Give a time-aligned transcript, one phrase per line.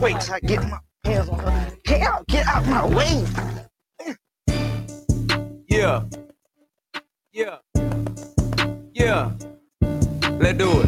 [0.00, 1.72] Wait till I get my hands on her.
[1.86, 3.24] Hell, get out my way.
[5.68, 6.04] Yeah.
[7.32, 7.58] Yeah.
[8.94, 9.32] Yeah.
[10.38, 10.86] Let's do it.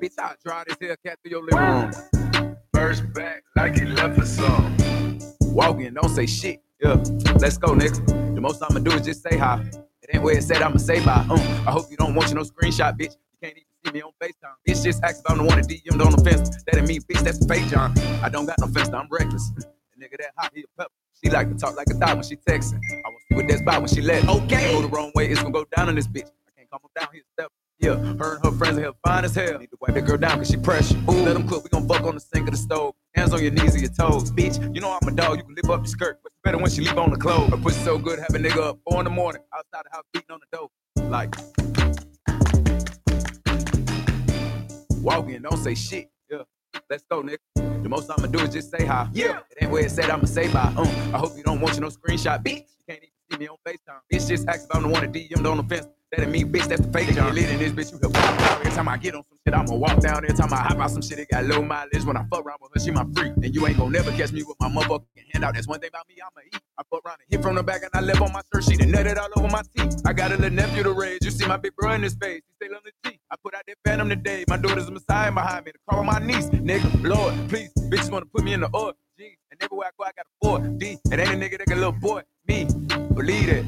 [0.00, 2.56] Bitch, I'll drive this Hellcat through your living room.
[2.74, 4.76] First back like he left for some.
[5.40, 6.60] Walk in, don't say shit.
[6.80, 6.94] Yeah.
[7.38, 8.34] Let's go, nigga.
[8.34, 9.64] The most I'ma do is just say hi.
[10.02, 11.24] It ain't where it said I'ma say bye.
[11.30, 13.16] Um, I hope you don't want you no screenshot, bitch.
[13.92, 14.54] Me on FaceTime.
[14.66, 16.62] Bitch just if I'm the one that DM'd on the fence.
[16.64, 17.20] That ain't me, bitch.
[17.20, 17.96] That's the fake John.
[18.22, 19.50] I don't got no fence, I'm reckless.
[19.50, 19.64] The
[19.98, 20.92] nigga that hot, he a pepper.
[21.22, 22.80] She like to talk like a thought when she texting.
[22.92, 24.28] I want to see what that's about when she let.
[24.28, 24.72] Okay.
[24.72, 26.26] Go the wrong way, it's gonna go down on this bitch.
[26.26, 27.50] I can't come down here, step.
[27.78, 29.58] Yeah, her and her friends are here fine as hell.
[29.58, 30.96] Need to wipe that girl down cause she pressure.
[31.10, 32.94] Ooh, let them cook, we gon' fuck on the sink of the stove.
[33.14, 34.74] Hands on your knees and your toes, bitch.
[34.74, 36.20] You know I'm a dog, you can lift up your skirt.
[36.22, 37.50] But better when she leave on the clothes.
[37.50, 39.42] Her pussy so good, have a nigga up four in the morning.
[39.52, 40.70] Outside the house beating on the door.
[41.10, 41.34] Like,
[45.04, 46.10] walk in, don't say shit.
[46.30, 46.38] Yeah,
[46.90, 47.36] let's go, nigga.
[47.82, 49.08] The most I'ma do is just say hi.
[49.12, 50.72] Yeah, it ain't where it said I'ma say bye.
[50.76, 52.64] Um, I hope you don't want you no screenshot, bitch.
[52.78, 54.00] You can't even see me on FaceTime.
[54.12, 55.86] Bitch just asked if I'm the one that DM'd on the fence.
[56.14, 57.34] That ain't me, bitch, that's the fake John.
[57.34, 58.60] Lit in this bitch, you can walk down.
[58.60, 60.18] Every time I get on some shit, I'ma walk down.
[60.18, 62.04] Every time I hop out some shit, it got low mileage.
[62.04, 63.32] When I fuck around with her, she my freak.
[63.42, 65.54] And you ain't gonna never catch me with my motherfucking handout.
[65.54, 66.60] That's one thing about me, I'ma eat.
[66.78, 68.80] I fuck around and hit from the back and I left on my shirt sheet
[68.80, 70.02] and nutted all over my teeth.
[70.06, 71.18] I got a little nephew to raise.
[71.22, 72.42] You see my big bro in his face.
[72.46, 73.18] He stay on the G.
[73.32, 74.44] I put out that phantom today.
[74.46, 75.72] My daughter's a messiah behind me.
[75.72, 76.46] The car on my niece.
[76.50, 77.72] Nigga, Lord, please.
[77.90, 78.92] Bitches wanna put me in the oil.
[79.18, 79.36] G.
[79.50, 80.78] And everywhere I go, I got a four.
[80.78, 80.96] D.
[81.10, 82.22] And ain't a nigga that can little boy.
[82.46, 82.68] Me.
[83.14, 83.64] Believe it.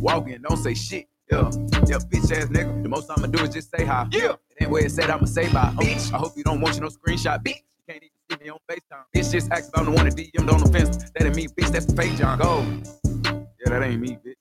[0.00, 1.06] Walking, don't say shit.
[1.30, 1.50] Yeah,
[1.88, 2.82] yeah, bitch ass nigga.
[2.84, 4.06] The most I'ma do is just say hi.
[4.12, 5.72] Yeah, it ain't where it said I'ma say bye.
[5.78, 7.42] Bitch, I hope you don't want you no screenshot.
[7.44, 9.04] Bitch, you can't even see me on FaceTime.
[9.14, 10.96] Bitch just ask if I'm the one that DM'd on the fence.
[11.12, 11.72] That ain't me, bitch.
[11.72, 12.38] That's the fake John.
[12.38, 12.64] Go.
[13.64, 14.34] Yeah, that ain't me, bitch.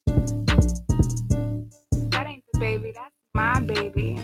[2.11, 2.93] That ain't the baby.
[2.95, 4.21] That's my baby.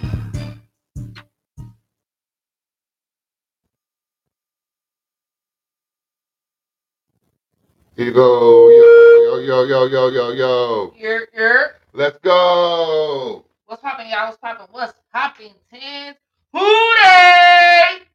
[7.98, 8.70] Here you go.
[8.70, 10.94] Yo, yo, yo, yo, yo, yo.
[10.98, 11.68] You're, you're.
[11.96, 13.46] Let's go.
[13.68, 14.26] What's popping, y'all?
[14.26, 14.66] What's popping?
[14.72, 15.54] What's popping?
[15.72, 16.18] Tens.
[16.52, 18.06] Hooday!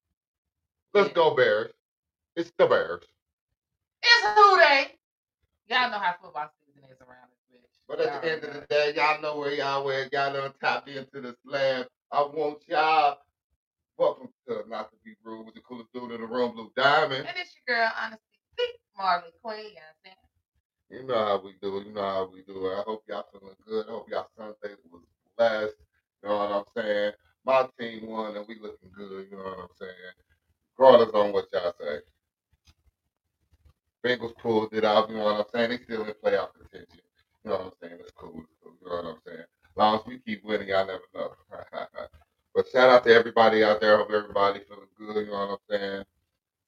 [0.93, 1.71] Let's go, Bears.
[2.34, 3.05] It's the Bears.
[4.03, 4.97] It's Hooday.
[5.69, 7.71] Y'all know how football season is around this bitch.
[7.89, 10.12] But at the end of the day, y'all know where y'all at.
[10.12, 11.84] Y'all done tapped into the slam.
[12.10, 13.19] I want y'all.
[13.97, 17.28] Welcome to Not to Be Rude with the coolest dude in the room, Blue Diamond.
[17.28, 18.25] And it's your girl, honestly,
[18.97, 19.59] Marley Queen.
[19.59, 20.28] You know what I'm saying?
[20.91, 21.82] You know how we do.
[21.87, 22.75] You know how we do it.
[22.78, 23.87] I hope y'all feeling good.
[23.88, 25.03] I hope y'all Sunday was
[25.37, 25.75] blessed.
[26.22, 27.12] You know what I'm saying?
[27.44, 29.28] My team won and we looking good.
[29.31, 30.15] You know what I'm saying?
[30.78, 31.98] Regardless on what y'all say.
[34.04, 35.10] Bengals pulled it out.
[35.10, 35.71] You know what I'm saying?
[35.71, 37.00] They still in playoff contention.
[37.44, 37.98] You know what I'm saying?
[38.00, 38.41] It's cool.
[38.41, 38.72] It's cool.
[38.81, 39.41] You know what I'm saying?
[39.41, 41.32] As long as we keep winning, y'all never know.
[42.54, 43.98] but shout out to everybody out there.
[43.98, 45.27] Hope everybody feeling good.
[45.27, 46.04] You know what I'm saying?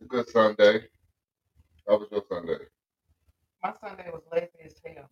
[0.00, 0.88] It's a good Sunday.
[1.88, 2.64] How was your Sunday?
[3.62, 5.08] My Sunday was lazy as hell.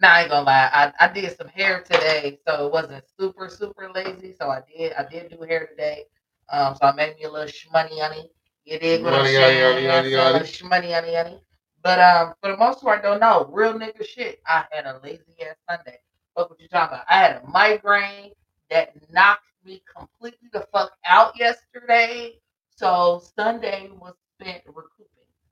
[0.00, 0.70] Nah, I ain't gonna lie.
[0.72, 4.34] I, I did some hair today, so it wasn't super super lazy.
[4.38, 6.04] So I did I did do hair today.
[6.50, 8.30] Um, so I made me a little shmoney honey.
[8.64, 9.62] You dig what I'm saying?
[9.62, 10.28] honey, You know what I'm honey, saying?
[10.28, 11.40] A little shmoney honey honey.
[11.82, 13.48] But um, for the most part, don't know.
[13.50, 14.40] Real nigga shit.
[14.46, 15.98] I had a lazy ass Sunday.
[16.36, 17.06] Fuck what you talking about?
[17.08, 18.32] I had a migraine
[18.70, 22.34] that knocked me completely the fuck out yesterday.
[22.70, 25.06] So Sunday was spent recouping.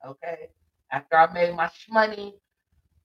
[0.06, 0.48] Okay,
[0.92, 2.34] after I made my shmoney,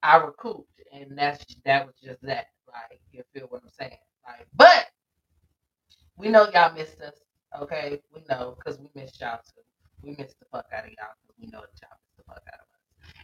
[0.03, 2.47] I recouped, and that's that was just that.
[2.67, 3.97] Like you feel what I'm saying?
[4.27, 4.87] Like, but
[6.17, 7.15] we know y'all missed us.
[7.61, 9.61] Okay, we know because we missed y'all too.
[10.03, 12.43] We missed the fuck out of y'all because we know that y'all missed the fuck
[12.53, 12.67] out of us.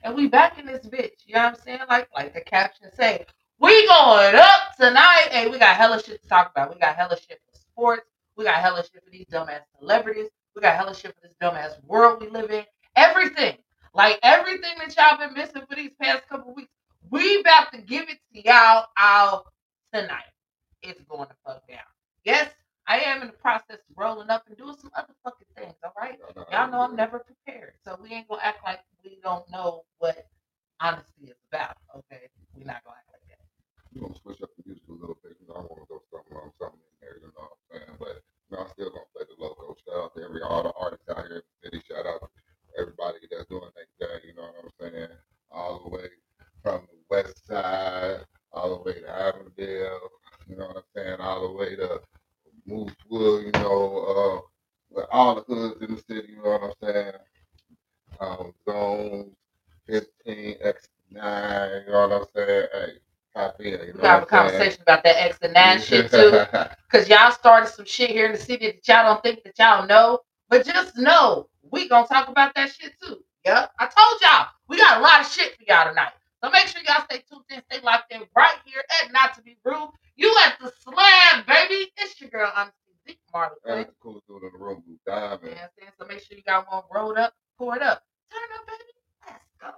[0.04, 1.26] And we back in this bitch.
[1.26, 1.80] You know what I'm saying?
[1.90, 3.26] Like like the caption say,
[3.60, 5.30] we going up tonight.
[5.32, 6.74] Hey, we got hella shit to talk about.
[6.74, 8.08] We got hella shit for sports.
[8.38, 10.30] We got hella shit for these dumbass celebrities.
[10.56, 12.66] We got hella shit for this dumbass world we live in.
[12.98, 13.58] Everything.
[13.96, 16.72] Like everything that y'all been missing for these past couple weeks,
[17.10, 19.46] we about to give it to y'all out
[19.94, 20.36] tonight.
[20.84, 21.88] It's going to fuck down.
[22.26, 22.52] Yes,
[22.88, 25.76] I am in the process of rolling up and doing some other fucking things.
[25.84, 26.20] All right,
[26.52, 30.28] y'all know I'm never prepared, so we ain't gonna act like we don't know what
[30.82, 31.78] honesty is about.
[31.96, 33.42] Okay, we're not gonna act like that.
[33.96, 36.38] We're gonna switch up the music a little bit because I want to go something
[36.38, 37.96] on something in there, you know what I'm saying?
[37.98, 39.78] But you know, I'm still gonna play the local.
[39.88, 41.80] Shout out to every all the artists out here in the city.
[41.88, 42.28] Shout out to
[42.80, 45.10] everybody that's doing their thing, you know what I'm saying?
[45.52, 46.10] All the way
[46.64, 48.22] from the west side,
[48.54, 50.00] all the way to Avondale,
[50.48, 52.02] you know what I'm saying, all the way to
[52.70, 54.48] Moosewood, you know, uh
[54.92, 57.14] with all the hoods in the city, you know what I'm saying?
[58.20, 59.36] Um, zones,
[59.88, 62.68] 15, X9, you know what I'm saying?
[62.74, 62.90] Hey,
[63.60, 64.30] in, you know We got a I'm saying?
[64.30, 66.42] conversation about that X and nine shit too.
[66.90, 69.88] because y'all started some shit here in the city that y'all don't think that y'all
[69.88, 70.20] know.
[70.50, 73.20] But just know we gonna talk about that shit too.
[73.46, 76.14] Yeah, I told y'all we got a lot of shit for y'all tonight.
[76.44, 79.42] So make sure y'all stay tuned in, stay locked in right here at Not to
[79.44, 79.90] Be Rude.
[80.16, 81.92] You at the slab, baby.
[81.98, 82.70] It's your girl, I'm
[83.08, 83.56] Zeke Marley.
[83.66, 85.42] That is the coolest dude in the room, Blue Diamond.
[85.44, 88.04] You know what So make sure you got one rolled up, pour it up.
[88.32, 88.84] Turn it up, baby.
[89.28, 89.72] Let's go.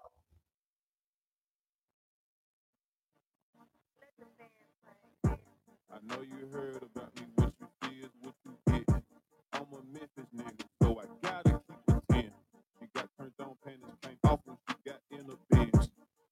[5.91, 9.03] I know you heard about me, what you see is what you get.
[9.53, 10.66] I'm a Memphis nigga,
[13.67, 15.89] on, panties came off she got in the Benz.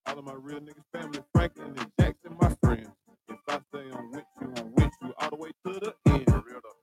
[0.07, 2.89] All of my real niggas, family, Franklin and Jackson, my friends.
[3.29, 6.25] If I say I'm with you, I'm with you all the way to the end.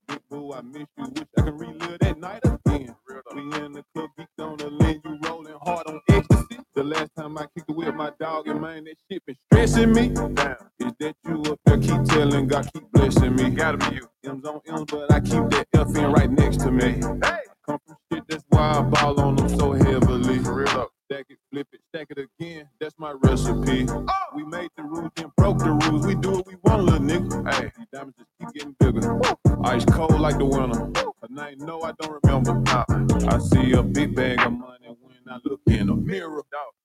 [0.09, 2.97] Big boo, I miss you, wish I can relive that night again.
[3.35, 6.59] We in the club, geeked on the lane, you rolling hard on ecstasy.
[6.75, 9.93] The last time I kicked it with my dog, and man, that shit been stressing
[9.93, 10.09] me.
[10.09, 11.79] Damn, is that you up there?
[11.79, 13.51] Keep telling God, keep blessing me.
[13.51, 14.09] Gotta be you.
[14.25, 16.95] M's on M's, but I keep that F in right next to me.
[17.25, 20.39] Hey, come from shit, that's why I ball on them so heavily.
[20.41, 20.91] For real up.
[21.11, 22.69] Stack it, flip it, stack it again.
[22.81, 23.87] That's my recipe.
[23.91, 24.07] Oh!
[24.35, 26.07] We made the rules, then broke the rules.
[26.07, 27.53] We do what we want, little nigga.
[27.53, 29.21] Hey, these diamonds just keep getting bigger.
[29.65, 30.91] Ice cold like the winter.
[30.97, 32.55] Her name, no, I don't remember.
[32.61, 32.85] Nah.
[33.29, 36.43] I see a big bag of money when I look in the mirror.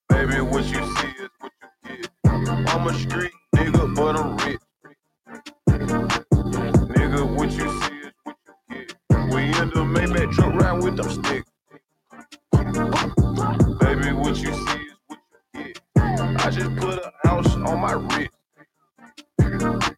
[0.09, 1.51] Baby, what you see is what
[1.85, 2.09] you get.
[2.25, 4.59] I'm a street nigga, but I'm rich.
[5.69, 8.95] Nigga, what you see is what you get.
[9.33, 11.49] We in the Maybach truck riding with them sticks.
[13.79, 15.19] Baby, what you see is what
[15.55, 15.81] you get.
[16.25, 18.31] I just put a ounce on my wrist.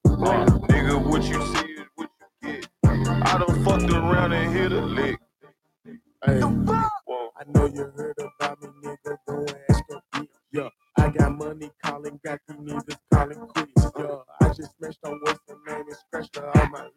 [0.07, 2.09] Uh, nigga, what you see is what
[2.43, 2.67] you get.
[3.09, 5.19] I done fucked around and hit a lick.
[6.25, 7.29] Hey, whoa.
[7.37, 9.17] I know you heard about me, nigga.
[9.27, 10.27] Go ask your bitch.
[10.53, 13.91] Yeah, I got money calling, got these niggas calling quits.
[13.97, 16.89] Yeah, I just smashed on what's the name and scratched her on my.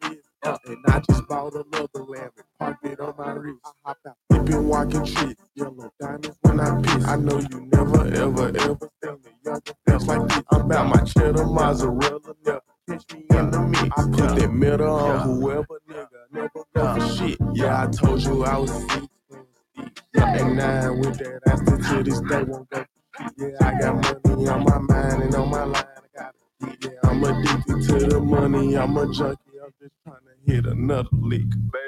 [0.45, 3.59] Yeah, and I just bought another lamb and parked it on my wrist.
[3.65, 5.37] I hop out, flipping, walking shit.
[5.55, 7.05] Yellow diamonds when I piss.
[7.05, 10.43] I know you never, ever, ever seen me younger face like this.
[10.51, 12.19] I'm about my cheddar mozzarella.
[12.45, 13.89] Never catch me in the mix.
[13.97, 17.37] I put that metal on whoever nigga never for shit.
[17.53, 19.03] Yeah, I told you I was sick.
[20.15, 22.85] Yeah, and now with that, I still to this day won't go.
[23.37, 25.75] Yeah, I got money on my mind and on my line.
[25.75, 26.77] I got it.
[26.83, 28.75] Yeah, I'm addicted to the money.
[28.75, 29.39] I'm a junkie.
[29.63, 31.49] I'm just trying to hit another lick.
[31.49, 31.82] Baby,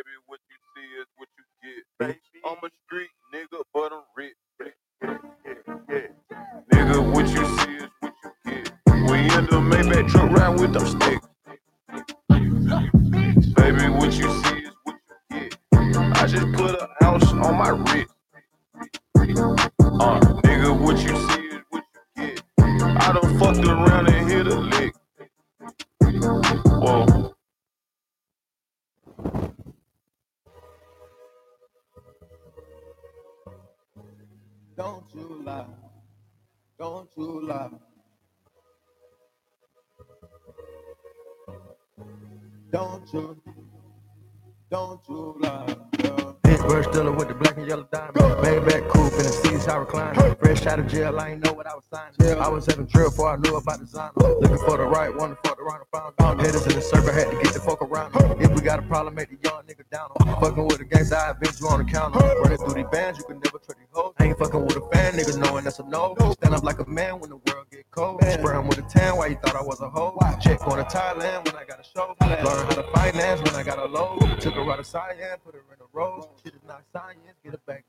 [6.85, 8.71] Nigga, what you see is what you get.
[9.09, 11.27] We in the Maybach truck riding with them sticks.
[13.55, 14.95] Baby, what you see is what
[15.31, 15.57] you get.
[16.21, 18.13] I just put a house on my wrist.
[50.75, 52.37] Out of jail, I ain't know what I was signing.
[52.37, 54.11] I was having drill before I knew about design.
[54.17, 56.13] Looking for the right one, for the right found.
[56.19, 58.11] Found headers in the circle, had to get the fuck around.
[58.41, 60.09] If we got a problem, make the young nigga down.
[60.19, 60.35] 'em.
[60.41, 62.19] Fucking with a gangsta, I avenge you on the counter.
[62.19, 64.13] Running through these bands, you can never trust these hoes.
[64.19, 66.13] I ain't fucking with a fan, niggas knowing that's a no.
[66.33, 68.21] Stand up like a man when the world get cold.
[68.21, 70.17] Spray 'em with a tan, why you thought I was a hoe?
[70.41, 72.15] Check on to Thailand when I got a show.
[72.19, 74.41] Learn how to finance when I got a load.
[74.41, 76.27] Took her out of science, put her in a rose.
[76.43, 77.85] Shit is not science, get a back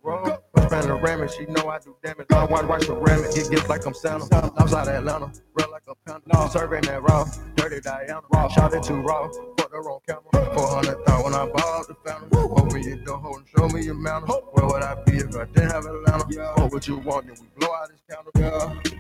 [0.69, 2.27] Panoramic, she know I do damage.
[2.31, 4.25] I white rice ceramic, get gifts like I'm Santa.
[4.59, 6.51] Outside Atlanta, real like a panda.
[6.51, 7.25] Serving that raw,
[7.57, 8.21] dirty Diana.
[8.51, 10.55] Shot it too raw, fucked her on camera.
[10.55, 12.29] 400 thought when I bought the fountain.
[12.33, 14.35] Open your door and show me your mountain.
[14.53, 16.25] Where would I be if I didn't have Atlanta?
[16.57, 17.27] What would you want?
[17.27, 18.31] Then we blow out his counter.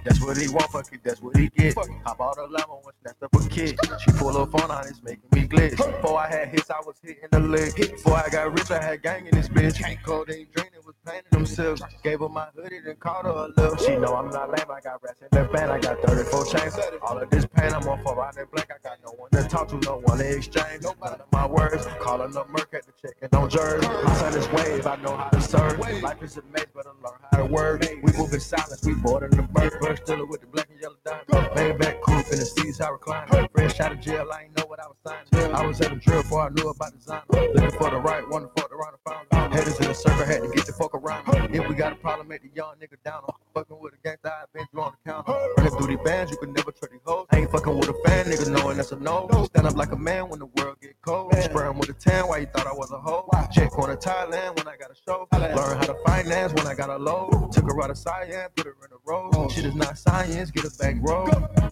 [0.04, 1.76] That's what he want, fuck it, that's what he get.
[1.78, 3.78] I bought a lemon and snatched up a kid.
[4.04, 5.76] She pull up on on it's making me glitch.
[5.76, 7.74] Before I had hits, I was hitting the leg.
[7.76, 9.82] Before I got rich, I had gang in this bitch.
[10.04, 10.75] Codeine draining
[11.06, 11.82] painting themselves.
[12.02, 13.76] Gave her my hoodie, then called her a little.
[13.76, 16.76] She know I'm not lame, I got rats in the band, I got 34 chains.
[17.02, 18.70] All of this pain, I'm on for riding black.
[18.70, 20.82] I got no one to talk to, no one to exchange.
[20.82, 23.82] None of my words, calling up Merc at the checking on jerk.
[23.82, 25.78] My son is wave, I know how to serve.
[25.78, 27.84] Life is a maze, but I learn how to work.
[28.02, 29.72] We move in silence, we board in the bird.
[29.80, 31.50] First stiller with the black and yellow diamond.
[31.56, 33.28] Maybach coupe in the seats, I recline.
[33.54, 35.54] Fresh out of jail, I ain't know what I was signing.
[35.54, 37.22] I was having drill before I knew about design.
[37.30, 39.54] Looking for the right one, for the right found.
[39.54, 41.54] Headers in the circle, had to get the fuck around.
[41.54, 43.22] If we got a problem, make the young nigga down.
[43.54, 45.32] Fucking with a gangsta, I've been you on the counter.
[45.56, 47.26] Running through these bands, you can never trust these hoes.
[47.30, 49.28] I ain't fucking with a fan, nigga, knowing that's a no.
[49.46, 51.34] Stand up like a man when the world get cold.
[51.34, 53.28] Spray him with a tan, why you thought I was a hoe?
[53.52, 55.28] Check on to Thailand when I got a show.
[55.32, 57.52] Learn how to finance when I got a load.
[57.52, 59.48] Took her out of science, put her in a row.
[59.48, 61.26] Shit is not science, get a back row.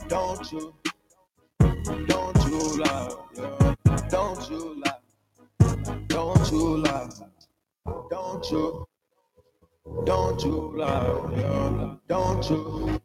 [0.09, 0.75] Don't you,
[2.07, 3.75] don't you lie, yeah.
[4.09, 7.09] Don't you lie, don't you lie,
[8.11, 8.87] don't you,
[10.04, 11.98] don't you lie.
[12.08, 13.00] Don't you,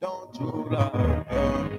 [0.00, 1.78] don't you lie,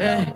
[0.00, 0.31] yeah.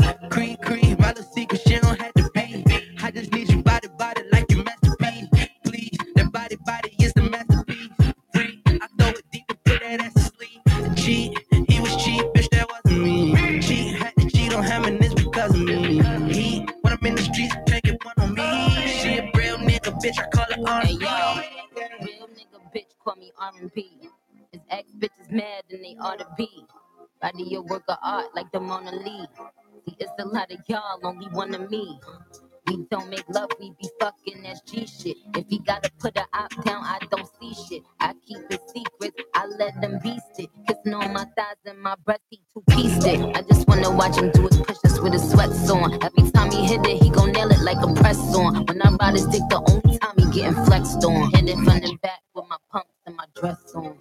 [32.68, 35.16] We don't make love, we be fucking that's G shit.
[35.36, 37.82] If he gotta put a op down, I don't see shit.
[38.00, 40.50] I keep it secret, I let them beast it.
[40.66, 43.20] Kissing on my thighs and my breast, he two pieced it.
[43.36, 45.94] I just wanna watch him do his pushes with his sweats on.
[46.04, 48.66] Every time he hit it, he gon' nail it like a press on.
[48.66, 51.30] When I ride his dick, the only time he getting flexed on.
[51.32, 53.96] Hit it from the back with my pumps and my dress on.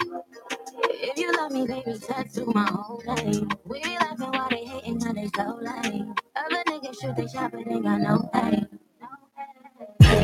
[0.89, 3.49] If you love me, baby, tattoo my whole name.
[3.65, 6.04] We laughing while they hating, cause they so lame.
[6.37, 8.67] Other niggas shoot they shot, but they got no pain.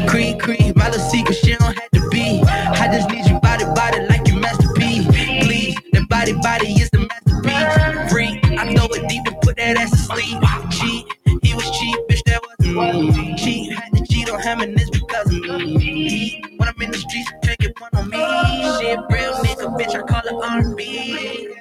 [0.08, 2.42] Creep, creep, my little secret, she don't have to be.
[2.48, 5.08] I just need you body, body like your masterpiece.
[5.46, 8.12] Please, that body, body is the masterpiece.
[8.12, 10.40] Free, I throw it deep and put that ass to sleep.
[10.72, 11.08] Cheat,
[11.44, 12.78] he was cheap, bitch, that wasn't
[13.18, 13.36] me.
[13.38, 15.80] Cheat, had to cheat on him and it's because of me.
[15.80, 18.18] He, when I'm in the streets, take it one on me.
[18.18, 21.56] She a real nigga, bitch, I call her R&B.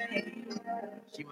[1.15, 1.31] She my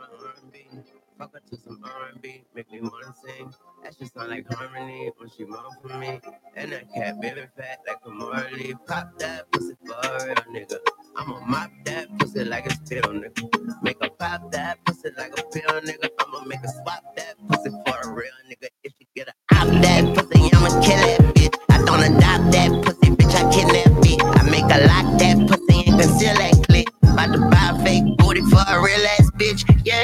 [1.69, 3.53] some R&B, make me wanna sing.
[3.83, 6.19] That shit sound like harmony when she moan for me.
[6.55, 8.73] And that cat baby fat like a Marley.
[8.87, 10.77] Pop that pussy for real nigga.
[11.15, 13.83] I'ma mop that pussy like a pill nigga.
[13.83, 16.09] Make her pop that pussy like a pill nigga.
[16.19, 18.67] I'ma make her swap that pussy for a real nigga.
[18.83, 21.55] If she get a out that pussy, I'ma kill that bitch.
[21.69, 23.35] I don't adopt that pussy, bitch.
[23.35, 24.21] I kidnap it.
[24.23, 26.87] I make her lock that pussy and conceal that clip.
[27.03, 29.63] About to buy fake booty for a real ass bitch.
[29.85, 29.98] Yeah.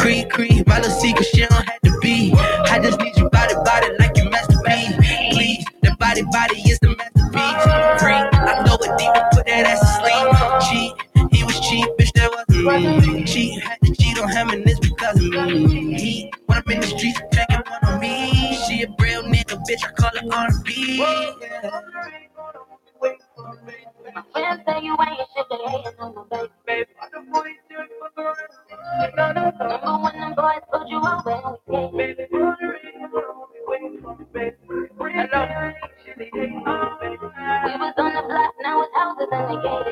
[0.00, 2.32] Creep, creep, my little secret, she don't have to be.
[2.36, 4.96] I just need you body, body like your masterpiece.
[5.32, 8.02] Please, the body, body is the masterpiece.
[8.02, 10.96] Free, I throw it deep and put that ass to sleep.
[11.28, 13.24] Cheat, he was cheap, bitch, that wasn't me.
[13.24, 15.94] Cheat, had to cheat on him and it's because of me.
[15.98, 18.56] He, when I'm in the streets, taking one on me.
[18.66, 20.98] She a real nigga, bitch, I call her R&B.
[20.98, 21.70] Yeah.
[24.14, 26.90] My friends say you ain't shit, they hating on my baby.
[29.00, 31.00] Remember when them boys you.
[32.30, 32.78] buttery
[33.12, 34.76] world waiting for the baby we
[37.76, 39.84] was on the block, now it's houses and they gave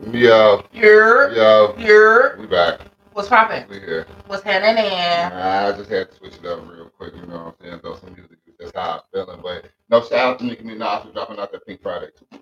[0.00, 2.80] Yo, You're, yo, you're, we back.
[3.12, 3.64] what's poppin'?
[3.68, 4.06] We here.
[4.26, 4.92] What's happening?
[4.92, 7.80] I just had to switch it up real quick, you know what I'm saying?
[7.80, 8.38] Throw some music.
[8.58, 9.40] That's how I'm feeling.
[9.42, 12.38] But no, shout out to Nicki Minaj for dropping out that Pink too.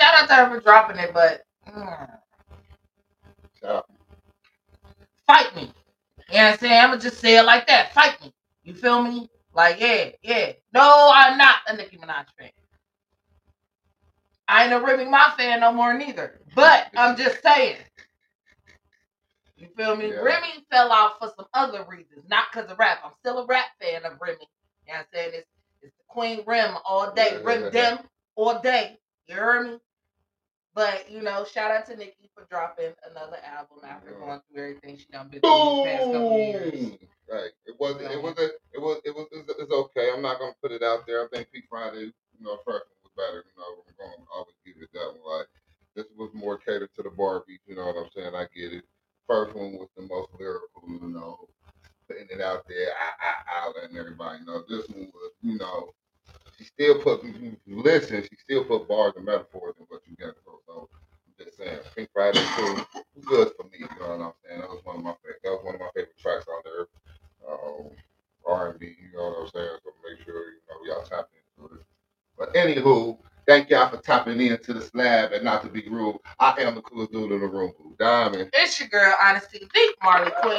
[0.00, 2.10] Shout out to her for dropping it, but mm,
[3.60, 3.86] Shout out.
[5.26, 5.62] fight me.
[5.62, 6.80] You know what I'm saying?
[6.80, 7.92] I'ma just say it like that.
[7.94, 8.32] Fight me.
[8.64, 9.30] You feel me?
[9.54, 10.52] Like, yeah, yeah.
[10.74, 12.50] No, I'm not a Nicki Minaj fan.
[14.60, 16.38] I ain't a Remy Ma fan no more neither.
[16.54, 17.78] But I'm just saying.
[19.56, 20.08] You feel me?
[20.10, 20.20] Yeah.
[20.20, 22.98] Remy fell off for some other reasons, not because of rap.
[23.04, 24.38] I'm still a rap fan of Remy.
[24.86, 25.30] You know what I'm saying?
[25.34, 25.46] It's,
[25.82, 27.38] it's the Queen Rim all day.
[27.40, 27.98] Yeah, Rim yeah, them
[28.36, 28.98] all day.
[29.28, 29.78] You hear me?
[30.74, 34.26] But, you know, shout out to Nicki for dropping another album after Yeah.
[34.26, 36.74] going through everything she done been through these past couple years.
[37.30, 38.12] Hey, it wasn't.
[38.12, 38.38] It was.
[38.38, 39.00] A, it was.
[39.04, 39.26] It was.
[39.32, 40.10] It's, okay.
[40.14, 41.24] I'm not gonna put it out there.
[41.24, 42.82] I think Pink Friday, you know, was
[43.20, 43.44] better.
[43.44, 45.40] You know, I'm gonna always give it that one.
[45.40, 45.48] Like
[45.96, 47.60] this was more catered to the Barbie.
[47.68, 48.34] You know what I'm saying?
[48.34, 48.84] I get it.
[49.28, 50.88] First one was the most lyrical.
[50.88, 51.38] You know,
[52.08, 52.88] putting it out there.
[52.96, 54.64] I, I, I letting everybody know.
[54.68, 55.90] This one was, you know,
[56.58, 57.24] she still put.
[57.24, 60.34] You listen, she still put bars and metaphors in what you get.
[60.44, 60.90] So, so
[61.26, 62.76] I'm just saying, Pink Friday too
[63.26, 63.80] good for me.
[63.80, 64.60] You know what I'm saying?
[64.62, 65.14] That was one of my.
[65.44, 66.86] That was one of my favorite tracks on there.
[67.48, 67.90] Um,
[68.46, 68.86] R&B.
[68.86, 69.78] You know what I'm saying?
[69.84, 71.84] So make sure you know y'all tap into it.
[72.40, 76.16] But anywho, thank y'all for tapping into the slab and not to be rude.
[76.40, 78.48] I am the coolest dude in the room, Blue Diamond.
[78.54, 80.54] It's your girl, Honesty Deep, Marley Queen.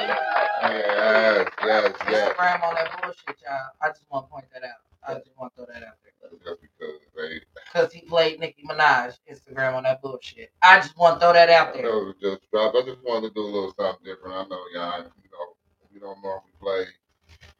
[0.62, 2.30] Yes, yes, yes.
[2.38, 3.60] Instagram on that bullshit, y'all.
[3.82, 4.78] I just want to point that out.
[5.08, 6.12] I just want to throw that out there.
[6.46, 7.42] Just because they
[7.74, 10.52] Because he played Nicki Minaj, Instagram on that bullshit.
[10.62, 11.84] I just want to throw that out I there.
[11.84, 12.78] know just dropped.
[12.78, 14.36] I just wanted to do a little something different.
[14.38, 15.56] I know y'all, you know,
[15.92, 16.86] we don't normally play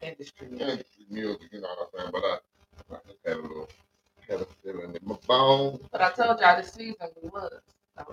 [0.02, 0.48] Industry.
[0.52, 2.12] industry music, you know what I'm saying?
[2.14, 3.70] But I, I just had a little,
[4.32, 5.82] had a feeling in my bones.
[5.92, 7.52] But I told y'all this season we was.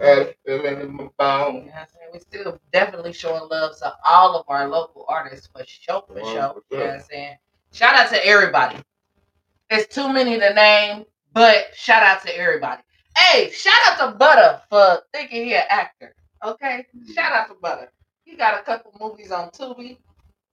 [0.00, 1.54] Had a feeling in my bones.
[1.54, 2.10] You know what I'm saying?
[2.12, 6.28] We still definitely showing love to all of our local artists for sure, for sure.
[6.28, 7.36] You know what I'm saying?
[7.72, 8.76] Shout out to everybody.
[9.70, 12.82] There's too many to name, but shout out to everybody.
[13.16, 16.14] Hey, shout out to Butter for thinking he an actor.
[16.44, 16.86] Okay?
[17.14, 17.90] Shout out to Butter.
[18.24, 19.98] He got a couple movies on Tubi.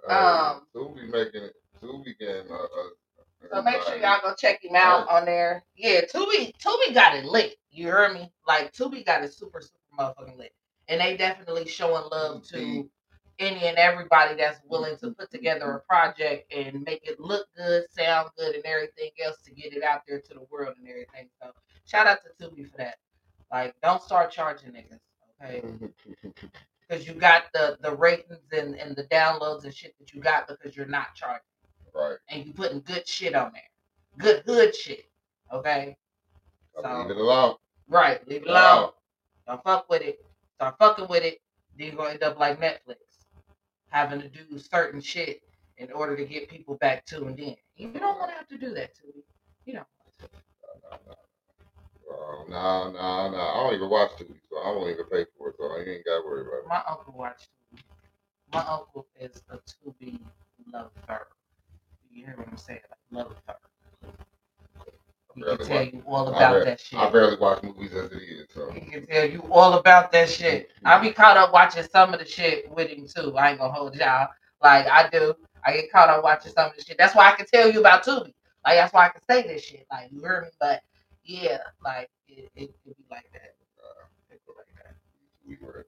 [0.10, 2.90] Uh, Um, Tubi making it, Tubi getting, uh, uh,
[3.52, 5.64] So make sure y'all go check him out on there.
[5.76, 7.56] Yeah, Tubi Tubi got it lit.
[7.72, 8.32] You heard me?
[8.48, 10.54] Like Tubi got it super super motherfucking lit,
[10.88, 12.90] and they definitely showing love to
[13.40, 17.84] any and everybody that's willing to put together a project and make it look good,
[17.92, 21.30] sound good, and everything else to get it out there to the world and everything.
[21.42, 21.52] So
[21.86, 22.96] shout out to Tubi for that.
[23.52, 25.00] Like, don't start charging niggas,
[25.44, 25.64] okay?
[26.88, 30.48] Because you got the the ratings and and the downloads and shit that you got
[30.48, 31.42] because you're not charging
[31.96, 32.18] Right.
[32.30, 33.62] and you putting good shit on there.
[34.18, 35.06] Good hood shit.
[35.52, 35.96] Okay?
[36.84, 37.56] I'll leave it alone.
[37.88, 38.90] Right, leave it alone.
[39.48, 40.20] Don't fuck with it.
[40.56, 41.40] Start fucking with it.
[41.78, 42.98] Then you're gonna end up like Netflix.
[43.90, 45.42] Having to do certain shit
[45.78, 47.56] in order to get people back to tuned in.
[47.78, 49.24] You don't wanna have to do that to me.
[49.66, 49.86] You know.
[52.12, 53.38] Oh, no, no, no.
[53.38, 56.06] I don't even watch Tubi, so I won't even pay for it, so I ain't
[56.06, 56.68] got to worry about it.
[56.68, 57.82] My uncle watched Tubi.
[58.54, 60.20] My uncle is a Tubi
[60.72, 61.28] lover.
[62.16, 62.80] You hear what I'm saying?
[63.12, 63.56] Like her.
[65.36, 66.98] He can tell watch- you all about barely- that shit.
[66.98, 68.72] I barely watch movies as it is, so.
[68.72, 70.72] He can tell you all about that shit.
[70.86, 73.38] I be caught up watching some of the shit with him too.
[73.38, 74.30] I ain't gonna hold y'all.
[74.64, 75.36] Like I do.
[75.66, 76.98] I get caught up watching some of the shit.
[76.98, 78.34] That's why I can tell you about Tubi.
[78.66, 79.86] Like that's why I can say this shit.
[79.92, 80.82] Like you heard me, but
[81.26, 83.56] yeah, like it, it could be like that.
[84.32, 84.56] It could
[85.46, 85.86] be like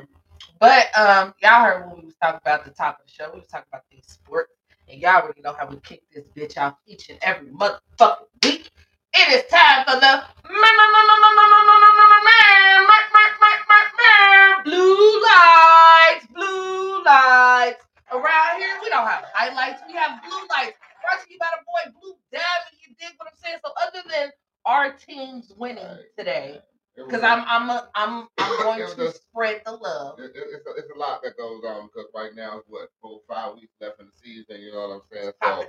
[0.60, 3.30] But um, y'all heard when we was talking about the top of the show.
[3.32, 4.52] We was talking about these sports,
[4.88, 8.70] and y'all already know how we kick this bitch off each and every motherfucking week.
[9.14, 10.24] It is time for the
[14.64, 17.84] blue lights, blue lights.
[18.12, 19.82] Around here, we don't have highlights.
[19.88, 20.76] We have blue lights.
[21.02, 22.76] Brought to you by the boy Blue Diamond.
[22.86, 23.58] You dig what I'm saying?
[23.64, 24.30] So other than
[24.66, 26.60] our teams winning today,
[26.96, 30.18] because I'm I'm a, I'm I'm going It was to just- spread the love.
[30.20, 32.88] It, it, it's, a, it's a lot that goes on because right now it's what
[33.02, 34.60] four five weeks left in the season.
[34.62, 35.32] You know what I'm saying?
[35.42, 35.64] So,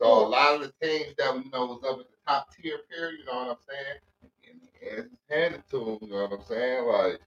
[0.00, 2.78] so a lot of the teams that you know was up at the top tier
[2.88, 3.18] period.
[3.20, 3.98] You know what I'm saying?
[4.50, 5.98] And the ass is handed to them.
[6.02, 6.84] You know what I'm saying?
[6.86, 7.20] Like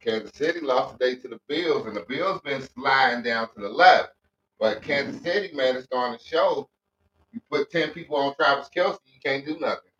[0.00, 3.68] Kansas City lost today to the Bills, and the Bills been sliding down to the
[3.68, 4.10] left.
[4.58, 6.68] But Kansas City, man, is starting to show.
[7.32, 9.90] You put ten people on Travis Kelce, you can't do nothing.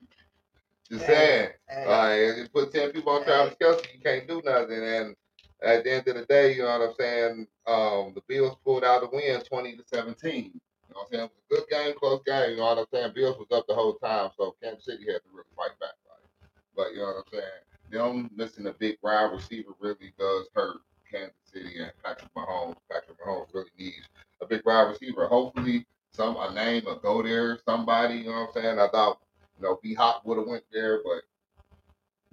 [0.90, 1.50] Just saying.
[1.87, 4.82] Like you put ten people on Travis Kelce, you can't do nothing.
[4.82, 5.16] And
[5.62, 7.46] at the end of the day, you know what I'm saying?
[7.66, 10.52] Um, the Bills pulled out a win, twenty to seventeen.
[10.54, 11.24] You know what I'm saying?
[11.24, 12.50] It was a good game, close game.
[12.52, 13.12] You know what I'm saying?
[13.14, 15.90] Bills was up the whole time, so Kansas City had to really fight back.
[16.09, 17.44] Like, but you know what I'm saying?
[17.90, 20.78] Them missing a big wide receiver really does hurt
[21.11, 22.77] Kansas City and Patrick Mahomes.
[22.90, 24.09] Patrick Mahomes really needs
[24.40, 25.27] a big wide receiver.
[25.27, 27.59] Hopefully, some a name will go there.
[27.64, 28.79] Somebody, you know what I'm saying?
[28.79, 29.19] I thought
[29.59, 31.23] you know D-Hop would have went there, but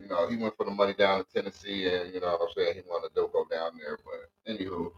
[0.02, 2.54] you know he went for the money down to Tennessee, and you know what I'm
[2.56, 3.98] saying he wanted to go down there.
[4.04, 4.92] But anywho,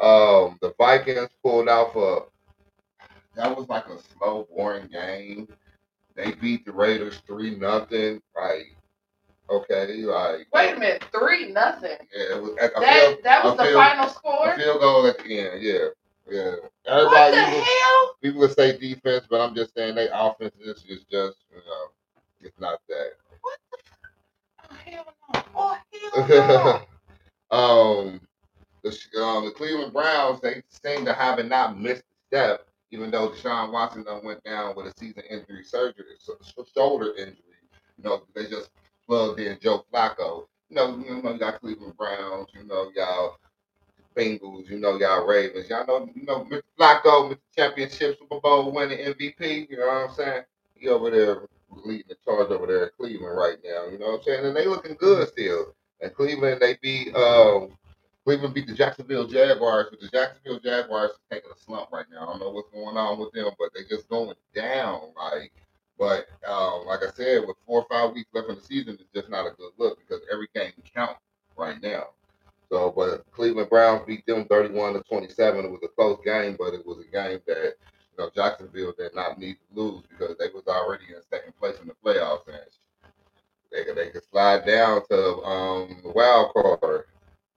[0.00, 2.26] um, the Vikings pulled out for
[3.34, 5.48] that was like a slow, boring game.
[6.14, 8.20] They beat the Raiders three nothing.
[8.36, 8.76] Like
[9.52, 11.98] okay, like Wait a minute, three nothing.
[12.14, 12.56] yeah, it was.
[12.56, 14.56] That that was the final score.
[14.56, 15.62] field goal at the end.
[15.62, 15.88] Yeah,
[16.30, 16.54] yeah.
[16.84, 18.16] What the people, hell?
[18.22, 21.90] people would say defense, but I'm just saying they offense is is just you know
[22.40, 23.12] it's not that.
[24.70, 25.42] Oh hell no!
[25.54, 25.78] Oh
[26.22, 26.82] hell no!
[27.52, 28.18] Um,
[28.82, 33.28] know, um, the Cleveland Browns, they seem to have not missed a step, even though
[33.28, 36.16] Deshaun Watson went down with a season injury surgery,
[36.74, 37.36] shoulder injury.
[37.98, 38.70] You know, they just
[39.12, 40.46] plugged in Joe Flacco.
[40.70, 43.36] You know, you know, y'all Cleveland Browns, you know, y'all
[44.16, 45.68] Bengals, you know, y'all Ravens.
[45.68, 46.62] Y'all know, you know, Mr.
[46.78, 47.38] Flacco, Mr.
[47.54, 50.42] Championship Super Bowl winning MVP, you know what I'm saying?
[50.72, 51.42] He over there
[51.84, 54.46] leading the charge over there at Cleveland right now, you know what I'm saying?
[54.46, 55.74] And they looking good still.
[56.00, 57.76] And Cleveland, they beat um
[58.24, 62.22] Cleveland beat the Jacksonville Jaguars, but the Jacksonville Jaguars is taking a slump right now.
[62.22, 65.12] I don't know what's going on with them, but they just going down.
[65.16, 65.52] Like,
[65.98, 69.12] but um, like I said, with four or five weeks left in the season, it's
[69.14, 71.20] just not a good look because every game counts
[71.56, 72.06] right now.
[72.70, 75.64] So, but Cleveland Browns beat them 31 to 27.
[75.64, 79.14] It was a close game, but it was a game that you know Jacksonville did
[79.14, 82.58] not need to lose because they was already in second place in the playoffs and
[83.72, 87.04] they could, they could slide down to um, the wild card.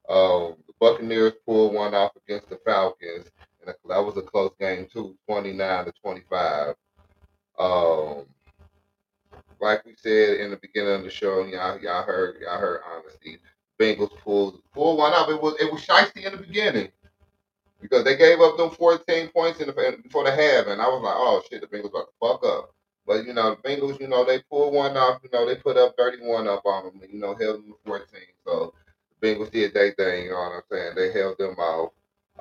[0.07, 3.29] Um, the Buccaneers pulled one off against the Falcons,
[3.65, 6.75] and that was a close game too, 29 to 25.
[7.59, 8.25] Um,
[9.59, 13.39] like we said in the beginning of the show, y'all, y'all heard, y'all heard honesty.
[13.79, 15.29] Bengals pulled pulled one up.
[15.29, 16.89] It was it was shiesty in the beginning
[17.81, 21.01] because they gave up them 14 points in the before the half, and I was
[21.03, 22.73] like, oh shit, the Bengals about to fuck up.
[23.05, 25.21] But you know, the Bengals, you know, they pulled one off.
[25.23, 28.05] You know, they put up 31 up on them, you know, held them to 14.
[28.45, 28.73] So
[29.19, 30.25] the Bengals did their thing.
[30.25, 30.95] You know what I'm saying?
[30.95, 31.91] They held them off.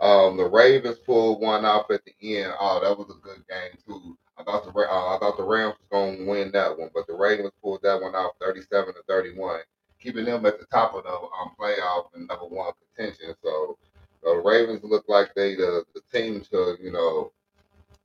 [0.00, 2.55] Um, the Ravens pulled one off at the end.
[2.59, 4.16] Oh, that was a good game too.
[4.37, 7.14] I thought the uh, I thought the Rams was gonna win that one, but the
[7.14, 9.61] Ravens pulled that one off, 37 to 31,
[10.01, 13.35] keeping them at the top of the um, playoff and number one contention.
[13.42, 13.79] So,
[14.23, 17.33] so the Ravens look like they the, the team to you know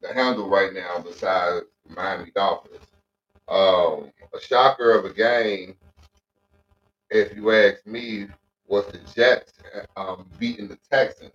[0.03, 2.85] to handle right now besides Miami Dolphins.
[3.47, 5.75] Um, a shocker of a game,
[7.09, 8.27] if you ask me,
[8.67, 9.53] was the Jets
[9.97, 11.33] um, beating the Texans.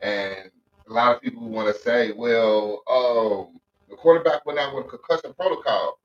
[0.00, 0.50] And
[0.88, 4.88] a lot of people want to say, well, um, the quarterback went out with a
[4.88, 5.98] concussion protocol.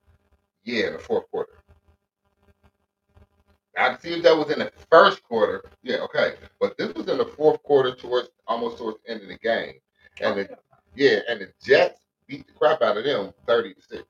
[0.64, 1.60] Yeah, in the fourth quarter.
[3.78, 5.64] I can see if that was in the first quarter.
[5.82, 6.36] Yeah, okay.
[6.60, 9.74] But this was in the fourth quarter towards almost towards the end of the game.
[10.22, 10.58] And the,
[10.96, 14.04] yeah, and the Jets beat the crap out of them 30 to 6.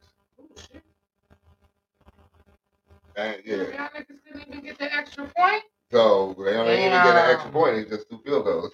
[3.16, 3.56] And yeah.
[3.56, 5.64] Y'all niggas couldn't even get the extra point.
[5.92, 8.72] So they don't even get an extra point, they just two field goals.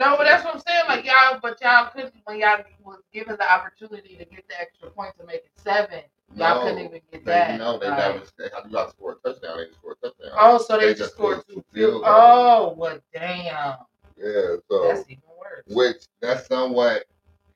[0.00, 0.82] No, but that's what I'm saying.
[0.88, 4.90] Like y'all, but y'all couldn't when y'all was given the opportunity to get the extra
[4.90, 6.00] point to make it seven.
[6.36, 7.58] Y'all couldn't even get they, that.
[7.58, 10.30] No, they Like, never they got to score a touchdown, they just score a touchdown.
[10.38, 12.02] Oh, so they, They just scored scored two field.
[12.04, 13.76] Oh, well, damn.
[14.16, 15.64] Yeah, so That's even worse.
[15.68, 17.04] which that somewhat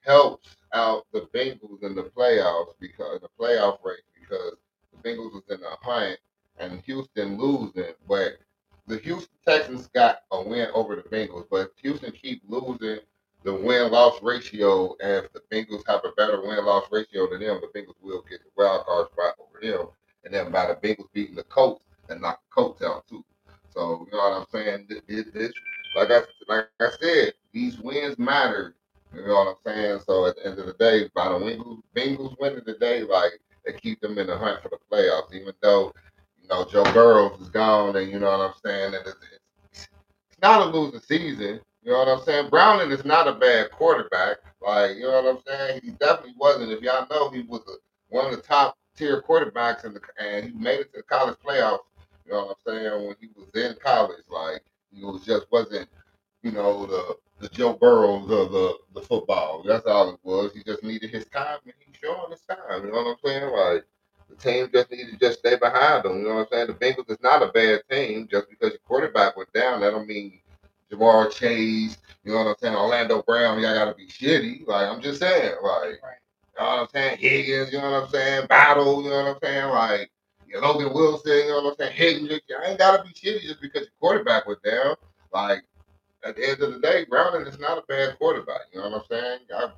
[0.00, 4.56] helps out the Bengals in the playoffs because the playoff race because
[4.92, 6.18] the Bengals was in the hunt
[6.58, 8.34] and Houston losing, but
[8.86, 12.98] the Houston Texans got a win over the Bengals, but Houston keep losing
[13.44, 17.40] the win loss ratio, and if the Bengals have a better win loss ratio than
[17.40, 19.88] them, the Bengals will get the wild card spot over them,
[20.24, 23.24] and then by the Bengals beating the Colts and knock the Colts out too.
[23.70, 24.86] So you know what I'm saying?
[25.08, 25.52] This, this
[25.96, 28.74] like I like I said, these wins matter.
[29.14, 30.00] You know what I'm saying?
[30.06, 33.32] So at the end of the day, by the Bengals, Bengals winning today, like
[33.64, 35.92] they keep them in the hunt for the playoffs, even though
[36.42, 38.94] you know Joe Burrows is gone, and you know what I'm saying.
[38.94, 39.16] And it's,
[40.30, 41.60] it's not a losing season.
[41.82, 42.50] You know what I'm saying?
[42.50, 44.38] Browning is not a bad quarterback.
[44.60, 45.80] Like you know what I'm saying?
[45.84, 46.72] He definitely wasn't.
[46.72, 47.74] If y'all know, he was a,
[48.08, 51.36] one of the top tier quarterbacks in the, and he made it to the college
[51.44, 51.80] playoffs.
[52.26, 53.06] You know what I'm saying?
[53.06, 55.88] When he was in college, like he was just wasn't,
[56.42, 59.64] you know, the the Joe Burrows of the the football.
[59.66, 60.52] That's all it was.
[60.54, 62.84] He just needed his time, and he's showing his time.
[62.86, 63.52] You know what I'm saying?
[63.52, 63.84] Like
[64.36, 66.18] the team just need to just stay behind them.
[66.18, 66.66] You know what I'm saying?
[66.68, 68.28] The Bengals is not a bad team.
[68.30, 70.40] Just because your quarterback went down, that don't mean
[70.90, 71.98] Ja'Marr Chase.
[72.24, 72.76] You know what I'm saying?
[72.76, 74.66] Orlando Brown, y'all gotta be shitty.
[74.66, 76.00] Like I'm just saying, like.
[76.02, 76.18] Right.
[76.58, 77.18] You know what I'm saying?
[77.18, 78.46] Higgins, you know what I'm saying?
[78.46, 79.68] Battle, you know what I'm saying?
[79.70, 80.10] Like
[80.46, 81.96] yeah, Logan Wilson, you know what I'm saying?
[81.96, 84.96] Higgins, I ain't gotta be shitty just because your quarterback was down.
[85.32, 85.62] Like
[86.24, 88.62] at the end of the day, Browning is not a bad quarterback.
[88.72, 89.38] You know what I'm saying?
[89.56, 89.70] I,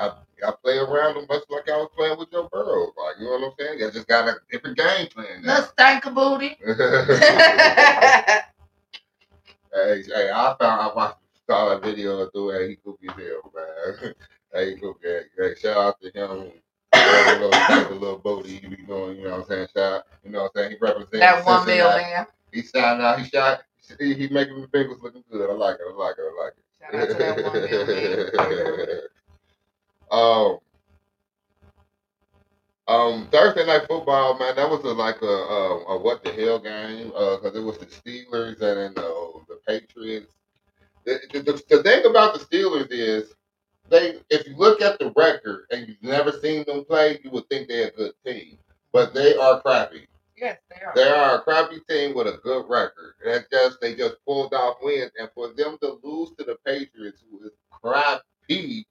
[0.00, 0.12] I,
[0.46, 2.92] I play around him much like I was playing with Joe Burrow.
[2.96, 3.82] Like you know what I'm saying?
[3.82, 5.54] I just got a different game plan now.
[5.54, 6.56] Let's thank a booty.
[9.76, 13.14] Hey, hey, I found I watched saw that video of the way he goofy as
[13.14, 14.14] hell, man.
[14.54, 15.06] hey, he goofy.
[15.36, 16.50] Hey, shout out to him.
[16.90, 19.68] Whatever little of little booty he be doing, you know what I'm saying?
[19.76, 20.70] Shout, you know what I'm saying?
[20.70, 22.02] He represents that one Cincinnati.
[22.04, 22.26] man.
[22.52, 23.20] He shot out.
[23.20, 23.62] He shot.
[24.00, 25.50] He, he making the Bengals looking good.
[25.50, 25.82] I like it.
[25.88, 26.22] I like it.
[26.22, 26.64] I like it.
[26.80, 29.00] Shout out to that one mil man.
[30.10, 30.58] Um,
[32.88, 36.58] um, Thursday night football, man, that was a, like a, a, a what the hell
[36.58, 40.34] game because it was the Steelers and then the, the Patriots.
[41.04, 43.34] the, the, the, the thing about the Steelers is
[43.88, 47.48] they if you look at the record and you've never seen them play, you would
[47.48, 48.58] think they're a good team.
[48.92, 50.06] But they are crappy.
[50.36, 50.92] Yes, they are.
[50.94, 53.14] They are a crappy team with a good record.
[53.24, 57.22] That just they just pulled off wins, and for them to lose to the Patriots,
[57.30, 58.86] who is crappy,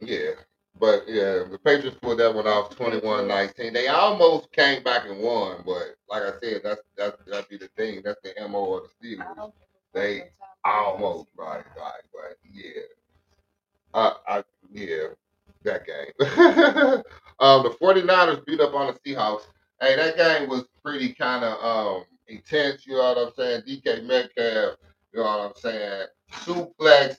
[0.00, 0.30] yeah.
[0.80, 3.72] But yeah, the Patriots pulled that one off 21-19.
[3.72, 7.68] They almost came back and won, but like I said, that's that's that'd be the
[7.76, 8.02] thing.
[8.04, 9.52] That's the mo of the Steelers.
[9.92, 10.30] They
[10.64, 12.82] almost right, right, but yeah.
[13.94, 15.08] Uh, I yeah,
[15.64, 16.12] that game.
[17.40, 19.42] um, the 49ers beat up on the Seahawks.
[19.80, 22.86] Hey, that game was pretty kind of um intense.
[22.86, 23.62] You know what I'm saying?
[23.62, 24.76] DK Metcalf.
[25.12, 26.06] You know what I'm saying?
[26.32, 27.16] Suplex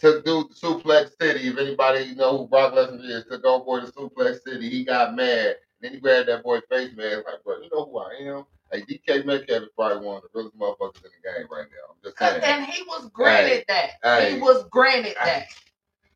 [0.00, 1.48] took dude to Suplex City.
[1.48, 4.68] If anybody know who Brock Lesnar is, took boy to Suplex City.
[4.70, 5.46] He got mad.
[5.46, 8.44] And then he grabbed that boy's face mask like, bro, you know who I am?
[8.72, 11.90] Hey, DK Metcalf is probably one of the realest motherfuckers in the game right now.
[11.90, 12.42] I'm just saying.
[12.44, 13.90] And he was granted that.
[14.02, 14.34] hey.
[14.34, 15.46] He was granted that.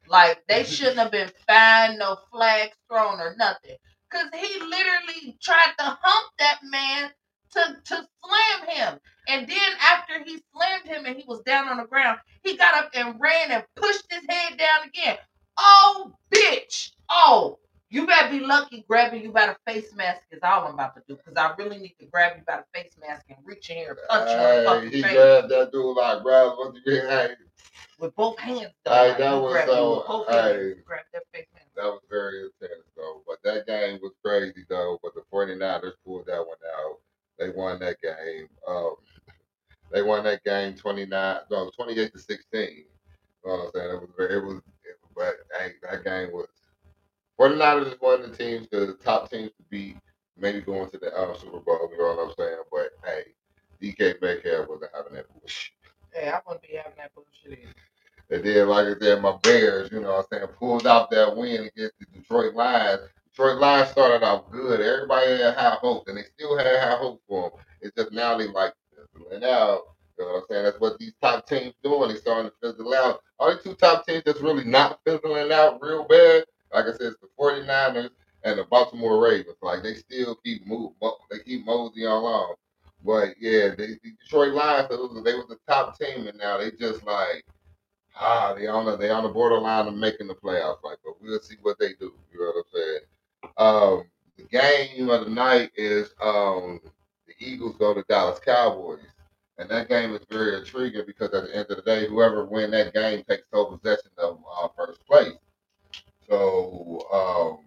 [0.06, 3.76] Like they shouldn't have been fined, no flags thrown or nothing.
[4.10, 7.10] Cause he literally tried to hump that man
[7.54, 8.98] to to slam him.
[9.28, 12.74] And then after he slammed him and he was down on the ground, he got
[12.74, 15.16] up and ran and pushed his head down again.
[15.58, 16.90] Oh, bitch.
[17.10, 17.58] Oh,
[17.90, 21.02] you better be lucky grabbing you by the face mask is all I'm about to
[21.08, 21.16] do.
[21.16, 23.90] Because I really need to grab you by the face mask and reach in here
[23.90, 26.22] and punch you in the Hey, he face grabbed that dude like,
[26.84, 27.06] you mean?
[27.06, 27.34] Hey,
[28.00, 28.72] with both hands.
[28.84, 28.92] though.
[28.92, 30.74] Hey, Like, that was so- hey.
[31.12, 31.24] that
[31.76, 33.22] that was very intense though.
[33.26, 34.98] But that game was crazy though.
[35.02, 36.98] But the 49ers pulled that one out.
[37.38, 38.48] They won that game.
[38.66, 38.94] Um,
[39.92, 42.60] they won that game 29, no, 28 to 16.
[42.60, 42.84] You
[43.44, 43.90] know what I'm saying?
[43.90, 46.48] It was very, it was, it, but hey, that game was.
[47.40, 49.96] 49ers is one of the teams, the top teams to beat,
[50.38, 51.88] maybe going to the um, Super Bowl.
[51.90, 52.62] You know what I'm saying?
[52.70, 53.24] But hey,
[53.82, 55.72] DK Metcalf wasn't having that bullshit.
[56.12, 57.72] Hey, I wouldn't be having that bullshit either.
[58.30, 61.36] And then, like I said, my Bears, you know what I'm saying, pulled off that
[61.36, 63.02] win against the Detroit Lions.
[63.30, 64.80] Detroit Lions started off good.
[64.80, 67.60] Everybody had high hopes, and they still had high hopes for them.
[67.82, 69.80] It's just now they like fizzling out.
[70.18, 70.64] You know what I'm saying?
[70.64, 72.08] That's what these top teams doing.
[72.10, 73.20] They starting to fizzle out.
[73.38, 77.16] Only two top teams that's really not fizzling out real bad, like I said, it's
[77.20, 78.10] the 49ers
[78.44, 79.56] and the Baltimore Ravens.
[79.62, 80.94] Like they still keep moving,
[81.30, 82.54] they keep moseying along.
[83.04, 87.04] But yeah, they, the Detroit Lions, they was the top team, and now they just
[87.04, 87.44] like
[88.18, 90.82] ah, they on the they on the borderline of making the playoffs.
[90.82, 92.12] Like, but we'll see what they do.
[92.32, 93.00] You know what I'm saying?
[93.56, 94.04] Um,
[94.36, 96.80] the game of the night is um
[97.26, 99.00] the Eagles go to Dallas Cowboys,
[99.58, 102.70] and that game is very intriguing because at the end of the day, whoever win
[102.72, 105.34] that game takes sole possession of uh, first place.
[106.28, 107.64] So um,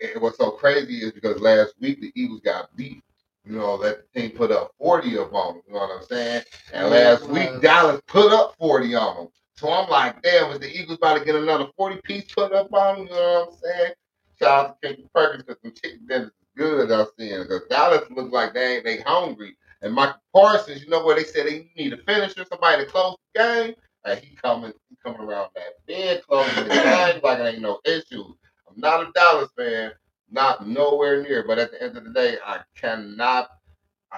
[0.00, 3.02] it, what's so crazy is because last week the Eagles got beat.
[3.44, 5.60] You know that team put up 40 of them.
[5.66, 6.44] You know what I'm saying?
[6.72, 9.28] And last week Dallas put up 40 on them.
[9.56, 12.72] So I'm like, damn, is the Eagles about to get another 40 piece put up
[12.72, 13.06] on them?
[13.06, 13.92] You know what I'm saying?
[14.38, 17.42] Shout out to Casey Perkins because some chicken dinners is good I'm seeing.
[17.42, 19.56] Because Dallas looks like they ain't they hungry.
[19.82, 23.16] And Micah Parsons, you know where they said they need a finisher, somebody to close
[23.34, 23.74] the game?
[24.04, 27.80] And he coming, he coming around that bed, closing the game like it ain't no
[27.84, 28.24] issue.
[28.68, 29.92] I'm not a Dallas fan,
[30.30, 31.44] not nowhere near.
[31.46, 33.50] But at the end of the day, I cannot,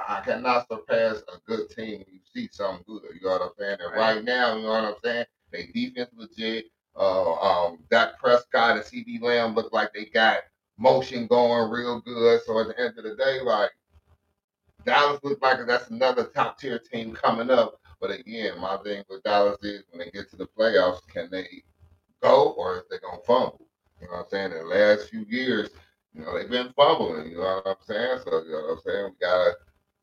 [0.09, 3.03] I cannot surpass a good team when you see something good.
[3.15, 3.79] You know what I'm saying?
[3.81, 5.27] And right now, you know what I'm saying?
[5.53, 6.67] They defense legit.
[6.99, 10.39] Uh, um, Dak Prescott and CeeDee Lamb look like they got
[10.79, 12.41] motion going real good.
[12.47, 13.71] So at the end of the day, like
[14.85, 17.81] Dallas looks like that's another top tier team coming up.
[18.01, 21.63] But again, my thing with Dallas is when they get to the playoffs, can they
[22.23, 23.67] go or is they gonna fumble?
[24.01, 24.53] You know what I'm saying?
[24.53, 25.71] In the last few years,
[26.15, 28.19] you know, they've been fumbling, you know what I'm saying?
[28.25, 29.05] So you know what I'm saying?
[29.05, 29.53] We gotta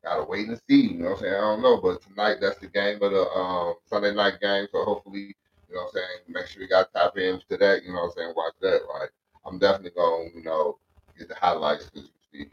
[0.04, 1.34] gotta wait and see, you know what I'm saying?
[1.34, 4.84] I don't know, but tonight that's the game of the um Sunday night game, so
[4.84, 5.34] hopefully,
[5.68, 8.02] you know what I'm saying, make sure you got top ends to that, you know
[8.02, 8.82] what I'm saying, watch that.
[9.00, 9.10] Like
[9.46, 10.78] I'm definitely gonna, you know,
[11.18, 12.50] get the highlights because you see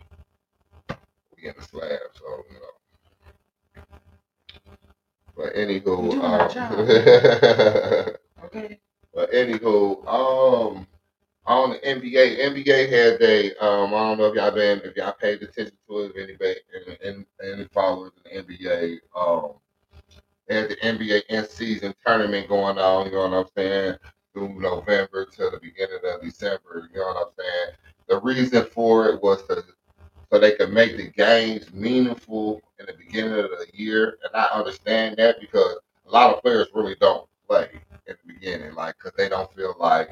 [1.38, 2.74] we in the slab, so you know.
[5.38, 8.80] But anywho, You doing our um, Okay.
[9.14, 10.88] but anywho, um,
[11.52, 15.14] on the NBA, NBA had they, um, I don't know if y'all been, if y'all
[15.14, 16.56] paid attention to it, if anybody,
[17.04, 19.54] and, and followers in the NBA, um,
[20.50, 23.96] had the NBA in season tournament going on, you know what I'm saying,
[24.34, 27.76] through November to the beginning of December, you know what I'm saying.
[28.08, 29.64] The reason for it was to
[30.32, 34.18] so they could make the games meaningful in the beginning of the year.
[34.24, 35.76] And I understand that because
[36.08, 37.70] a lot of players really don't play
[38.08, 40.10] in the beginning, like because they don't feel like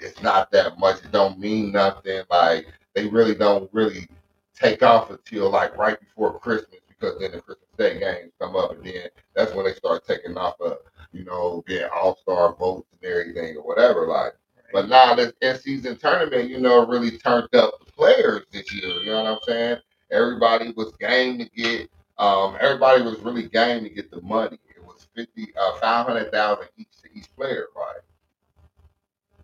[0.00, 0.98] it's not that much.
[1.04, 2.22] It don't mean nothing.
[2.30, 4.08] Like they really don't really
[4.54, 8.72] take off until like right before Christmas because then the Christmas Day games come up,
[8.72, 10.74] and then that's when they start taking off, uh,
[11.12, 14.06] you know, getting All Star votes and everything or whatever.
[14.06, 14.32] Like,
[14.72, 18.88] but now this in season tournament, you know, really turned up the players this year.
[19.02, 19.76] You know what I'm saying?
[20.10, 21.90] Everybody was game to get.
[22.18, 24.58] Um, everybody was really game to get the money.
[24.74, 28.00] It was fifty, uh, five hundred thousand each to each player, right?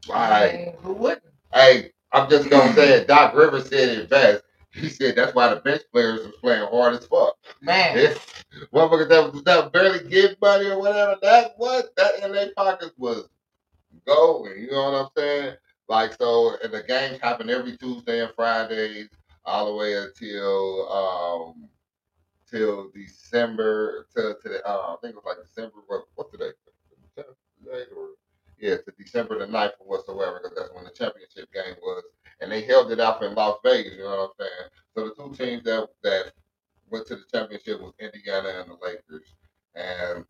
[0.09, 1.23] Like, who wouldn't?
[1.53, 3.09] hey, I'm just gonna say it.
[3.09, 4.43] Doc Rivers said it best.
[4.73, 7.37] He said that's why the bench players was playing hard as fuck.
[7.61, 8.15] Man, Yeah.
[8.73, 11.17] Motherfuckers that was that barely get money or whatever.
[11.23, 13.29] That what that in their pockets was
[14.07, 14.63] going.
[14.63, 15.57] You know what I'm saying?
[15.89, 19.09] Like so, and the games happen every Tuesday and Fridays,
[19.45, 21.69] all the way until um
[22.51, 25.77] till December to to the uh, I think it was like December.
[25.87, 26.51] What what's today?
[27.17, 28.09] Today or
[28.65, 32.03] yeah, to December the 9th or whatsoever, because that's when the championship game was,
[32.41, 33.93] and they held it out in Las Vegas.
[33.93, 34.71] You know what I'm saying?
[34.95, 36.33] So the two teams that that
[36.89, 39.35] went to the championship was Indiana and the Lakers.
[39.75, 40.25] And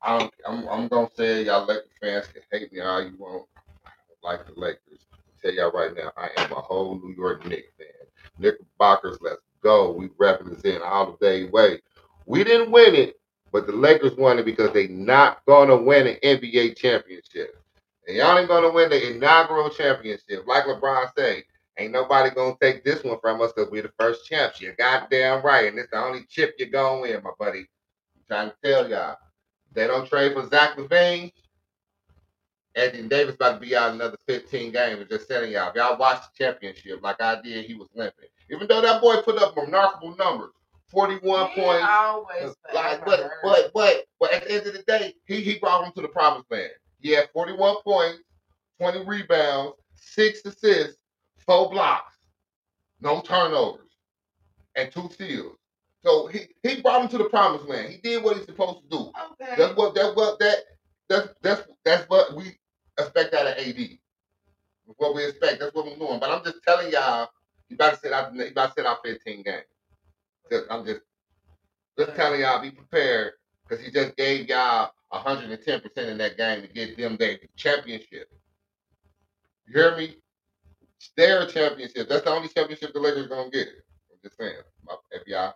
[0.00, 3.46] I'm I'm, I'm gonna say y'all Lakers fans can hate me all you want.
[4.22, 5.06] Like the Lakers.
[5.12, 7.88] I'll tell y'all right now, I am a whole New York Knicks fan.
[8.38, 9.90] Knickerbockers, let's go.
[9.90, 11.80] We represent all the day way.
[12.26, 13.16] We didn't win it,
[13.52, 17.62] but the Lakers won it because they not gonna win an NBA championship.
[18.06, 20.46] And y'all ain't gonna win the inaugural championship.
[20.46, 21.44] Like LeBron said,
[21.78, 24.60] ain't nobody gonna take this one from us because we're the first champs.
[24.60, 25.68] You're goddamn right.
[25.68, 27.60] And it's the only chip you're gonna win, my buddy.
[27.60, 29.16] I'm trying to tell y'all.
[29.72, 31.32] They don't trade for Zach LaVine,
[32.76, 35.04] Anthony Davis about to be out another 15 games.
[35.08, 35.70] Just telling y'all.
[35.70, 38.28] If y'all watch the championship like I did, he was limping.
[38.50, 40.50] Even though that boy put up remarkable numbers.
[40.88, 45.14] 41 he points, always like, but, but, but, but at the end of the day,
[45.26, 46.70] he, he brought him to the promised land.
[47.00, 48.20] He had 41 points,
[48.80, 50.96] 20 rebounds, six assists,
[51.44, 52.14] four blocks,
[53.00, 53.90] no turnovers,
[54.76, 55.56] and two steals.
[56.04, 57.92] So he, he brought him to the promised land.
[57.92, 59.12] He did what he's supposed to do.
[59.42, 59.54] okay.
[59.58, 60.58] That's what that's what that
[61.08, 62.56] that's that's that's what we
[62.98, 63.98] expect out of AD.
[64.98, 65.60] What we expect.
[65.60, 66.20] That's what we're doing.
[66.20, 67.28] But I'm just telling y'all,
[67.68, 68.34] you about to sit out.
[68.34, 69.64] You about to sit out 15 games.
[70.50, 71.00] Just, I'm just
[71.98, 73.32] just telling y'all, be prepared
[73.66, 78.30] because he just gave y'all 110 percent in that game to get them their championship.
[79.66, 80.16] You hear me?
[81.16, 82.08] Their championship.
[82.08, 83.68] That's the only championship the Lakers gonna get.
[84.10, 84.56] I'm just saying.
[85.10, 85.54] If y'all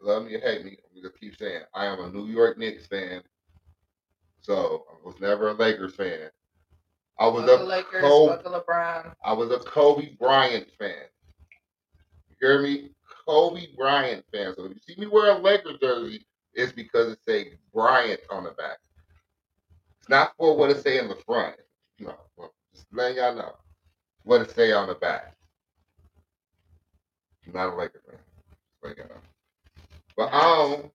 [0.00, 2.86] love me or hate me, I'm gonna keep saying I am a New York Knicks
[2.86, 3.22] fan.
[4.40, 6.30] So I was never a Lakers fan.
[7.18, 9.14] I was a Lakers, Kobe, LeBron.
[9.24, 11.04] I was a Kobe Bryant fan.
[12.28, 12.90] You hear me?
[13.26, 14.54] Kobe Bryant fan.
[14.56, 18.44] So if you see me wear a Lakers jersey, it's because it say Bryant on
[18.44, 18.78] the back.
[20.00, 21.56] It's not for what it say in the front.
[22.00, 22.14] No,
[22.74, 23.54] just letting y'all know
[24.24, 25.34] what it say on the back.
[27.46, 28.18] I'm not a Lakers fan.
[28.82, 29.22] Letting y'all know.
[30.16, 30.90] But um,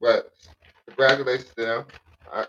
[0.00, 0.32] but
[0.88, 1.84] congratulations to them.
[2.32, 2.46] I,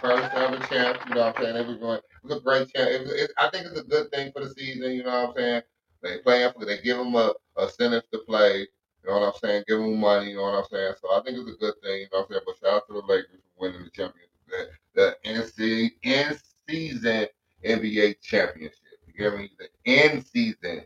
[0.00, 1.56] first ever champ, you know what I'm saying?
[1.56, 2.90] It was going, it was a great champ.
[2.90, 5.30] It was, it, I think it's a good thing for the season, you know what
[5.30, 5.62] I'm saying?
[6.02, 8.66] They playing for, they give them a, a incentive to play, you
[9.06, 9.64] know what I'm saying?
[9.66, 10.94] Give them money, you know what I'm saying?
[11.00, 12.42] So I think it's a good thing, you know what I'm saying?
[12.46, 16.36] But shout out to the Lakers for winning the championship, the, the NC, in
[16.68, 17.26] season
[17.64, 18.78] NBA championship.
[19.06, 19.50] You get me?
[19.58, 20.84] The in season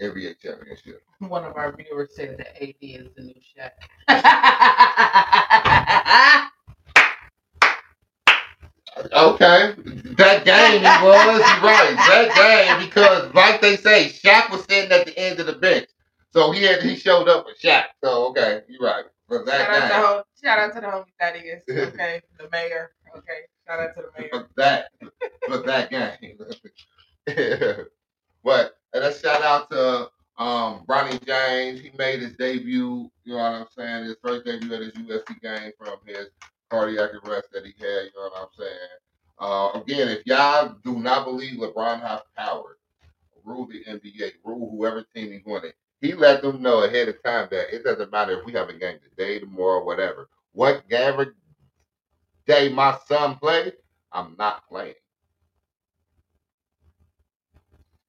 [0.00, 1.02] NBA championship.
[1.18, 3.70] One of our viewers said that AD is the new Shaq.
[8.96, 9.74] Okay,
[10.16, 11.96] that game he was right.
[11.96, 15.88] That game because, like they say, Shaq was sitting at the end of the bench,
[16.32, 17.86] so he had he showed up for Shaq.
[18.04, 19.04] So okay, you're right.
[19.26, 21.62] For shout, out to that home, shout out to the homie that is.
[21.68, 22.20] Okay.
[22.38, 22.92] The mayor.
[23.16, 23.40] Okay.
[23.66, 24.30] Shout out to the mayor.
[24.30, 24.88] for that,
[25.48, 26.38] for that game.
[28.44, 31.80] but and a shout out to um Bronny James.
[31.80, 33.10] He made his debut.
[33.24, 34.04] You know what I'm saying?
[34.04, 36.28] His first debut at his USC game from his
[36.70, 38.04] cardiac arrest that he had.
[38.04, 38.78] You know what I'm saying?
[39.38, 42.78] Uh, again, if y'all do not believe LeBron has power,
[43.44, 45.72] rule the NBA, rule whoever team he's winning.
[46.00, 48.74] He let them know ahead of time that it doesn't matter if we have a
[48.74, 50.28] game today, tomorrow, whatever.
[50.52, 51.34] What Whatever
[52.46, 53.72] day my son play,
[54.12, 54.94] I'm not playing.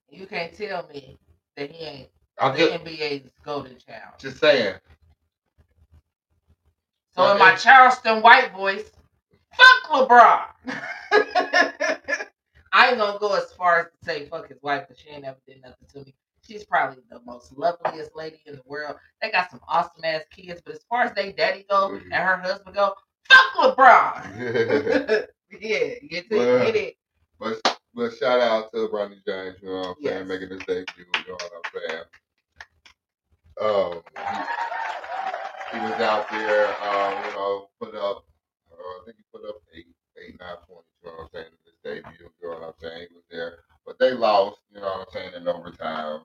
[0.10, 1.18] You can't tell me
[1.56, 4.14] that he ain't I'm the just, NBA's golden child.
[4.20, 4.76] just saying.
[7.16, 8.91] So in my Charleston White voice,
[9.55, 10.45] fuck LeBron.
[12.74, 15.24] I ain't gonna go as far as to say fuck his wife, because she ain't
[15.24, 16.13] never did nothing to me.
[16.45, 18.97] She's probably the most loveliest lady in the world.
[19.22, 22.03] They got some awesome ass kids, but as far as they daddy go Mhm.
[22.03, 22.93] and her husband go,
[23.30, 25.28] fuck LeBron.
[25.61, 26.97] yeah, get to Well, get it.
[27.39, 27.61] But
[27.93, 30.28] but shout out to Bronny James, you know what I'm saying, Yes.
[30.28, 32.03] making his debut, you know what I'm saying.
[35.80, 38.26] Was out there, um, you know, put up,
[38.71, 41.47] uh, I think he put up eight, eight, nine points, you know what I'm saying,
[41.47, 43.59] in his debut, you know what I'm saying, he was there.
[43.86, 46.21] But they lost, you know what I'm saying, in overtime.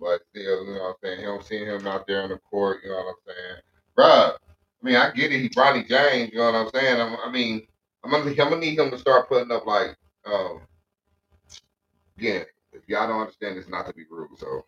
[0.00, 2.80] But still, you know what I'm saying, him seeing him out there on the court,
[2.84, 3.62] you know what I'm saying.
[3.98, 7.00] Bruh, I mean, I get it, he Bronny James, you know what I'm saying?
[7.00, 7.66] I'm, I mean,
[8.04, 10.60] I'm gonna, I'm gonna need him to start putting up like, um,
[12.18, 14.64] again, if y'all don't understand, it's not to be rude, so.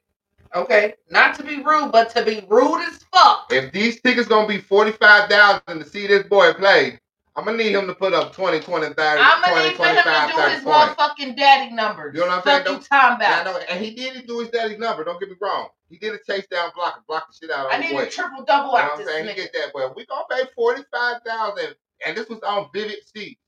[0.55, 3.47] Okay, not to be rude, but to be rude as fuck.
[3.51, 6.99] If these tickets gonna be forty five thousand to see this boy play,
[7.37, 9.87] I'm gonna need him to put up 20, 20, 30, I'm gonna 20, need for
[9.87, 12.15] him 25, to do his motherfucking daddy numbers.
[12.15, 12.59] You know what I'm saying?
[12.59, 15.05] Fuck Don't- talking Yeah, I know, and he didn't do his daddy's number.
[15.05, 15.69] Don't get me wrong.
[15.89, 17.77] He did a chase down block and block the shit out of me.
[17.77, 18.03] I need boy.
[18.05, 19.17] a triple double You know out what I'm this?
[19.17, 19.37] He nigga.
[19.37, 23.41] get that, but we gonna pay forty five thousand, and this was on Vivid Seats.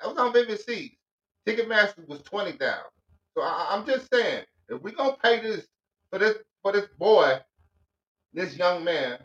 [0.00, 0.96] That was on Vivid Seats.
[1.46, 2.90] Ticketmaster was twenty thousand.
[3.36, 5.66] So I, I'm just saying, if we gonna pay this
[6.10, 7.38] for this for this boy,
[8.32, 9.18] this young man,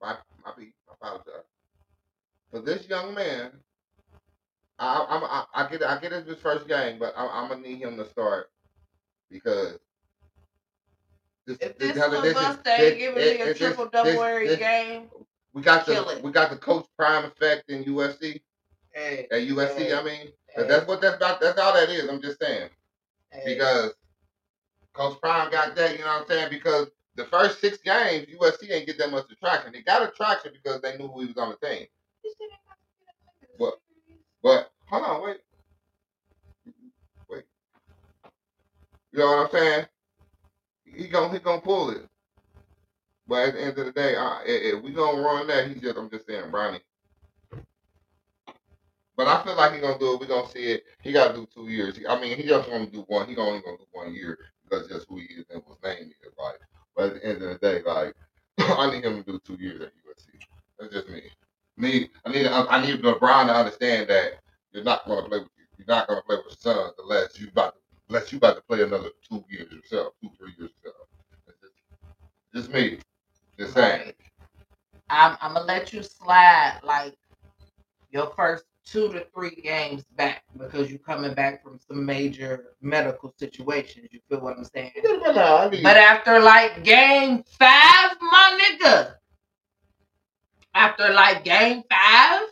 [0.00, 1.44] my my be I apologize
[2.50, 3.50] for this young man.
[4.78, 7.60] I, I'm I, I get I get it's his first game, but I, I'm gonna
[7.60, 8.50] need him to start
[9.30, 9.78] because.
[11.44, 14.12] This, If this this- this is- bust ain't this- giving it- me a triple double
[14.12, 15.10] this- game,
[15.52, 16.22] we got the it.
[16.22, 18.40] we got the coach prime effect in USC.
[18.94, 19.92] hey, At USC, Hey.
[19.94, 21.40] I mean, hey, that's what that's about.
[21.40, 22.08] That's all that is.
[22.08, 22.70] I'm just saying
[23.32, 23.42] hey.
[23.44, 23.92] because
[24.94, 25.92] Coach Prime got that.
[25.92, 26.48] You know what I'm saying?
[26.50, 29.72] Because the first six games, USC ain't get that much attraction.
[29.72, 31.86] They got attraction because they knew who he was on the team.
[33.56, 33.74] What?
[34.42, 35.36] But hold on, wait,
[37.28, 37.44] wait.
[39.12, 39.86] You know what I'm saying?
[40.84, 42.08] He gonna he gonna pull it.
[43.26, 45.96] But at the end of the day, uh, if, we gonna run that, he just
[45.96, 46.80] I'm just saying, Bronny.
[49.16, 50.20] But I feel like he gonna do it.
[50.20, 50.84] We gonna see it.
[51.02, 51.98] He got to do two years.
[52.08, 53.28] I mean, he just want to do one.
[53.28, 54.38] He only gonna do one year
[54.72, 56.32] because that's who he is and what his name is.
[56.38, 56.58] Like,
[56.96, 58.14] but at the end of the day, like,
[58.58, 60.40] I need him to do two years at USC.
[60.78, 61.22] That's just me.
[61.76, 64.32] Need I need I, need LeBron to understand that
[64.72, 65.64] you're not gonna play with you.
[65.78, 68.82] You're not gonna play with sons unless you about to, unless you about to play
[68.82, 71.06] another two years yourself, two three years yourself.
[71.62, 71.74] Just,
[72.54, 72.98] just me.
[73.58, 74.12] Just saying.
[75.08, 77.16] I'm, I'm gonna let you slide like
[78.10, 83.32] your first two to three games back because you're coming back from some major medical
[83.38, 84.08] situations.
[84.10, 84.92] You feel what I'm saying?
[85.02, 89.14] But nah, I need, But after like game five, my nigga,
[90.74, 92.48] after like game five, I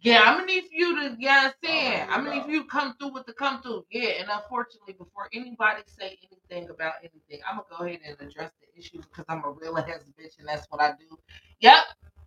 [0.00, 2.06] yeah, I'm gonna need for you to, you know I'm saying?
[2.08, 3.84] Oh, I'm gonna need for you to come through with the come through.
[3.90, 8.52] Yeah, and unfortunately, before anybody say anything about anything, I'm gonna go ahead and address
[8.60, 11.18] the issue because I'm a real ass bitch and that's what I do.
[11.60, 11.84] Yep,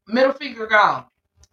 [0.08, 1.06] middle finger gone.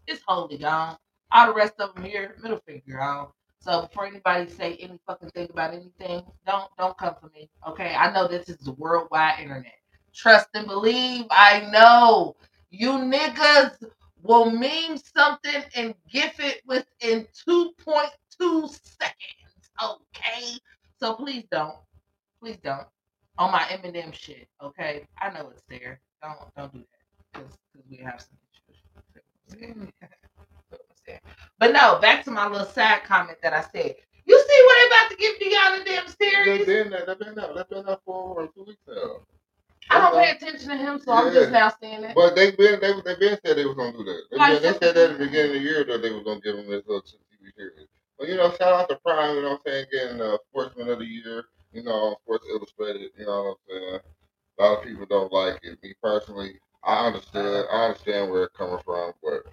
[0.07, 0.97] It's wholly gone.
[1.33, 3.29] All the rest of them here, middle finger gone.
[3.61, 7.51] So before anybody say any fucking thing about anything, don't don't come for me.
[7.67, 9.75] Okay, I know this is the worldwide internet.
[10.15, 11.27] Trust and believe.
[11.31, 12.37] I know
[12.71, 13.85] you niggas
[14.23, 19.71] will meme something and gif it within 2.2 seconds.
[19.83, 20.59] Okay,
[20.99, 21.77] so please don't,
[22.41, 22.87] please don't
[23.39, 24.49] on my Eminem shit.
[24.63, 26.01] Okay, I know it's there.
[26.23, 27.59] Don't don't do that because
[27.89, 29.75] we have some issues.
[29.77, 29.93] Mm.
[31.59, 33.97] But no, back to my little side comment that I said.
[34.27, 36.07] You see what they about to give Deion a damn
[36.45, 37.05] They've been there.
[37.07, 37.55] They've been there.
[37.55, 39.23] They've been there for two weeks now.
[39.91, 42.15] I don't pay attention to him, so I'm just now seeing it.
[42.15, 44.23] But they been they they been said they was gonna do that.
[44.31, 46.25] They, Like been, they said that at the beginning of the year that they was
[46.25, 47.89] gonna give him this little TV series.
[48.19, 49.37] But you know, shout out to Prime.
[49.37, 49.87] You know what I'm saying?
[49.91, 51.45] Getting uh, Sportsman of the Year.
[51.73, 53.11] You know, Sports Illustrated.
[53.19, 54.01] You know what I'm saying?
[54.59, 55.83] A lot of people don't like it.
[55.83, 57.67] Me personally, I understood.
[57.73, 59.45] I understand where it's coming from, but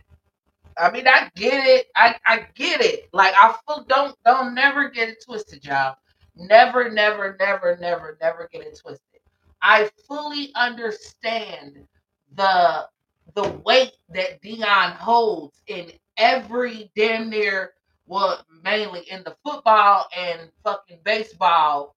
[0.77, 1.87] I mean, I get it.
[1.95, 3.09] I, I get it.
[3.13, 5.95] Like I full don't don't never get it twisted, y'all.
[6.35, 9.21] Never, never, never, never, never get it twisted.
[9.61, 11.87] I fully understand
[12.35, 12.87] the
[13.35, 17.71] the weight that Deion holds in every damn near
[18.07, 21.95] well, mainly in the football and fucking baseball,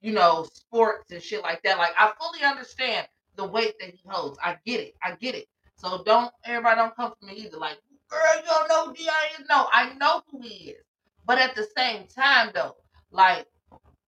[0.00, 1.78] you know, sports and shit like that.
[1.78, 3.06] Like I fully understand
[3.36, 4.38] the weight that he holds.
[4.42, 4.94] I get it.
[5.02, 5.46] I get it.
[5.76, 7.58] So don't everybody don't come for me either.
[7.58, 7.78] Like,
[8.10, 9.46] girl, you don't know who Deion is.
[9.48, 10.84] No, I know who he is.
[11.26, 12.76] But at the same time, though,
[13.10, 13.46] like,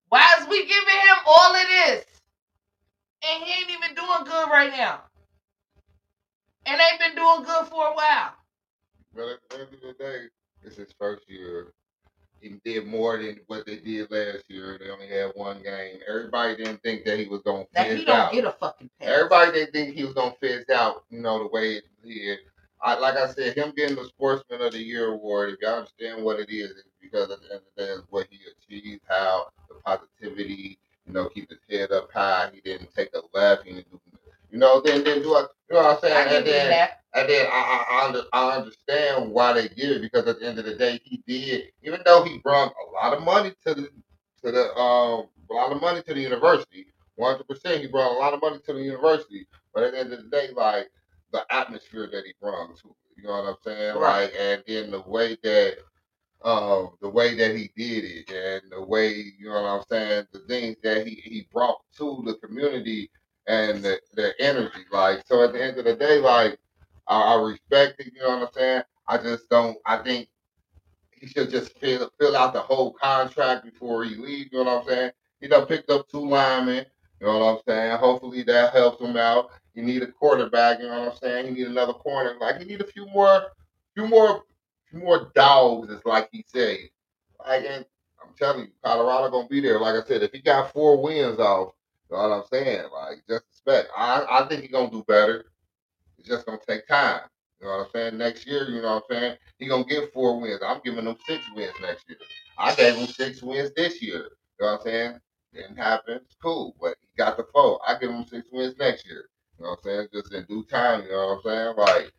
[0.08, 2.04] why is we giving him all of this?
[3.28, 5.02] And he ain't even doing good right now.
[6.66, 8.32] And they've been doing good for a while.
[9.14, 10.20] but at the end of the day,
[10.62, 11.72] it's his first year.
[12.40, 14.78] He did more than what they did last year.
[14.78, 15.98] They only had one game.
[16.08, 18.32] Everybody didn't think that he was gonna That he don't out.
[18.32, 19.08] get a fucking pass.
[19.08, 22.38] Everybody didn't think he was gonna fizz out, you know, the way he did.
[22.82, 26.24] I, like I said, him getting the Sportsman of the Year award, if y'all understand
[26.24, 29.02] what it is, it's because at the end of the day, it's what he achieved,
[29.08, 32.50] how the positivity, you know, keep his head up high.
[32.52, 33.64] He didn't take a left.
[33.64, 34.00] He didn't do,
[34.50, 36.28] you know, then then do I, you know what I'm saying?
[36.28, 37.00] I and then that.
[37.14, 40.46] and then I, I, I, under, I understand why they give it because at the
[40.46, 43.74] end of the day, he did, even though he brought a lot of money to
[43.74, 43.88] the
[44.44, 46.86] to the um a lot of money to the university.
[47.16, 49.46] One hundred percent, he brought a lot of money to the university.
[49.74, 50.90] But at the end of the day, like
[51.36, 53.96] the atmosphere that he to it, you know what I'm saying?
[53.96, 54.22] Right.
[54.22, 55.76] Like, and then the way that
[56.44, 60.26] um the way that he did it and the way you know what I'm saying,
[60.32, 63.10] the things that he he brought to the community
[63.46, 64.84] and the, the energy.
[64.92, 66.58] Like, so at the end of the day, like
[67.06, 68.12] I, I respect it.
[68.14, 68.82] You know what I'm saying?
[69.08, 69.76] I just don't.
[69.86, 70.28] I think
[71.12, 74.50] he should just fill fill out the whole contract before he leaves.
[74.52, 75.10] You know what I'm saying?
[75.40, 76.86] He done picked up two linemen.
[77.20, 77.98] You know what I'm saying?
[77.98, 79.50] Hopefully that helps him out.
[79.76, 80.80] You need a quarterback.
[80.80, 81.46] You know what I'm saying?
[81.48, 82.36] You need another corner.
[82.40, 83.48] Like you need a few more,
[83.94, 84.44] few more,
[84.90, 85.92] few more dogs.
[85.92, 86.78] It's like he said.
[87.46, 87.86] Like and
[88.22, 89.80] I'm telling you, Colorado gonna be there.
[89.80, 91.74] Like I said, if he got four wins off,
[92.10, 92.86] you know what I'm saying?
[92.92, 93.90] Like just expect.
[93.96, 95.46] I I think he gonna do better.
[96.18, 97.22] It's just gonna take time.
[97.60, 98.18] You know what I'm saying?
[98.18, 99.36] Next year, you know what I'm saying?
[99.58, 100.62] He gonna get four wins.
[100.66, 102.18] I'm giving him six wins next year.
[102.58, 104.30] I gave him six wins this year.
[104.60, 105.20] You know what I'm saying?
[105.54, 106.16] Didn't happen.
[106.24, 107.80] It's cool, but he got the four.
[107.86, 109.26] I give him six wins next year.
[109.58, 110.08] You know what I'm saying?
[110.12, 111.04] Just in due time.
[111.04, 111.76] You know what I'm saying?
[111.78, 112.12] Like,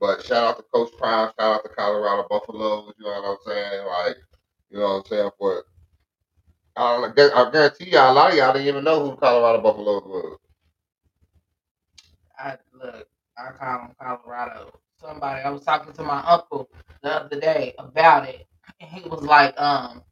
[0.00, 1.30] but shout out to Coach Prime.
[1.38, 2.94] Shout out to Colorado Buffaloes.
[2.98, 3.86] You know what I'm saying?
[3.86, 4.16] Like,
[4.70, 5.30] you know what I'm saying?
[5.38, 5.64] For
[6.76, 10.38] I, I guarantee y'all, a lot of y'all didn't even know who Colorado Buffaloes was.
[12.38, 13.08] I look,
[13.38, 14.72] I call him Colorado.
[15.00, 16.70] Somebody, I was talking to my uncle
[17.02, 18.46] the other day about it,
[18.80, 20.02] and he was like, um,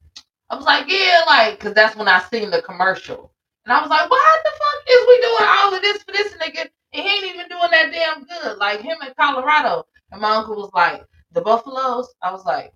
[0.50, 3.32] I was like, yeah, like, cause that's when I seen the commercial,
[3.66, 6.32] and I was like, what the fuck is we doing all of this for this
[6.34, 6.68] nigga?
[6.92, 9.84] And he ain't even doing that damn good, like him in Colorado.
[10.12, 12.14] And my uncle was like, the Buffaloes.
[12.22, 12.72] I was like,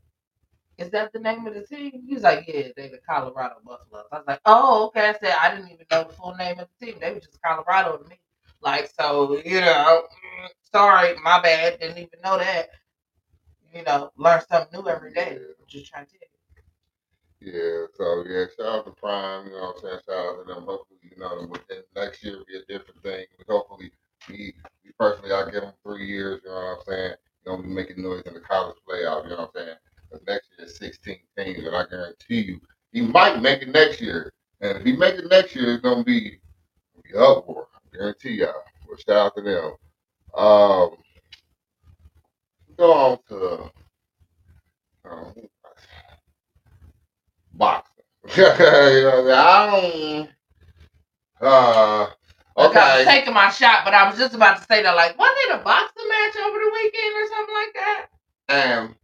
[0.79, 2.03] is that the name of the team?
[2.07, 4.07] He was like, yeah, they the Colorado Buffaloes.
[4.11, 5.11] I was like, oh, okay.
[5.11, 6.97] I said I didn't even know the full name of the team.
[7.01, 8.19] They were just Colorado to me.
[8.61, 11.79] Like, so, you know, mm, sorry, my bad.
[11.81, 12.71] Didn't even know that.
[13.73, 15.39] You know, learn something new every day.
[15.69, 16.30] Just trying to tell you.
[17.41, 20.01] Yeah, so yeah, shout out to Prime, you know what I'm saying?
[20.09, 20.65] Shout out to them.
[20.65, 23.27] Hopefully, you know, within next year be a different thing.
[23.49, 23.93] Hopefully,
[24.31, 27.15] me, me personally, I'll give them three years, you know what I'm saying?
[27.47, 29.77] You're going be making noise in the college playoff, you know what I'm saying?
[30.11, 32.61] 'Cause next year is 16 teams, and I guarantee you,
[32.93, 34.33] he might make it next year.
[34.63, 36.41] And if he make it next year, it's going to be,
[37.05, 37.69] be uproar.
[37.77, 38.65] I guarantee y'all.
[38.89, 39.77] Well, shout out to them.
[40.35, 40.97] Um,
[42.79, 43.73] go on to
[45.11, 45.35] um,
[47.61, 48.05] boxing.
[48.37, 50.27] I
[51.41, 51.41] don't.
[51.41, 52.07] Uh,
[52.57, 53.19] Like, I was okay.
[53.19, 55.65] taking my shot, but I was just about to say that, like, wasn't it a
[55.65, 58.07] boxing match over the weekend or something like that?
[58.49, 58.95] And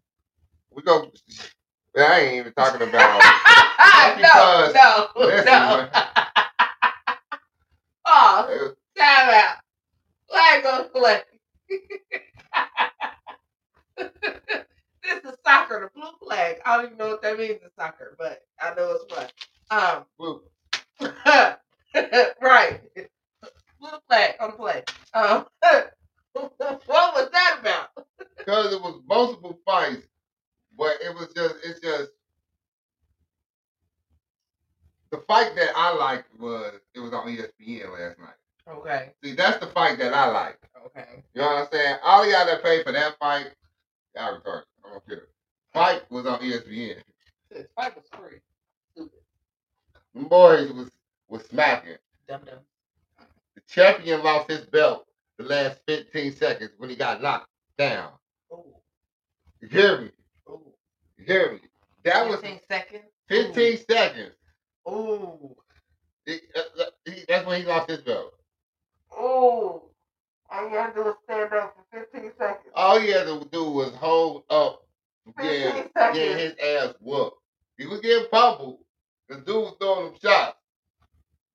[0.72, 1.10] we go.
[1.98, 3.22] I ain't even talking about.
[4.16, 5.88] no, because- no, listen, no.
[8.06, 9.56] oh, time out.
[10.28, 11.22] Flag on play.
[15.06, 16.58] This is soccer, the blue flag.
[16.64, 19.32] I don't even know what that means in soccer, but I know it's what.
[19.70, 20.42] Um, Blue.
[22.40, 22.80] right.
[23.80, 24.82] Blue flag on play.
[25.14, 25.46] Um,
[26.32, 26.52] what
[26.88, 27.88] was that about?
[28.38, 30.06] Because it was multiple fights,
[30.78, 31.56] but it was just.
[31.64, 32.10] It's just.
[35.10, 38.34] The fight that I liked was it was on ESPN last night.
[38.68, 40.58] Okay, See, that's the fight that I like.
[40.86, 41.22] okay.
[41.34, 41.96] You know what I'm saying?
[42.02, 43.46] All y'all that paid for that fight,
[44.16, 44.64] y'all retarded.
[45.74, 46.98] Fight was on ESPN.
[47.76, 48.38] Fight was free.
[48.92, 49.20] Stupid.
[50.14, 50.90] Them boys was
[51.28, 51.96] was smacking.
[52.28, 52.58] Dum dum.
[53.56, 55.06] The champion lost his belt
[55.38, 57.48] the last 15 seconds when he got knocked
[57.78, 58.10] down.
[58.52, 58.74] Ooh,
[59.60, 60.10] You hear me?
[60.50, 60.72] ooh.
[61.18, 61.60] You hear me?
[62.04, 63.04] That was 15 seconds.
[63.28, 64.34] 15 seconds.
[64.88, 65.56] Ooh.
[66.26, 68.34] He- uh, uh, he- that's when he lost his belt.
[69.14, 69.82] Ooh.
[70.50, 72.72] All you gotta do is stand up for 15 seconds.
[72.74, 74.85] All he had to do was hold up,
[75.38, 77.36] 15 getting, his ass whooped.
[77.78, 78.78] He was getting pummeled.
[79.28, 80.58] The dude was throwing him shots.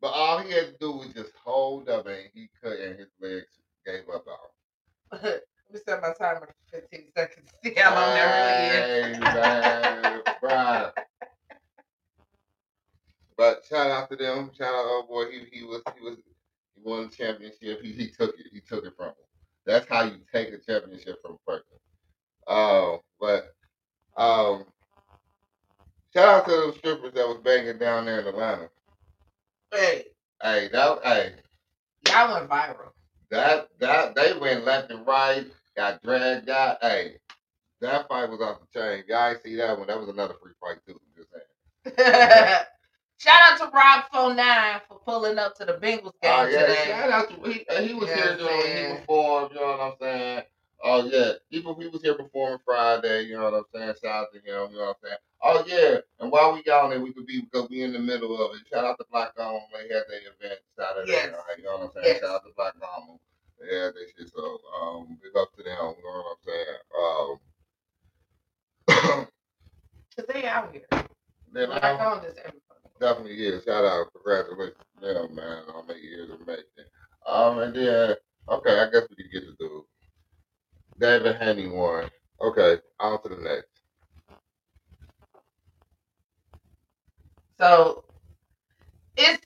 [0.02, 3.10] But all he had to do was just hold up and he cut and his
[3.22, 3.46] legs
[3.86, 5.22] gave up on him.
[5.72, 7.50] Let me set my timer for 15 seconds.
[7.64, 9.18] See how long that really is.
[9.18, 10.92] Hey, man, bruh.
[13.38, 14.52] But shout out to them.
[14.58, 17.82] Shout out, oh boy, he, he was he was he won the championship.
[17.82, 18.48] He he took it.
[18.52, 19.16] He took it from him.
[19.66, 21.78] That's how you take a championship from a person.
[22.48, 23.54] Um, but
[24.18, 24.66] um,
[26.14, 28.70] shout out to those strippers that was banging down there in Atlanta.
[29.72, 30.06] Hey,
[30.44, 31.34] Hey, that hey,
[32.08, 32.92] y'all went viral.
[33.32, 35.48] that that they went left and right,
[35.78, 36.78] got dragged out.
[36.82, 37.18] Hey,
[37.82, 39.04] that fight was off the chain.
[39.08, 39.88] Y'all see that one.
[39.88, 41.00] That was another free fight too.
[41.18, 41.44] Just saying.
[43.20, 46.86] Shout out to Rob 49 for pulling up to the Bengals game Oh yeah, today.
[46.86, 50.44] shout out to he, he was here doing he performed, you know what I'm saying?
[50.84, 53.94] Oh yeah, he, he was here performing Friday, you know what I'm saying?
[54.02, 55.18] Shout out to him, you know what I'm saying?
[55.44, 58.34] Oh yeah, and while we on it, we could be because we in the middle
[58.44, 58.62] of it.
[58.72, 61.32] Shout out to Black Almond, they had their event Saturday Yes.
[61.32, 62.06] night, you know what I'm saying?
[62.08, 62.20] Yes.
[62.22, 63.20] Shout out to Black Almond.
[63.60, 64.44] They had their shit, so
[64.82, 66.80] um, big up to them, you know what I'm saying?
[66.98, 67.30] Um,
[70.16, 70.86] Cause they out here.
[71.54, 72.58] then Black I- on this everybody.
[73.00, 73.64] Definitely is.
[73.64, 74.14] Shout out.
[74.14, 76.86] Congratulations to them, man, on their years of making.
[77.26, 78.16] Um, and then,
[78.48, 79.86] okay, I guess we can get to do
[81.02, 82.10] Devin Haney won.
[82.40, 83.68] Okay, on to the next.
[87.60, 88.06] So
[89.18, 89.44] it's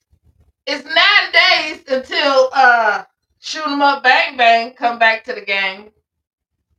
[0.67, 3.03] it's nine days until uh
[3.39, 5.91] shoot 'em up bang bang come back to the game.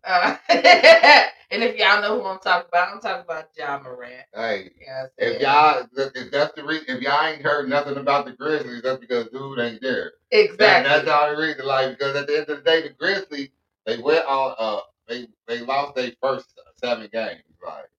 [0.05, 4.24] Uh, and if y'all know who I'm talking about, I'm talking about Ja Morant.
[4.35, 8.33] Hey, Yeah, if y'all, if that's the reason, if y'all ain't heard nothing about the
[8.33, 10.12] Grizzlies, that's because dude ain't there.
[10.31, 10.89] That, exactly.
[10.89, 11.66] that's all the reason.
[11.66, 13.49] Like, because at the end of the day, the Grizzlies,
[13.87, 17.43] they went on, uh, they they lost their first seven games.
[17.64, 17.91] Like,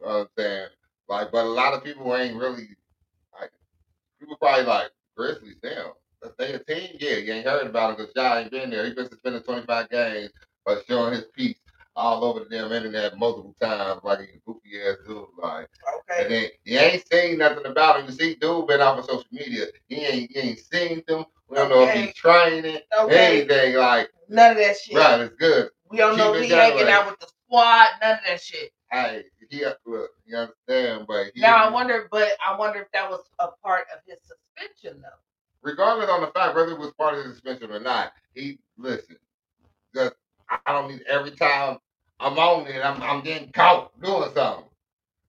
[0.00, 0.68] you know what I'm saying?
[1.08, 2.68] Like, but a lot of people ain't really,
[3.38, 3.50] like,
[4.20, 5.56] people probably like, Grizzlies.
[6.22, 8.86] If they a team, yeah, you ain't heard about it because y'all ain't been there.
[8.86, 10.30] He been suspended 25 games,
[10.64, 11.58] but showing his piece
[11.96, 15.24] all over the damn internet multiple times, like he's a goofy ass dude.
[15.42, 15.68] Like,
[16.10, 16.24] okay.
[16.24, 18.06] and then you ain't seen nothing about him.
[18.06, 19.66] You see, dude been off of social media.
[19.88, 21.24] He ain't, he ain't seen them.
[21.48, 22.06] We don't know if Okay.
[22.06, 23.40] he's training, Okay.
[23.42, 23.74] anything.
[23.76, 24.96] Like, None of that shit.
[24.96, 25.70] right, it's good.
[25.90, 26.92] We don't know if he hanging way.
[26.92, 27.88] out with the squad.
[28.00, 28.70] None of that shit.
[28.90, 32.88] Hey, he uh, look, you understand, but he, Now I wonder, but I wonder if
[32.92, 35.08] that was a part of his suspension though.
[35.62, 39.16] regardless on the fact whether it was part of the suspension or not, he listen.
[39.94, 40.14] Just
[40.66, 41.78] I don't need every time
[42.20, 44.64] I'm on it, I'm I'm getting caught doing something.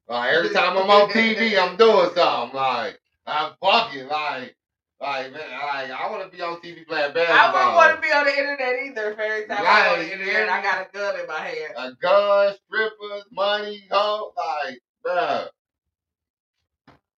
[0.08, 2.56] Like every time I'm on TV, I'm doing something.
[2.56, 4.56] Like I'm fucking like
[5.02, 7.28] like man, like I want to be on TV playing basketball.
[7.28, 9.12] I wouldn't want to be on the internet either.
[9.12, 11.74] If every time I'm on the internet, I got a gun in my hand.
[11.78, 15.48] a gun, strippers, money, hoe, like bruh.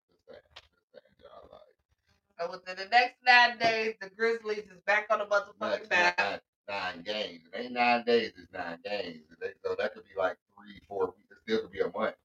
[0.09, 4.81] Just saying, just saying, y'all, like, So within the next nine days, the Grizzlies is
[4.87, 6.41] back on the motherfucking map.
[6.67, 7.41] Nine, games.
[7.53, 9.23] It ain't nine days, it's nine games.
[9.39, 11.31] They- So that could be like three, four weeks.
[11.31, 12.15] It still could be a month.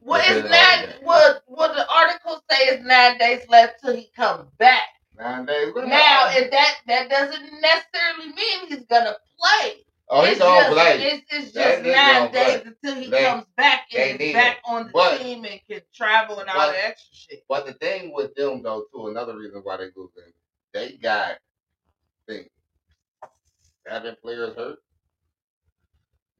[0.00, 0.50] What is nine?
[0.50, 4.84] all the What what the article say is nine days left till he comes back.
[5.18, 5.72] Nine days.
[5.74, 9.84] What Now, if that that doesn't necessarily mean he's gonna play.
[10.10, 11.02] oh, he's it's gonna just, play.
[11.02, 12.44] It's, it's just nine play.
[12.58, 14.62] days until he They- comes back and is back him.
[14.66, 17.44] on the But- team and can travel and all but- the extra shit.
[17.48, 20.32] But the thing with them though, too, another reason why they losing,
[20.74, 21.38] they got
[22.28, 22.48] I
[23.86, 24.78] seven players hurt.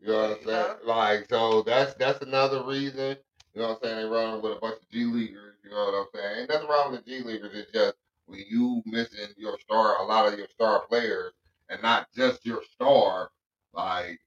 [0.01, 0.77] You know what I'm saying?
[0.85, 3.17] Like, so that's that's another reason.
[3.55, 3.97] You know what I'm saying?
[3.97, 5.55] They running with a bunch of G leaguers.
[5.65, 6.41] You know what I'm saying?
[6.41, 7.53] Ain't nothing wrong with the G leaguers.
[7.55, 7.95] It's just
[8.27, 11.33] when you missing your star, a lot of your star players,
[11.69, 13.31] and not just your star.
[13.73, 14.21] Like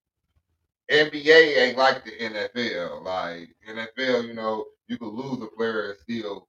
[0.91, 3.03] NBA ain't like the NFL.
[3.03, 6.47] Like NFL, you know, you could lose a player and still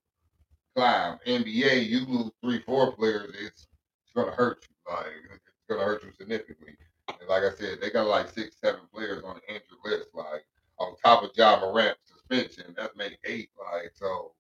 [0.77, 1.19] climb.
[1.27, 3.67] NBA, you lose three, four players, it's
[4.05, 4.93] it's gonna hurt you.
[4.93, 6.77] Like gonna hurt you significantly.
[7.21, 10.09] And like I said, they got like six, seven players on the injured list.
[10.15, 10.47] Like
[10.79, 13.51] on top of Ja Morant suspension, that's made eight.
[13.59, 14.33] Like so,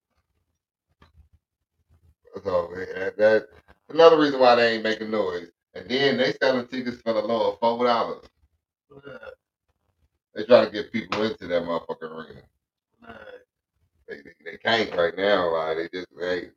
[2.44, 3.48] so that, that
[3.90, 5.50] another reason why they ain't making noise.
[5.74, 8.24] And then they selling tickets for the low of four dollars.
[10.34, 12.42] They trying to get people into that motherfucking arena.
[14.08, 15.52] They, they, they can't right now.
[15.52, 16.50] Like they just they,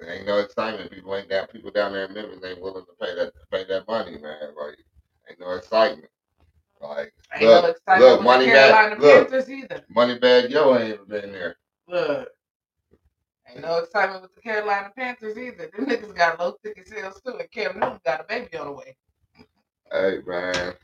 [0.00, 0.90] there ain't no excitement.
[0.90, 1.46] People ain't down.
[1.48, 4.54] People down there in Memphis ain't willing to pay that pay that money, man.
[4.60, 4.78] Like
[5.30, 6.10] ain't no excitement.
[6.80, 9.84] Like Ain't look, no excitement look, with money the bag, Carolina look, Panthers either.
[9.88, 10.50] money bag.
[10.50, 11.56] Yo ain't even been there.
[11.88, 12.28] Look.
[13.50, 15.70] Ain't no excitement with the Carolina Panthers either.
[15.76, 18.72] Them niggas got low ticket sales too, and Cam Newton got a baby on the
[18.72, 18.96] way
[19.92, 20.74] Hey man,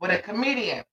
[0.00, 0.84] with a comedian.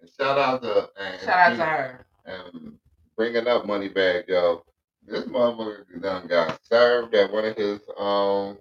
[0.00, 2.06] and shout out to and, Shout out to her.
[2.26, 2.78] and
[3.16, 4.62] bringing up money bag, yo.
[5.08, 8.58] This motherfucker is done got served at one of his um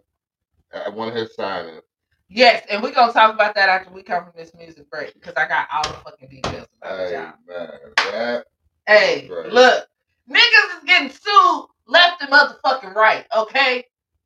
[0.73, 1.81] at one of his signings.
[2.29, 5.35] Yes, and we're gonna talk about that after we come from this music break because
[5.37, 7.33] I got all the fucking details about Hey y'all.
[7.47, 8.45] man, that
[8.87, 9.51] Hey, Right.
[9.51, 9.87] look,
[10.29, 13.85] niggas is getting sued left and motherfucking right, okay?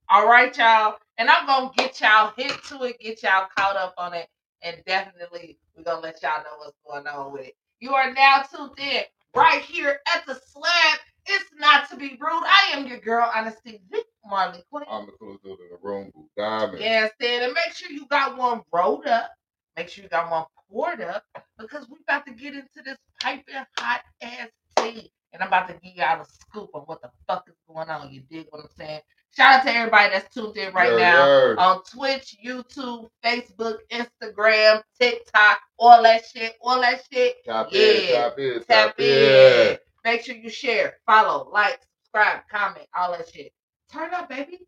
[0.09, 0.97] All right, y'all.
[1.17, 4.27] And I'm gonna get y'all hit to it, get y'all caught up on it,
[4.63, 7.55] and definitely we're gonna let y'all know what's going on with it.
[7.79, 9.03] You are now tuned in
[9.35, 10.99] right here at the slab.
[11.27, 12.43] It's not to be rude.
[12.45, 13.81] I am your girl, Honesty
[14.25, 14.85] Marley Queen.
[14.89, 16.79] I'm the coolest dude in the room, Boo Diamond.
[16.79, 19.31] Yeah, said, and make sure you got one rolled up.
[19.77, 21.23] Make sure you got one poured up
[21.59, 25.11] because we about to get into this piping hot ass tea.
[25.33, 28.11] and I'm about to give y'all a scoop on what the fuck is going on.
[28.11, 29.01] You dig what I'm saying?
[29.35, 31.55] Shout out to everybody that's tuned in right Yeah, now yeah.
[31.57, 37.35] on Twitch, YouTube, Facebook, Instagram, TikTok, all that shit, all that shit.
[37.45, 39.71] Tap yeah, in, tap in, tap tap in.
[39.71, 39.77] in.
[40.03, 43.53] Make sure you share, follow, like, subscribe, comment, all that shit.
[43.91, 44.59] Turn up, baby.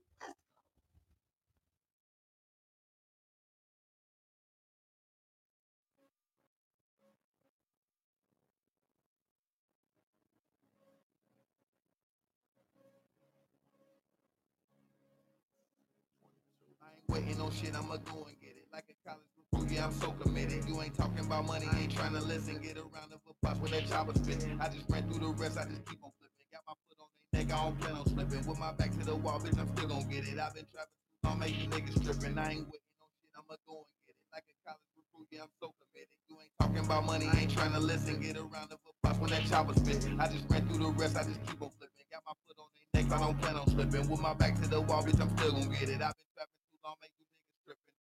[17.09, 18.65] Waiting on shit, I'ma go and get it.
[18.73, 19.32] Like a college
[19.69, 20.65] yeah, I'm so committed.
[20.67, 22.59] You ain't talking about money, ain't trying to listen.
[22.61, 24.45] Get a round of applause when that chopper spit.
[24.59, 26.47] I just ran through the rest, I just keep on flipping.
[26.51, 28.47] Got my foot on their neck, I don't plan on slipping.
[28.47, 30.39] With my back to the wall, bitch, I'm still gonna get it.
[30.39, 30.93] I've been trapping
[31.43, 32.37] make you niggas tripping.
[32.39, 34.27] I ain't waiting on shit, I'ma go and get it.
[34.31, 36.15] Like a college recruit, yeah, I'm so committed.
[36.31, 38.21] You ain't talking about money, ain't trying to listen.
[38.21, 40.07] Get a round of applause when that chopper spit.
[40.19, 42.07] I just ran through the rest, I just keep on flipping.
[42.11, 44.07] Got my foot on their neck, I don't plan on slipping.
[44.09, 45.99] With my back to the wall, bitch, I'm still gonna get it.
[45.99, 47.95] I've been trapping too long, make you niggas tripping.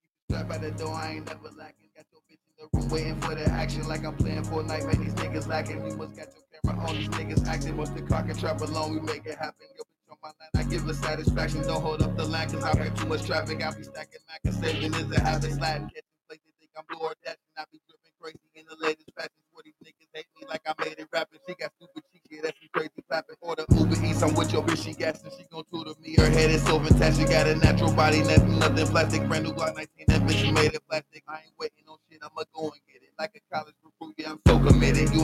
[0.52, 1.88] At the door, I ain't never lacking.
[1.96, 4.84] Got your bitch in the room waiting for the action like I'm playing Fortnite.
[4.86, 5.84] Man, these niggas lacking.
[5.86, 6.96] You must got your camera on.
[6.96, 7.76] These niggas acting.
[7.78, 9.66] Once the clock and trap alone, we make it happen.
[9.76, 11.62] Yo, bitch on my line, I give her satisfaction.
[11.62, 13.64] Don't hold up the line, cause I've got too much traffic.
[13.64, 15.52] I be stacking Mac and saving is a habit.
[15.52, 17.40] Sliding, catching places, think I'm door dashing.
[17.58, 19.40] I be dripping crazy in the latest fashion.
[19.54, 21.40] For these niggas hate me like I made it rapping.
[21.48, 23.36] She got stupid cheek, yeah, that's some crazy clapping.
[23.42, 25.30] Order Uber Eats, I'm with your bitch, she gassing.
[25.36, 26.16] She gon' tutor me.
[26.16, 27.30] Her head is so fantastic.
[27.30, 29.28] Got a natural body, nothing, nothing plastic.
[29.28, 29.88] Brand new Glock 19,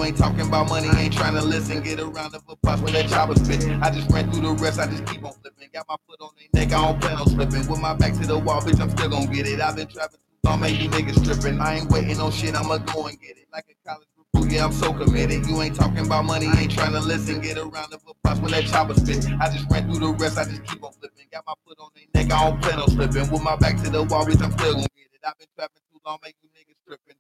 [0.09, 1.83] ain't talking about money, ain't trying to listen.
[1.83, 3.65] Get a round of applause when that chopper spit.
[3.83, 5.69] I just ran through the rest, I just keep on flipping.
[5.73, 7.69] Got my foot on their neck, I don't plan on slipping.
[7.69, 9.61] With my back to the wall, bitch, I'm still gon' get it.
[9.61, 11.61] I've been trapping too long, make niggas tripping.
[11.61, 13.47] I ain't waiting on shit, I'ma go and get it.
[13.53, 15.47] Like a college recruit, yeah, I'm so committed.
[15.47, 17.41] You ain't talking about money, ain't trying to listen.
[17.43, 19.29] Get a round of applause when that chopper spit.
[19.41, 21.27] I just ran through the rest, I just keep on flipping.
[21.31, 23.31] Got my foot on their neck, I don't plan on slipping.
[23.31, 25.21] With my back to the wall, bitch, I'm still gon' get it.
[25.27, 27.18] I've been trapping too long, make you niggas tripping.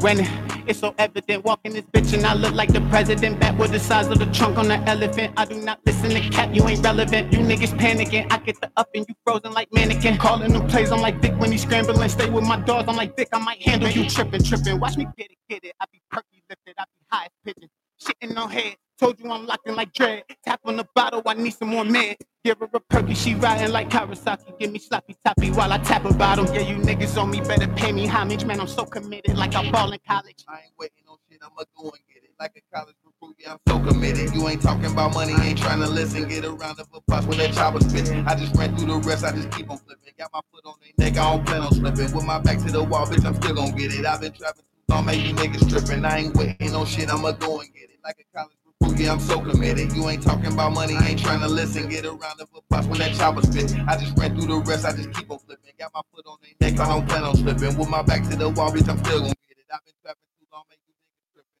[0.00, 0.20] When
[0.68, 3.40] it's so evident, walking this bitch and I look like the president.
[3.40, 5.34] Back with the size of the trunk on the elephant.
[5.36, 7.32] I do not listen to cap, you ain't relevant.
[7.32, 8.30] You niggas panicking.
[8.30, 10.16] I get the up and you frozen like mannequin.
[10.18, 12.08] Calling them plays, I'm like Dick when he's scrambling.
[12.10, 14.78] Stay with my dogs, I'm like Dick, I might handle you tripping, tripping.
[14.78, 15.72] Watch me get it, get it.
[15.80, 17.68] I be perky lifted, I be high as pigeon.
[18.00, 18.76] Shitting on head.
[18.98, 20.24] Told you I'm locking like dread.
[20.44, 22.16] Tap on the bottle, I need some more man.
[22.44, 24.58] Give her a perky, she riding like Kawasaki.
[24.58, 26.46] Give me sloppy toppy while I tap a bottle.
[26.46, 28.44] Yeah, you niggas on me, better pay me homage.
[28.44, 30.44] Man, I'm so committed, like I ball in college.
[30.48, 32.30] I ain't waiting on shit, I'ma go and get it.
[32.40, 34.34] Like a college recruit, yeah, I'm so committed.
[34.34, 36.28] You ain't talking about money, ain't trying to listen.
[36.28, 38.10] Get a round of applause when that chopper spit.
[38.26, 40.12] I just ran through the rest, I just keep on flipping.
[40.18, 42.12] Got my foot on their neck, I don't plan on slipping.
[42.12, 44.04] With my back to the wall, bitch, I'm still gon' get it.
[44.04, 46.04] I've been trapping too long, make you niggas tripping.
[46.04, 47.98] I ain't waiting on shit, I'ma go and get it.
[48.04, 49.92] Like a college yeah, I'm so committed.
[49.92, 51.88] You ain't talking about money, ain't trying to listen.
[51.88, 53.74] Get around round of applause when that chopper spit.
[53.88, 55.72] I just ran through the rest, I just keep on flipping.
[55.78, 57.76] Got my foot on their neck, I don't plan on slipping.
[57.78, 59.66] With my back to the wall, bitch, I'm still gon' get it.
[59.72, 61.58] I've been trapping too long, make you niggas tripping.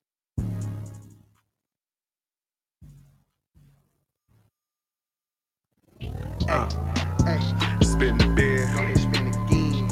[7.84, 8.74] Spin the bed.
[8.74, 9.90] Go ahead, spin again.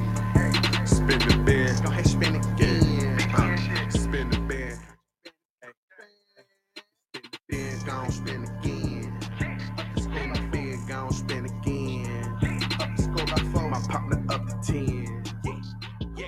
[0.86, 1.84] Spin the bed.
[1.84, 2.55] Go ahead, spin again.
[7.86, 9.20] Gon' spin again.
[9.94, 12.38] The score by bed, gon' spin again.
[12.96, 15.24] The score by four, my partner up to ten.
[15.44, 15.52] Yeah,
[16.16, 16.26] yeah.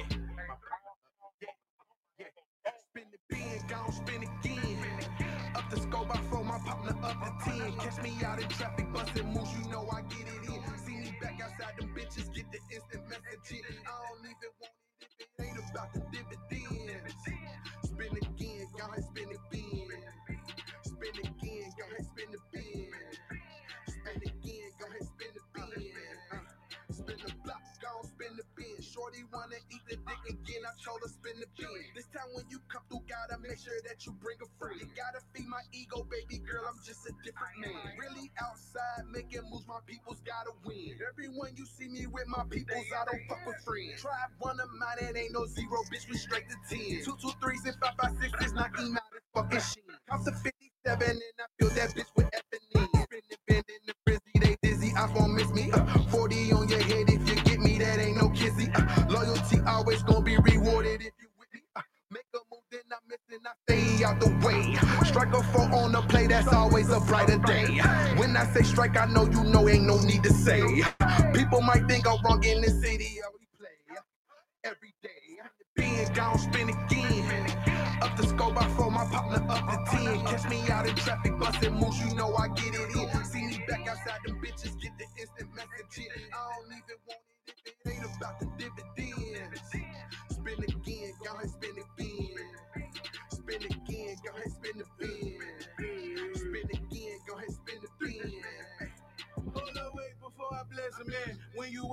[1.41, 1.47] Yeah,
[2.21, 2.27] yeah.
[2.81, 3.07] Spin
[3.93, 4.79] spin again.
[5.57, 7.73] Up the score by four, my partner up to ten.
[7.79, 10.79] Catch me out in traffic, busting moves, you know I get it in.
[10.87, 13.65] See me back outside, them bitches get the instant messaging.
[13.87, 16.47] I don't even want it if it ain't about the dividends.
[30.29, 31.68] Again, I told her spin the bin.
[31.97, 34.76] This time when you come through, gotta make sure that you bring a friend.
[34.81, 37.97] You gotta feed my ego, baby girl, I'm just a different man.
[37.99, 41.01] Really outside, making moves, my people's gotta win.
[41.01, 44.03] Everyone you see me with my peoples, I don't fuck with friends.
[44.03, 47.05] Try one of mine, it ain't no zero, bitch, we straight to 10.
[47.05, 49.85] Two, two, threes, and five, five, sixes, knocking out this fucking shit.
[50.11, 52.89] Come to 57, and I feel that bitch with Ebony.
[53.09, 55.70] Spinning, bending, the frizzy, they dizzy, I won't miss me.
[55.72, 56.08] Uh,
[66.29, 67.79] that's always a brighter day.
[68.16, 70.62] When I say strike, I know you know, ain't no need to say.
[71.33, 73.97] People might think I'm wrong in the city, we play
[74.64, 75.09] every day.
[75.76, 77.47] Being gone, spin again.
[78.03, 80.24] Up the scope, I throw my partner up to 10.
[80.26, 83.24] Catch me out in traffic, busting moves, you know I get it in.
[83.24, 86.09] See me back outside, them bitches get the instant message.
[86.33, 88.49] I don't even want it if it ain't about the.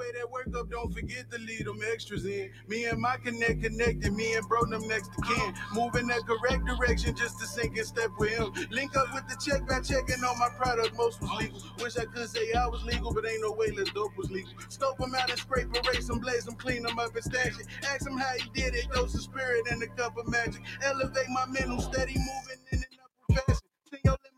[0.05, 2.51] Weigh that work up, don't forget to leave them extras in.
[2.67, 5.53] Me and my connect connected, me and bro them next to kin.
[5.73, 8.51] Moving that correct direction just to sync and step with him.
[8.69, 11.59] Link up with the check by checking on my product, most was legal.
[11.79, 14.51] Wish I could say I was legal, but ain't no way less dope was legal.
[14.69, 17.67] Scope them out and scrape, erase them, blaze them, clean them up and stash it.
[17.87, 20.61] Ask him how he did it, dose of spirit and a cup of magic.
[20.83, 23.61] Elevate my mental, steady moving in an upward fashion.
[23.89, 24.34] See your limitations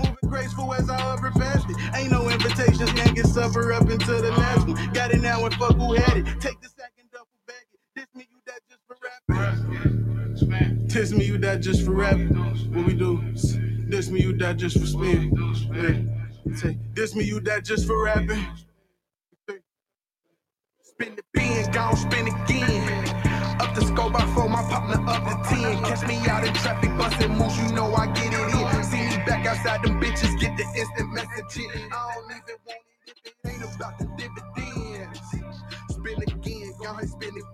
[0.00, 1.76] moving graceful as I hover past it.
[1.96, 4.92] Ain't no invitations, can't get supper up into the last one.
[4.92, 6.26] Got it now and fuck who had it.
[6.40, 7.80] Take the second duffel bag it.
[7.96, 9.36] This me, you that just for rapping.
[10.88, 12.34] This me, you that just for rapping.
[12.74, 13.22] What we do?
[13.88, 15.32] This me, you that just for spin.
[15.74, 16.56] Yeah.
[16.56, 18.44] Say, This me, you that just for rapping.
[20.82, 23.08] Spin the bin, gon' spin again.
[23.60, 25.84] Up the scope, I throw my partner up to 10.
[25.84, 28.79] Catch me out in traffic, busting moves, you know I get it in.
[29.26, 31.66] Back outside, them bitches get the instant message.
[31.92, 35.20] I don't even want it if it ain't about the dividends.
[35.90, 37.44] Spin again, go ahead, spin the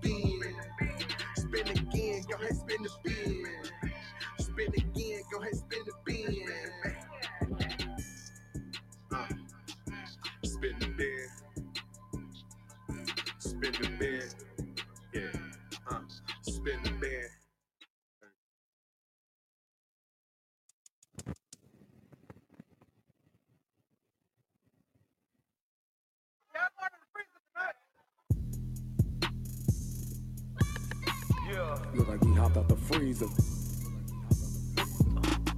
[32.37, 33.26] Hopped out the freezer.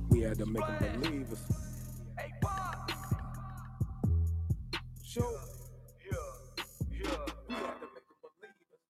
[0.08, 1.42] We had to make them believe us.
[5.04, 5.20] Show.
[5.28, 8.82] We had to make them believe us.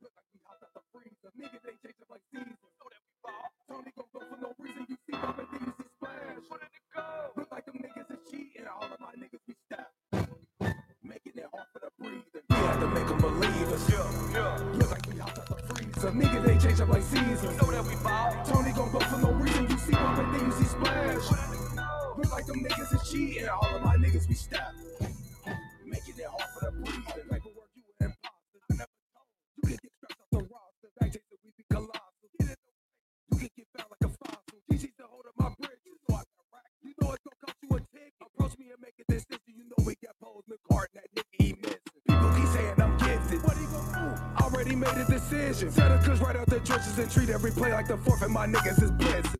[0.00, 1.30] Look like we hopped out the freezer.
[1.36, 2.56] Nigga, they changed up like seasons.
[2.78, 3.50] So that we ball.
[3.68, 4.86] Tony gon' go for no reason.
[4.88, 6.46] You see my thing, you see splash.
[6.48, 7.04] Where did it go?
[7.36, 8.64] Look like them niggas is cheating.
[8.70, 9.92] All of my niggas be stabbed.
[11.02, 12.46] Making it hard for the breathing.
[12.48, 13.84] We had to make them believe us.
[14.78, 15.41] Look like we hopped
[16.04, 16.38] out the freezer.
[16.38, 17.42] Nigga, they changed up like seasons.
[17.60, 18.44] know that we ball.
[18.44, 19.68] Tony gon' go for no reason.
[19.68, 21.30] You see one, my thing, you see splash.
[22.16, 23.48] Look like them niggas is cheating.
[23.48, 24.76] All of my niggas be stabbed.
[25.86, 27.28] Making it hard for the breathing.
[27.30, 28.60] Paperwork, you an imposter.
[28.70, 29.28] I never told.
[29.56, 30.88] You can get scratched off the roster.
[30.98, 32.28] Back chase we be colossal.
[32.38, 32.58] Get it
[33.32, 34.58] you can get found like a fossil.
[34.70, 35.80] GG's the hold of my bridge.
[35.86, 36.70] You know I got rack.
[36.82, 38.12] You know it's gonna cost you a tick.
[38.20, 39.52] Approach me and make a decision.
[39.56, 41.00] You know we got posed McCartan.
[41.00, 42.02] That nigga he missing.
[42.06, 42.76] People keep saying
[44.52, 45.70] Already made a decision.
[45.70, 48.22] Set a cuss right out the trenches and treat every play like the fourth.
[48.22, 49.36] And my niggas is blitzing.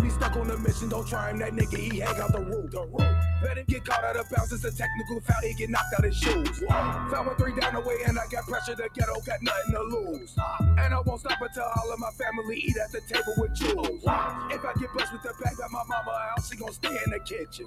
[0.00, 1.38] Be stuck on a mission, don't try him.
[1.38, 2.70] That nigga, he hang out the roof.
[2.72, 3.16] The roof.
[3.44, 4.52] Let him get caught out of bounds.
[4.52, 5.40] It's a technical foul.
[5.42, 6.58] He get knocked out his shoes.
[6.68, 8.74] Foul with three down the way, and I got pressure.
[8.74, 10.34] The ghetto got nothing to lose.
[10.78, 14.02] And I won't stop until all of my family eat at the table with jewels.
[14.50, 17.12] If I get blessed with the bag that my mama house, she gon' stay in
[17.12, 17.66] the kitchen.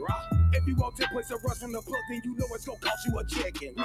[0.51, 2.77] If you want 10 plates of rush from the plug, then you know it's gon'
[2.81, 3.73] cost you a chicken.
[3.77, 3.83] We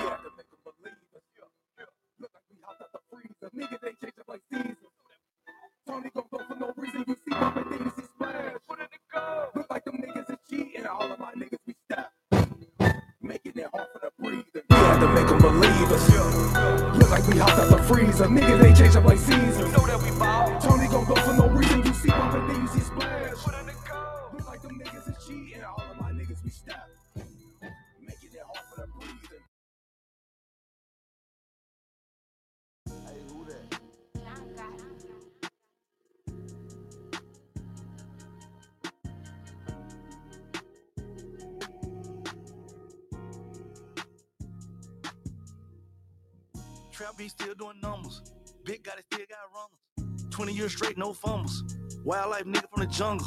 [15.53, 16.96] had to make them believe us.
[16.98, 18.26] Look like we hopped out the freezer.
[18.26, 19.51] Nigga, they changed up like seasons.
[50.63, 51.65] Years straight, no fumbles.
[52.05, 53.27] Wildlife nigga from the jungle.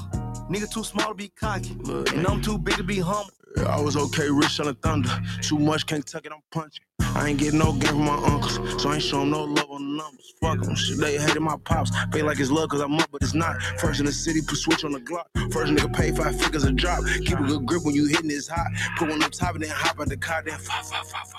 [0.50, 1.72] Nigga too small to be cocky.
[2.16, 3.32] and I'm too big to be humble.
[3.68, 5.10] I was okay, rich on the thunder.
[5.42, 6.84] Too much, can't tuck it, I'm punching.
[7.00, 9.82] I ain't getting no game from my uncles, so I ain't showing no love on
[9.82, 10.34] the numbers.
[10.42, 11.92] Fuck them, shit, they hated my pops.
[12.14, 13.62] Feel like it's love cause I'm up, but it's not.
[13.80, 15.26] First in the city, put switch on the Glock.
[15.52, 17.04] First nigga pay five figures a drop.
[17.26, 18.68] Keep a good grip when you hitting this hot.
[18.98, 21.38] Put one on top and then hop out the car, then fa fa fa fa.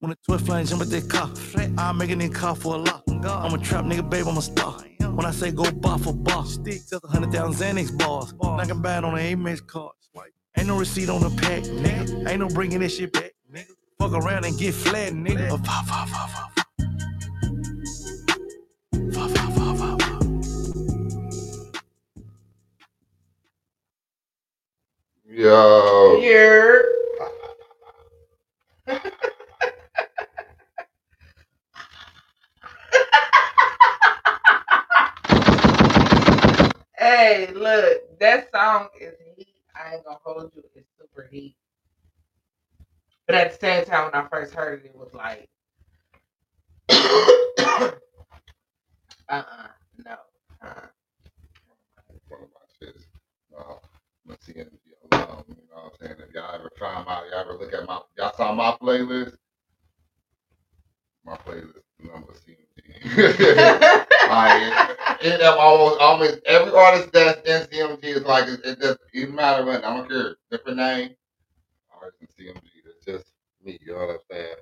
[0.00, 1.30] When the twin flame jump at that car,
[1.78, 3.09] I'm making it car for a lot.
[3.24, 4.74] I'm a trap nigga, babe, I'm a star.
[5.00, 8.34] When I say go bar for bar, stick to the 100,000 Xanax bars.
[8.42, 9.94] Knocking bad on an Amex cards.
[10.58, 12.28] Ain't no receipt on the pack, nigga.
[12.28, 13.70] Ain't no bringing this shit back, nigga.
[13.98, 15.50] Fuck around and get flat, nigga.
[15.64, 16.48] Fah, fah, fah, fah.
[19.12, 20.18] Fah.
[25.26, 26.18] Yo.
[26.20, 26.84] Here.
[37.10, 39.54] hey, look, that song is heat.
[39.74, 40.62] I ain't gonna hold you.
[40.74, 41.56] It's super heat.
[43.26, 45.48] But at the same time, when I first heard it, it was like,
[46.90, 47.90] uh,
[49.28, 49.42] uh
[50.04, 50.16] no.
[50.62, 50.86] Uh-uh.
[52.28, 53.04] One of my shits.
[53.56, 53.74] Uh,
[54.26, 54.70] my CNG
[55.12, 55.44] alum.
[55.48, 56.16] You know what I'm saying?
[56.28, 59.36] If y'all ever try out, y'all ever look at my, y'all saw my playlist.
[61.24, 62.69] My playlist number CNG.
[63.16, 64.72] like,
[65.22, 69.34] it, it almost, almost every artist that's in CMG is like, it, it just, even
[69.34, 71.10] matter what, I don't care, different name,
[72.00, 73.32] artist in CMG, it's just
[73.64, 74.54] me, you know what I'm saying?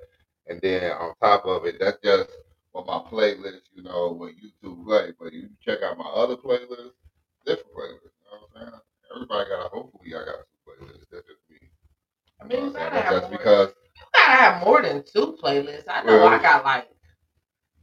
[0.47, 2.29] And then on top of it, that's just
[2.71, 5.11] what my playlist, you know, what YouTube play.
[5.19, 6.91] But you check out my other playlist,
[7.45, 8.03] different playlist.
[8.03, 8.81] you know what I'm saying?
[9.15, 11.69] Everybody got, a, hopefully, I got two playlists, that's just me.
[12.41, 13.03] I mean, you You know what gotta saying?
[13.03, 13.37] have That's more.
[13.39, 15.85] because, You gotta have more than two playlists.
[15.89, 16.87] I know Well- I got like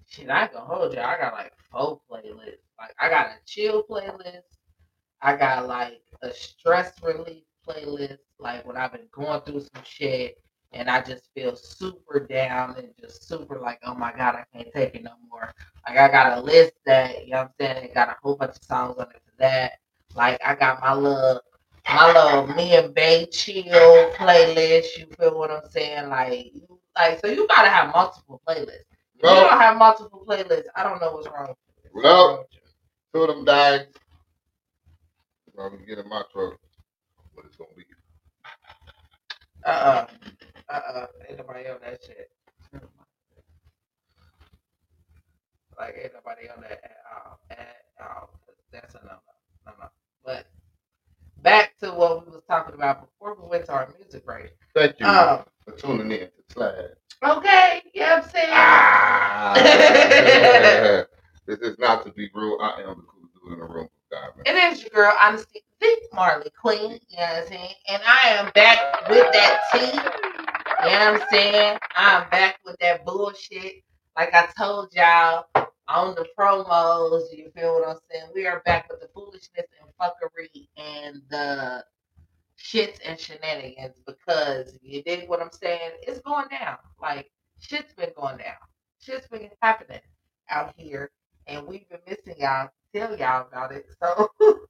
[0.08, 0.30] shit.
[0.30, 1.00] I gonna hold you.
[1.00, 2.64] I got like four playlists.
[2.78, 4.42] Like I got a chill playlist.
[5.22, 8.18] I got like a stress relief playlist.
[8.38, 10.36] Like when I've been going through some shit
[10.72, 14.72] and I just feel super down and just super like, oh my god, I can't
[14.72, 15.52] take it no more.
[15.88, 17.84] Like I got a list that you know what I'm saying.
[17.84, 19.72] It got a whole bunch of songs on it for that.
[20.14, 21.40] Like I got my little
[21.88, 24.98] my little me and Bay chill playlist.
[24.98, 26.08] You feel what I'm saying?
[26.08, 26.52] Like,
[26.96, 28.84] like so you gotta have multiple playlists.
[29.20, 31.54] If you don't have multiple playlists, I don't know what's wrong.
[31.94, 32.46] well,
[33.14, 33.88] two of them died.
[35.58, 36.54] I'm gonna get in my truck,
[37.34, 37.84] what it's gonna be.
[39.64, 40.06] Uh uh-uh.
[40.74, 40.80] uh.
[41.00, 42.30] Uh Ain't nobody on that shit.
[45.78, 47.40] Like ain't nobody on that at all.
[47.50, 48.30] At all.
[48.72, 49.18] That's a no no.
[49.66, 49.86] No no.
[50.24, 50.46] But
[51.42, 54.52] back to what we was talking about before we went to our music break.
[54.74, 56.90] Thank you Um, for tuning in to Slide.
[57.24, 58.48] Okay, you know what I'm saying?
[58.52, 59.54] Ah,
[61.46, 62.60] this is not to be rude.
[62.60, 63.88] I am the cool dude in the room.
[64.10, 64.46] Diamond.
[64.46, 67.74] It is your girl, Honesty the Marley Queen, you know what I'm saying?
[67.88, 69.98] And I am back with that tea.
[70.84, 71.78] You know what I'm saying?
[71.96, 73.82] I'm back with that bullshit.
[74.16, 75.46] Like I told y'all
[75.88, 78.30] on the promos, you feel what I'm saying?
[78.34, 81.84] We are back with the foolishness and fuckery and the
[82.58, 85.90] shits and shenanigans because you dig what I'm saying?
[86.02, 86.78] It's going down.
[87.00, 87.30] Like
[87.60, 88.54] shit's been going down.
[89.06, 90.00] Shit's been happening
[90.50, 91.10] out here
[91.46, 93.86] and we've been missing y'all tell y'all about it.
[94.02, 94.30] So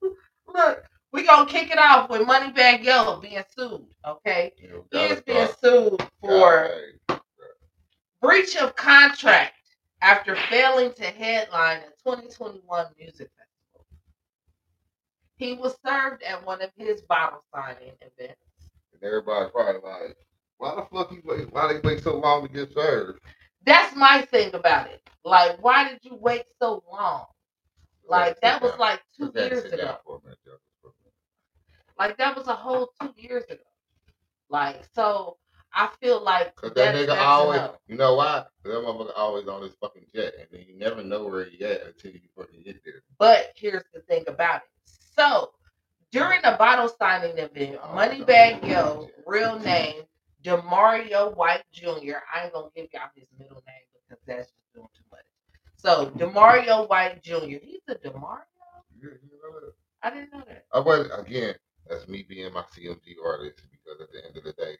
[0.47, 3.87] look, we gonna kick it off with Moneybagg Yo being sued.
[4.07, 4.53] Okay,
[4.93, 6.71] he is being sued for
[8.21, 9.55] breach of contract
[10.03, 13.87] after failing to headline a 2021 music festival.
[15.37, 18.41] He was served at one of his bottle signing events.
[18.93, 20.17] And everybody's probably like,
[20.59, 21.51] why the fuck you wait?
[21.53, 23.21] Why they wait so long to get served?
[23.67, 25.03] That's my thing about it.
[25.25, 27.27] Like, why did you wait so long?
[28.09, 29.77] Like that was like two Just had to years ago.
[29.85, 30.53] down for a minute, Joe.
[31.99, 33.63] Like that was a whole two years ago.
[34.49, 35.39] Like so,
[35.75, 37.77] I feel like Cause that that's, nigga always, enough.
[37.89, 38.45] you know why?
[38.65, 41.83] that motherfucker always on his fucking jet, and then you never know where he at
[41.87, 43.03] until you fucking get there.
[43.19, 44.69] But here's the thing about it.
[45.17, 45.51] So
[46.13, 50.03] during the bottle signing event, oh, Moneybagg Yo, real name
[50.47, 52.19] Demario White Jr.
[52.33, 55.25] I ain't gonna give y'all his middle name because that's just doing too much.
[55.77, 57.59] So Demario White Jr.
[57.63, 58.43] He's a Demario.
[60.03, 60.65] I didn't know that.
[60.73, 61.55] I was again.
[61.89, 64.77] That's me being my CMG artist because at the end of the day,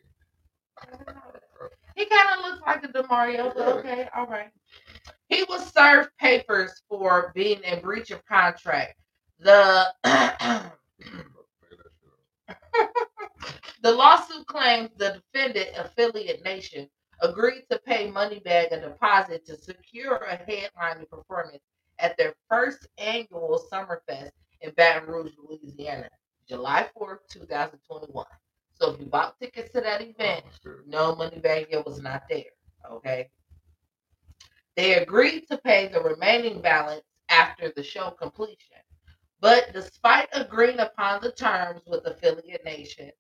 [1.97, 4.51] He kind of looks like a Demario, but okay, all right.
[5.29, 8.95] He was served papers for being in breach of contract.
[9.41, 9.87] The
[13.87, 16.89] the lawsuit claims the defendant, Affiliate Nation,
[17.23, 21.63] agreed to pay Moneybagg a deposit to secure a headlining performance
[22.01, 26.09] at their first annual Summerfest in Baton Rouge, Louisiana,
[26.49, 28.27] July 4th, 2021.
[28.75, 32.43] So if you bought tickets to that event, oh, no Moneybagg Yo was not there.
[32.91, 33.31] Okay.
[34.75, 38.79] They agreed to pay the remaining balance after the show completion.
[39.41, 43.13] But despite agreeing upon the terms with Affiliate Nation,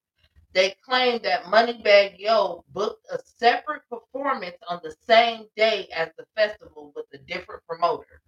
[0.56, 6.24] they claimed that Moneybagg Yo booked a separate performance on the same day as the
[6.34, 8.22] festival with a different promoter.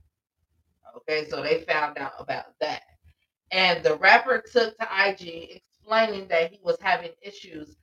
[0.95, 2.83] Okay, so they found out about that.
[3.51, 7.79] And the rapper took to IG explaining that he was having issues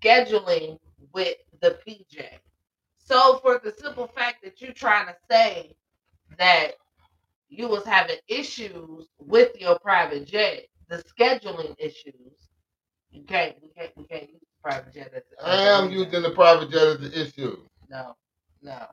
[0.00, 0.78] scheduling
[1.12, 2.24] with the PJ.
[2.98, 5.74] So for the simple fact that you're trying to say
[6.38, 6.74] that
[7.48, 12.47] you was having issues with your private jet, the scheduling issues,
[13.10, 13.56] You can't.
[13.62, 13.96] We can't.
[13.96, 15.22] We can't use the private jet as.
[15.42, 17.58] as I am using the private jet as the issue.
[17.88, 18.16] No,
[18.62, 18.86] no.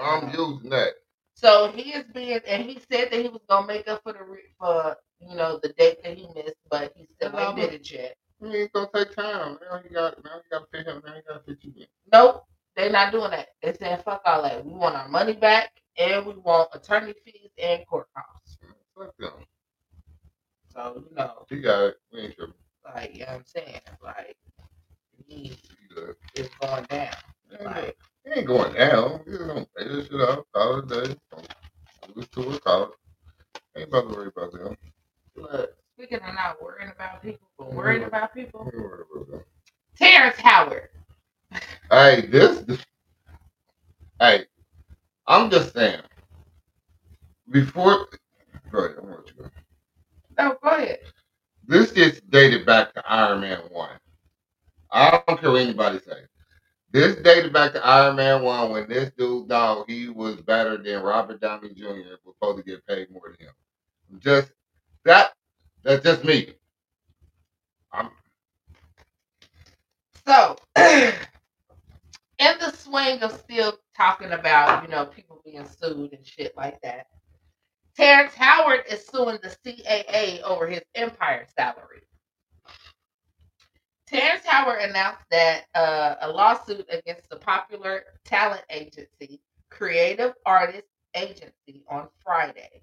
[0.00, 0.94] I'm using that.
[1.34, 4.22] So he is being, and he said that he was gonna make up for the
[4.22, 7.90] re- for you know the date that he missed, but he still ain't did it
[7.90, 8.16] yet.
[8.40, 9.58] It's gonna take time.
[9.70, 11.86] Now you got now you gotta pay him, now you gotta fit you in.
[12.12, 12.44] Nope,
[12.76, 13.48] they're not doing that.
[13.62, 14.64] They saying fuck all that.
[14.64, 18.58] We want our money back, and we want attorney fees and court costs.
[18.96, 19.32] Fuck them.
[20.72, 21.96] So you know, He got it.
[22.12, 22.54] We ain't tripping.
[22.84, 24.36] Like you know what I'm saying, like
[25.28, 25.58] he
[26.34, 27.14] is going down.
[27.64, 27.96] Like
[28.34, 29.22] ain't going down.
[29.26, 31.16] Just gonna pay this shit out, call it a day.
[32.14, 32.90] Lose to it, call it.
[33.78, 34.76] Ain't about to worry about them.
[35.36, 38.08] look, speaking of not worrying about people, but worrying Mhm.
[38.08, 39.44] about people, worried about them.
[39.96, 40.90] Terrence Howard.
[41.90, 42.84] Hey, this, this
[44.20, 44.46] hey,
[45.26, 46.02] I'm just saying.
[47.50, 48.08] Before
[48.72, 49.50] go ahead, I'm gonna let you go.
[50.38, 51.00] No, go ahead.
[51.66, 53.90] This gets dated back to Iron Man 1.
[54.92, 56.22] I don't care what anybody say.
[56.92, 61.02] This dated back to Iron Man 1 when this dude thought he was better than
[61.02, 62.16] Robert Downey Jr.
[62.24, 63.54] was supposed to get paid more than him.
[64.20, 64.52] Just
[65.04, 65.32] that
[65.82, 66.54] that's just me.
[67.92, 68.10] I'm
[70.26, 71.12] So, in
[72.38, 77.06] the swing of still talking about, you know, people being sued and shit like that,
[77.96, 82.02] Terrence Howard is suing the CAA over his Empire salary.
[84.06, 89.40] Terrence Howard announced that uh, a lawsuit against the popular talent agency,
[89.70, 92.82] Creative Artist Agency, on Friday.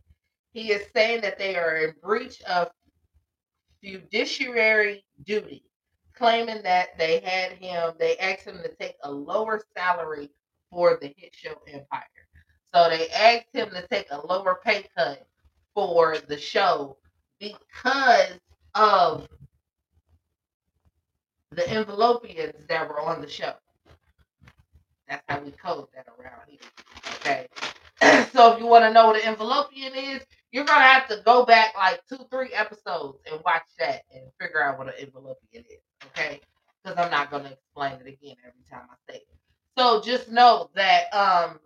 [0.54, 2.70] He is saying that they are in breach of
[3.82, 5.64] fiduciary duty
[6.22, 10.30] claiming that they had him, they asked him to take a lower salary
[10.70, 12.04] for the hit show Empire.
[12.74, 15.26] So they asked him to take a lower pay cut
[15.74, 16.98] for the show
[17.40, 18.40] because
[18.76, 19.28] of
[21.52, 23.54] the envelopians that were on the show.
[25.08, 26.60] That's how we code that around here.
[27.16, 27.48] Okay.
[28.32, 31.46] so if you want to know what an envelopian is, you're gonna have to go
[31.46, 35.82] back like two, three episodes and watch that and figure out what an envelopian is.
[36.08, 36.40] Okay,
[36.84, 39.28] because I'm not gonna explain it again every time I say it.
[39.78, 41.60] So just know that um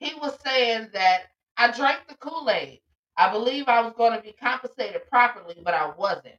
[0.00, 1.24] he was saying that
[1.58, 2.80] I drank the Kool-Aid.
[3.18, 6.36] I believe I was going to be compensated properly, but I wasn't.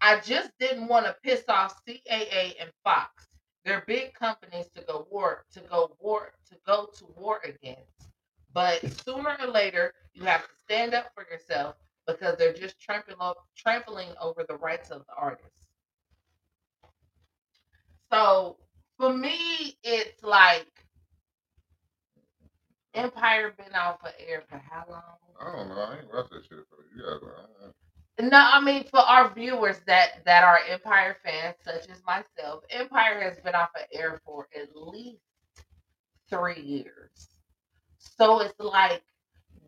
[0.00, 3.26] I just didn't want to piss off CAA and Fox.
[3.64, 8.08] They're big companies to go war to go war to go to war against.
[8.54, 11.76] But sooner or later, you have to stand up for yourself
[12.08, 13.16] because they're just trampling
[13.56, 15.68] trampling over the rights of the artists.
[18.12, 18.58] So
[18.98, 20.71] for me, it's like
[22.94, 25.02] Empire been off of air for how long?
[25.40, 25.80] I don't know.
[25.80, 27.02] I ain't watch that shit for you.
[27.02, 27.20] guys.
[27.24, 32.64] I- No, I mean for our viewers that that are Empire fans, such as myself,
[32.70, 35.22] Empire has been off of air for at least
[36.30, 37.28] three years.
[37.98, 39.02] So it's like,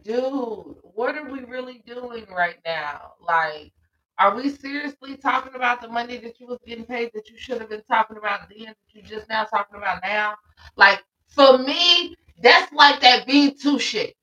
[0.04, 3.14] dude, what are we really doing right now?
[3.20, 3.72] Like,
[4.18, 7.60] are we seriously talking about the money that you was getting paid that you should
[7.60, 10.36] have been talking about then that you just now talking about now?
[10.76, 14.14] Like, for me, that's like that B two shit.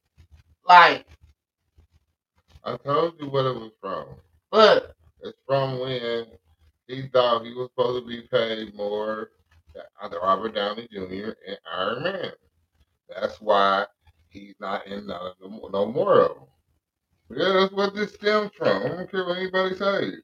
[0.68, 1.05] Like,
[2.66, 4.07] I told you what it was from.
[4.51, 6.28] look, It's from when
[6.88, 9.32] he thought he was supposed to be paid more
[9.75, 9.83] than
[10.24, 11.32] Robert Downey Jr.
[11.47, 12.32] and Iron Man.
[13.09, 13.86] That's why
[14.29, 16.47] he's not in none of them, no more of them.
[17.32, 18.83] Yeah, that's what this stems from.
[18.83, 20.16] I don't care what anybody says.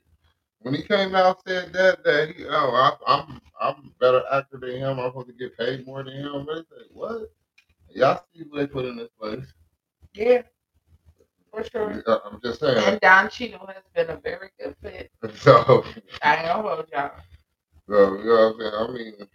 [0.61, 4.59] When he came out said that, that he, oh, I, I'm, I'm a better actor
[4.59, 4.99] than him.
[4.99, 6.47] I'm supposed to get paid more than him.
[6.47, 7.31] They say, what?
[7.98, 9.44] Y'all see who they put in this place?
[10.14, 10.44] yeah,
[11.52, 12.03] for sure.
[12.07, 12.78] I'm just saying.
[12.78, 15.10] And Don Cheadle has been a very good fit.
[15.38, 15.84] So,
[16.22, 17.11] I gonna hold y'all.
[17.90, 18.74] so you know what I'm saying?
[18.78, 19.28] I mean,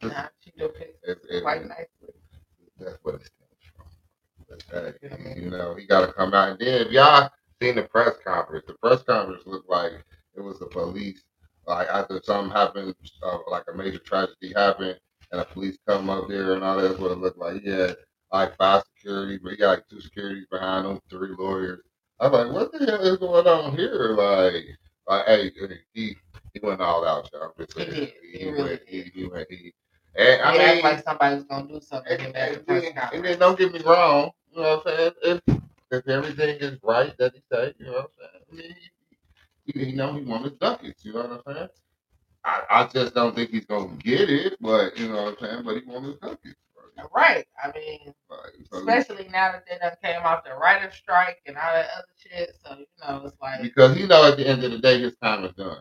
[0.00, 2.14] Don Cheadle fits it, it, quite nicely.
[2.78, 5.42] that's what it stems from.
[5.42, 6.52] You know, he got to come out.
[6.52, 7.28] And then if y'all
[7.60, 9.92] seen the press conference, the press conference looked like
[10.34, 11.22] it was the police.
[11.66, 14.98] Like after something happened, uh, like a major tragedy happened,
[15.32, 16.80] and the police come up there and all.
[16.80, 17.62] That's what it looked like.
[17.62, 17.96] He had
[18.32, 21.80] like five security, but he got like two securities behind him, three lawyers.
[22.20, 24.14] I was like, what the hell is going on here?
[24.16, 24.64] Like,
[25.08, 25.52] like, hey,
[25.94, 26.16] he
[26.54, 27.52] he went all out, y'all.
[27.58, 28.12] I'm just He did.
[28.32, 29.72] He, He really went, he, he went, he.
[30.16, 33.38] And I mean, act like somebody was gonna do something and, and then, and then
[33.38, 35.12] don't get me wrong, you know what I'm saying?
[35.22, 35.60] If
[35.90, 38.44] if everything is right that he say, you know what I'm saying?
[38.52, 38.76] I mean,
[39.66, 41.68] he, he know he want his ducats, you know what I'm saying?
[42.44, 45.64] I, I just don't think he's gonna get it, but you know what I'm saying?
[45.64, 47.08] But he want his ducats, bro.
[47.14, 47.46] Right.
[47.62, 48.14] I mean,
[48.70, 52.06] so- especially now that they done came off the writer's strike and all that other
[52.16, 52.56] shit.
[52.64, 55.16] So you know, it's like because he know at the end of the day his
[55.22, 55.78] time is done.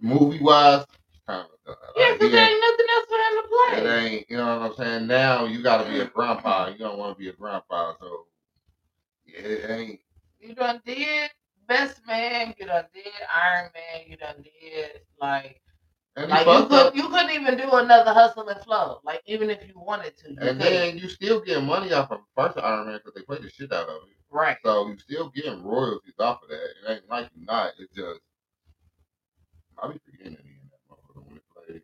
[0.00, 0.84] Movie wise,
[1.26, 1.76] time is done.
[1.96, 3.78] yeah, Like, because he there ain't- nothing else for him to play.
[3.80, 5.06] It ain't, you know what I'm saying?
[5.06, 6.68] Now you gotta be a grandpa.
[6.68, 8.26] You don't want to be a grandpa, so
[9.26, 10.00] it ain't.
[10.40, 11.30] You done did
[11.68, 12.54] Best Man.
[12.58, 14.06] You done did Iron Man.
[14.08, 15.60] You done did like.
[16.16, 16.96] Like you could, up.
[16.96, 19.00] you couldn't even do another hustle and flow.
[19.04, 20.72] Like even if you wanted to, you And couldn't.
[20.72, 23.72] then you still getting money off of first Iron Man because they play the shit
[23.72, 24.16] out of it.
[24.30, 24.58] Right.
[24.64, 26.56] So you still getting royalties off of that.
[26.56, 27.72] It ain't like you not.
[27.80, 28.20] It's just
[29.82, 31.82] I be forgetting it in that motherfucker when it plays.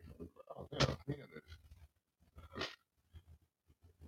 [0.57, 1.43] Oh damn, in this.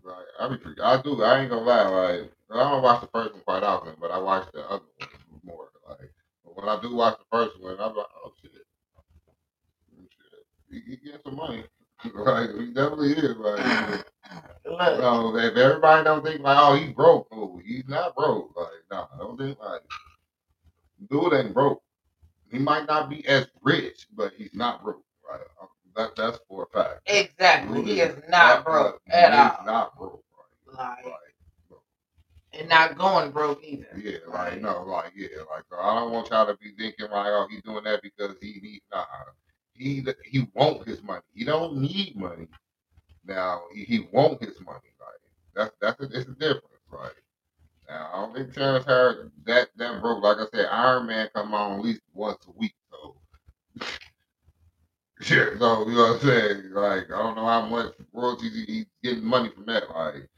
[0.05, 1.23] Like I be I do.
[1.23, 1.87] I ain't gonna lie.
[1.89, 5.09] Like I don't watch the first one quite often, but I watch the other one
[5.43, 5.69] more.
[5.87, 6.11] Like
[6.43, 8.63] when I do watch the first one, I'm like, oh shit, shit,
[10.69, 11.63] he, he getting some money.
[12.15, 13.37] like he definitely is.
[13.37, 14.05] Like.
[14.65, 18.55] So if everybody don't think like, oh, he's broke, oh, he's not broke.
[18.55, 19.81] Like, nah, I don't think like,
[21.11, 21.81] dude ain't broke.
[22.51, 25.03] He might not be as rich, but he's not broke.
[25.29, 25.41] Right?
[25.61, 27.01] Um, That that's for a fact.
[27.07, 27.79] exactly.
[27.79, 29.65] Dude He is not not- broke he at is all.
[29.65, 30.23] Not broke.
[30.77, 31.05] Like,
[32.53, 33.88] and not going broke either.
[33.97, 37.47] Yeah, like no, like yeah, like I don't want y'all to be thinking like, oh,
[37.49, 38.85] he's doing that because he needs.
[38.93, 39.05] Nah,
[39.73, 41.21] he he want his money.
[41.34, 42.47] He don't need money.
[43.25, 44.80] Now he, he want his money.
[44.99, 45.21] Like
[45.55, 46.65] that's that's a, it's a difference.
[46.91, 47.11] Right
[47.89, 50.23] now, I don't think Terrence Harris that that broke.
[50.23, 52.75] Like I said, Iron Man come on at least once a week.
[52.91, 53.15] So
[55.35, 56.71] yeah, so you know what I'm saying.
[56.73, 59.89] Like I don't know how much royalties he, he's getting money from that.
[59.89, 60.30] Like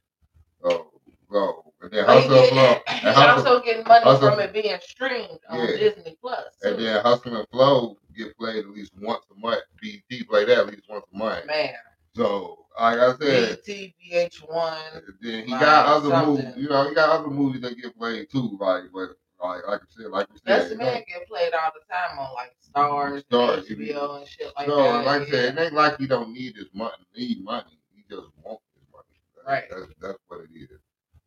[0.64, 0.88] so
[1.32, 1.64] so.
[1.92, 2.74] And then Hustle and Flow.
[2.88, 5.78] He's and Hustle- also getting money Hustle- from it being streamed on Yeah.
[5.78, 6.46] Disney Plus.
[6.64, 9.62] and then Hustle and Flow get played at least once a month.
[9.82, 11.46] BT play that at least once a month.
[11.48, 11.74] Man,
[12.16, 15.02] So like I said, BT, VH1.
[15.22, 16.46] then he like, got other something.
[16.46, 16.54] movies.
[16.58, 18.58] You know, he got other movies that get played too.
[18.60, 19.10] Like but
[19.42, 22.56] like like I said, like Best said, Man get played all the time on like
[22.74, 25.06] Starz, Starz, and HBO, and shit like so that.
[25.06, 26.94] like I said, it ain't like he don't need his money.
[27.16, 27.78] Need money.
[27.94, 29.46] He just wants his money.
[29.48, 29.64] Right.
[29.70, 30.80] That's that's what it is.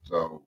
[0.03, 0.43] So.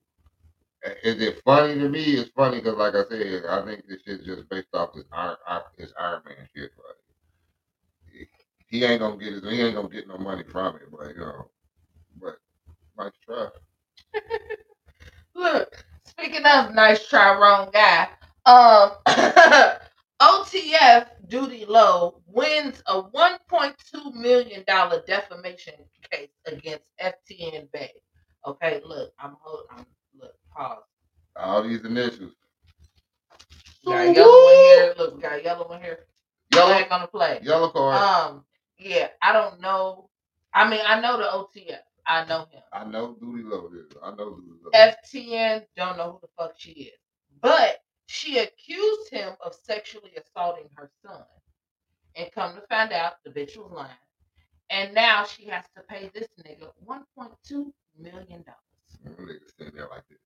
[1.03, 2.03] Is it funny to me?
[2.03, 5.37] It's funny because, like I said, I think this shit's just based off this Iron,
[5.77, 6.71] his Iron Man shit.
[6.77, 8.27] Like,
[8.69, 11.21] he ain't gonna get his, he ain't gonna get no money from it, but you
[11.21, 11.51] know,
[12.21, 12.37] but
[12.97, 13.47] nice try.
[15.35, 18.09] Look, speaking of nice try, wrong guy.
[18.45, 18.91] Um,
[20.21, 25.75] OTF Doodie Lo wins a 1.2 million dollar defamation
[26.11, 27.91] case against FTN Bae.
[28.47, 29.37] Okay, look, I'm
[29.71, 29.85] I'm.
[31.41, 32.33] All these initials.
[33.85, 34.93] We got yellow one here.
[34.97, 36.05] Look, we got yellow one here.
[36.53, 37.39] Yellow- Black on the play.
[37.43, 37.95] Yellow card.
[37.95, 38.45] Um,
[38.77, 40.09] yeah, I don't know.
[40.53, 41.79] I mean, I know the OTF.
[42.07, 42.61] I know him.
[42.73, 43.91] I know Doodie Lo is.
[44.03, 44.71] I know Doodie Lo.
[44.73, 46.99] FTN don't know who the fuck she is.
[47.41, 51.23] But she accused him of sexually assaulting her son.
[52.15, 53.89] And come to find out, the bitch was lying.
[54.69, 58.43] And now she has to pay this nigga $1.2 million.
[59.03, 60.19] Them niggas sitting there like this.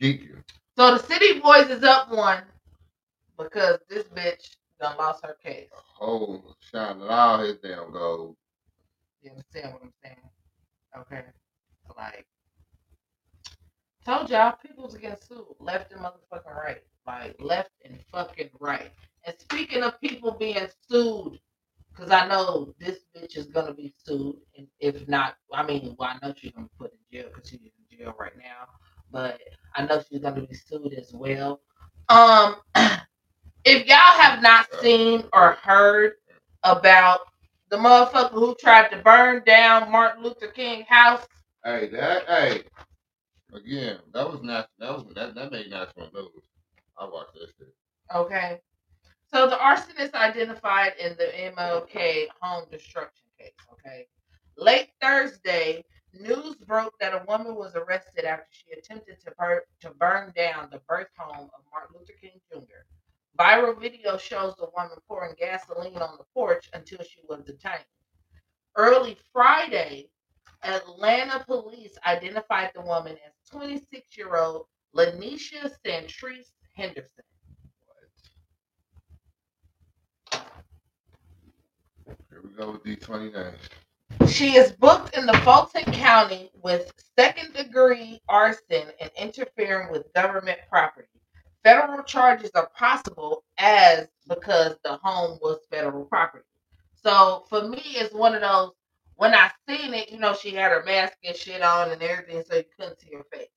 [0.00, 2.42] So the City Boys is up one
[3.38, 5.68] because this bitch done lost her case.
[6.00, 8.36] Oh, shining all his damn gold.
[9.22, 10.16] You understand what I'm saying?
[10.98, 11.22] Okay.
[11.96, 12.26] Like,
[14.06, 16.82] told y'all, people's getting sued left and motherfucking right.
[17.06, 18.90] Like, left and fucking right.
[19.26, 21.38] And speaking of people being sued,
[21.94, 24.36] because I know this bitch is going to be sued.
[24.56, 27.30] And if not, I mean, well, I know she's going to be put in jail
[27.34, 28.68] because she's in jail right now.
[29.10, 29.40] But
[29.74, 31.60] I know she's going to be sued as well.
[32.08, 32.56] Um,
[33.64, 36.14] if y'all have not seen or heard
[36.62, 37.20] about
[37.70, 41.26] the motherfucker who tried to burn down Martin Luther King house.
[41.64, 42.62] Hey, that hey.
[43.54, 44.68] Again, that was national.
[44.78, 46.44] That was that, that made national news.
[46.98, 47.74] I watched that shit.
[48.14, 48.58] Okay.
[49.32, 53.52] So the arsonist identified in the MLK home destruction case.
[53.72, 54.06] Okay.
[54.56, 55.84] Late Thursday,
[56.14, 60.68] news broke that a woman was arrested after she attempted to burn to burn down
[60.70, 62.84] the birth home of Martin Luther King Jr.
[63.38, 67.84] Viral video shows the woman pouring gasoline on the porch until she was detained.
[68.76, 70.10] Early Friday,
[70.64, 74.66] Atlanta police identified the woman as 26 year old
[74.96, 77.24] Lanisha Santrice Henderson.
[82.30, 83.54] Here we go with D twenty nine.
[84.30, 90.60] She is booked in the Fulton County with second degree arson and interfering with government
[90.70, 91.08] property.
[91.64, 96.44] Federal charges are possible as because the home was federal property.
[96.94, 98.72] So for me, it's one of those
[99.16, 102.42] when I seen it, you know, she had her mask and shit on and everything,
[102.48, 103.48] so you couldn't see her face.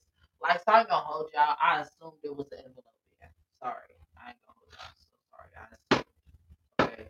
[0.41, 1.55] Like, so I ain't gonna hold y'all.
[1.61, 2.85] I assumed it was an envelope.
[3.21, 3.29] Yeah.
[3.61, 3.95] Sorry.
[4.17, 4.93] I ain't gonna hold y'all.
[4.99, 6.91] So sorry.
[6.93, 7.09] Okay.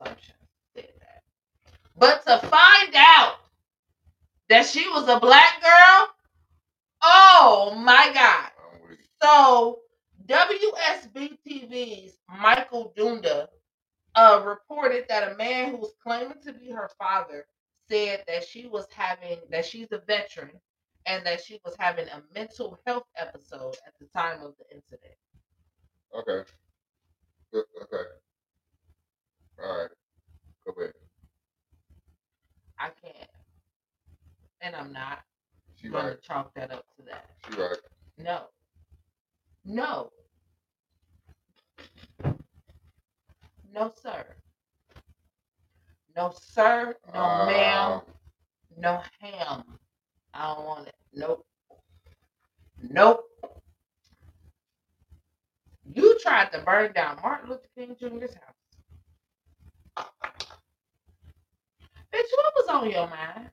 [0.00, 0.36] Assumption.
[1.98, 3.36] But to find out
[4.48, 6.08] that she was a black girl,
[7.02, 8.50] oh my God.
[9.22, 9.80] So
[10.26, 13.48] WSB TV's Michael Dunda
[14.14, 17.46] uh, reported that a man who was claiming to be her father
[17.88, 20.50] said that she was having that she's a veteran
[21.06, 25.14] and that she was having a mental health episode at the time of the incident.
[26.18, 26.50] Okay.
[27.54, 28.04] Okay.
[29.62, 29.90] All right.
[30.66, 30.92] Go ahead.
[32.78, 33.30] I can't,
[34.62, 35.20] and I'm not
[35.80, 36.16] She going right.
[36.16, 37.26] to chalk that up to that.
[37.48, 37.78] She right.
[38.18, 38.42] No,
[39.64, 40.10] no,
[43.74, 44.24] no, sir.
[46.16, 46.96] No, sir.
[47.14, 48.02] No, Uh, ma'am.
[48.78, 49.64] No ham.
[50.34, 50.94] I don't want it.
[51.14, 51.46] Nope.
[52.90, 53.24] Nope.
[55.94, 58.55] You tried to burn down Martin Luther King Jr.'s house.
[62.14, 63.50] Bitch, what was on your mind?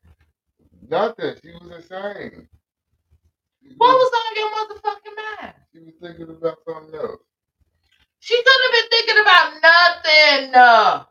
[0.89, 1.35] Nothing.
[1.43, 2.47] She was insane.
[3.77, 5.55] What was on your motherfucking mind?
[5.73, 7.21] She was thinking about something else.
[8.21, 10.55] She couldn't have been thinking about nothing.
[10.55, 11.05] uh,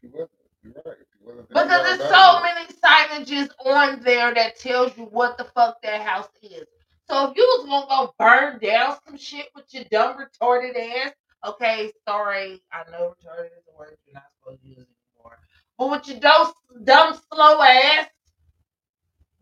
[0.00, 0.30] She wasn't.
[0.64, 0.96] You're right.
[1.12, 5.44] She wasn't thinking Because there's so many signages on there that tells you what the
[5.44, 6.66] fuck that house is.
[7.10, 11.12] So if you was gonna go burn down some shit with your dumb retarded ass,
[11.46, 15.38] okay, sorry, I know retarded is a word you're not supposed to use anymore.
[15.78, 16.52] But with your dumb,
[16.84, 18.08] dumb slow ass,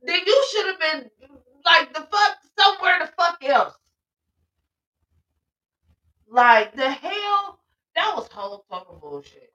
[0.03, 1.11] then you should have been
[1.65, 3.75] like the fuck somewhere the fuck else.
[6.31, 7.61] Like the hell,
[7.97, 9.51] that was whole fucking bullshit.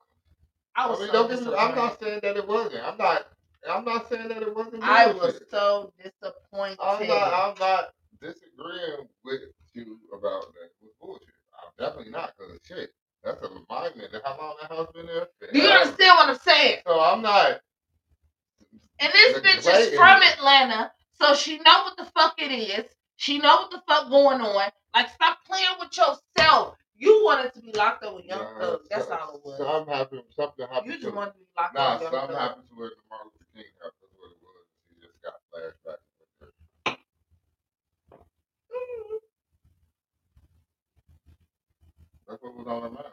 [0.76, 1.32] I I was mean, so don't.
[1.60, 2.84] I'm not saying that it wasn't.
[2.84, 3.28] I'm not.
[3.70, 4.84] I'm not saying that it wasn't.
[4.84, 6.80] I was so disappointed.
[6.82, 7.34] I'm not.
[7.34, 7.86] I'm not
[8.22, 9.42] disagreeing with
[9.74, 10.66] you about that.
[10.66, 11.28] It was bullshit.
[11.64, 12.92] I'm definitely not because shit.
[13.28, 14.14] That's a monument.
[14.24, 15.28] How long that house been there?
[15.54, 16.78] Do you understand what I'm saying?
[16.88, 17.60] So I'm not.
[19.00, 20.92] And this bitch is from Atlanta,
[21.22, 22.86] so she know what the fuck it is.
[23.18, 24.72] She know what the fuck going on.
[24.96, 26.76] Like, stop playing with yourself.
[26.96, 28.80] You wanted to be locked up with Young Nah, Thug.
[28.90, 29.58] That's so- all it was.
[29.58, 30.24] Something happened.
[30.36, 30.94] Something happened.
[30.94, 32.90] You just wanted to be locked Nah, up with Young something happened to her.
[33.10, 33.66] Martin Luther King.
[33.84, 34.66] That's what it was.
[34.90, 36.06] She just got flashbacks.
[36.18, 36.98] with her.
[42.28, 43.06] That's what was on her mind.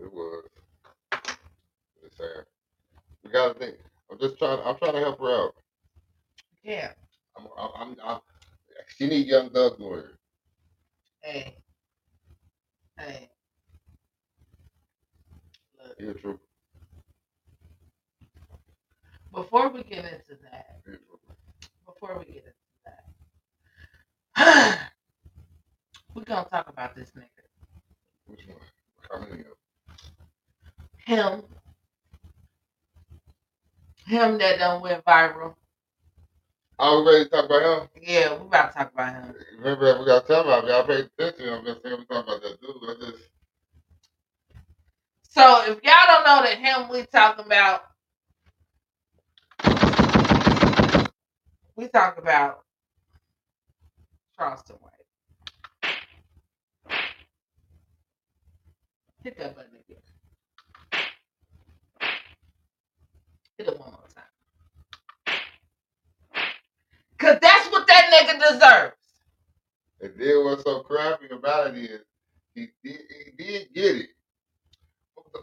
[0.00, 0.44] It was.
[2.02, 2.30] Just saying.
[3.24, 3.76] You gotta think.
[4.10, 4.60] I'm just trying.
[4.64, 5.54] I'm trying to help her out.
[6.62, 6.92] Yeah.
[7.38, 7.46] I'm.
[7.58, 7.70] I'm.
[7.76, 8.20] I'm, I'm
[8.96, 10.12] she need young Thug lawyer.
[11.22, 11.56] Hey.
[13.00, 13.30] Hey.
[15.98, 16.38] You're true.
[19.32, 20.80] Before we get into that,
[21.86, 22.96] before we get into
[24.36, 24.90] that,
[26.14, 27.28] we're gonna talk about this nigga.
[28.26, 28.58] Which one?
[29.10, 29.46] How many of?
[31.06, 31.42] Him.
[34.06, 35.54] Him that done went viral.
[36.80, 37.88] Are we ready to talk about him?
[38.02, 39.36] Yeah, we about to talk about him.
[39.58, 40.66] Remember, we got to talk about.
[40.68, 41.50] Y'all pay attention.
[41.54, 42.90] I'm just saying we talking about that dude.
[42.90, 43.24] I just.
[45.30, 47.82] So if y'all don't know that him we talking about,
[51.76, 52.60] we talk about
[54.36, 54.92] Charleston White.
[59.24, 60.02] Hit that button again.
[63.58, 64.24] Hit it one more time.
[67.20, 68.96] Cause that's what that nigga deserves.
[70.00, 72.00] And then what's so crappy about it is
[72.54, 73.00] he did,
[73.36, 74.08] he did get it.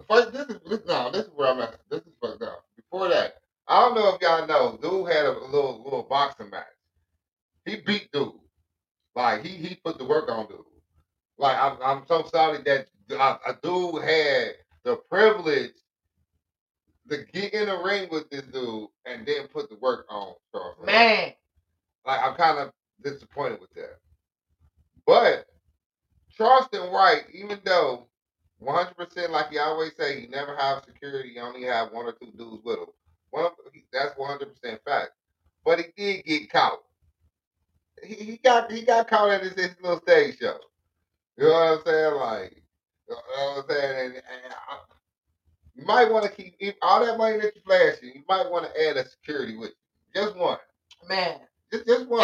[0.10, 1.80] First, this is this, no, this is where I'm at.
[1.90, 2.66] This is fucked up.
[2.76, 3.36] Before that,
[3.68, 6.66] I don't know if y'all know, dude had a little little boxing match.
[7.66, 8.34] He beat dude.
[9.16, 10.60] Like he he put the work on dude.
[11.38, 15.72] Like I'm I'm so sorry that a, a dude had the privilege
[17.10, 20.34] to get in the ring with this dude and then put the work on.
[20.52, 20.76] Charles.
[20.86, 21.34] Man,
[22.08, 22.72] Like I'm kind of
[23.04, 24.00] disappointed with that.
[25.06, 25.46] But
[26.36, 28.08] Charleston White, even though
[28.64, 32.32] 100% like you always say, you never have security, you only have one or two
[32.38, 32.86] dudes with him.
[33.30, 33.52] One
[33.92, 35.12] that's 100% fact.
[35.66, 36.80] But he did get caught.
[38.02, 40.58] He, he got he got caught at his, his little stage show.
[41.38, 42.16] You know what I'm saying?
[42.16, 42.64] Like,
[43.10, 44.06] you know what I'm saying?
[44.06, 48.12] And, and I, might want to keep all that money that you're flashing.
[48.16, 50.22] You might want to add a security with you.
[50.22, 50.58] Just one.
[51.08, 51.40] Man,
[51.72, 52.22] Just just one.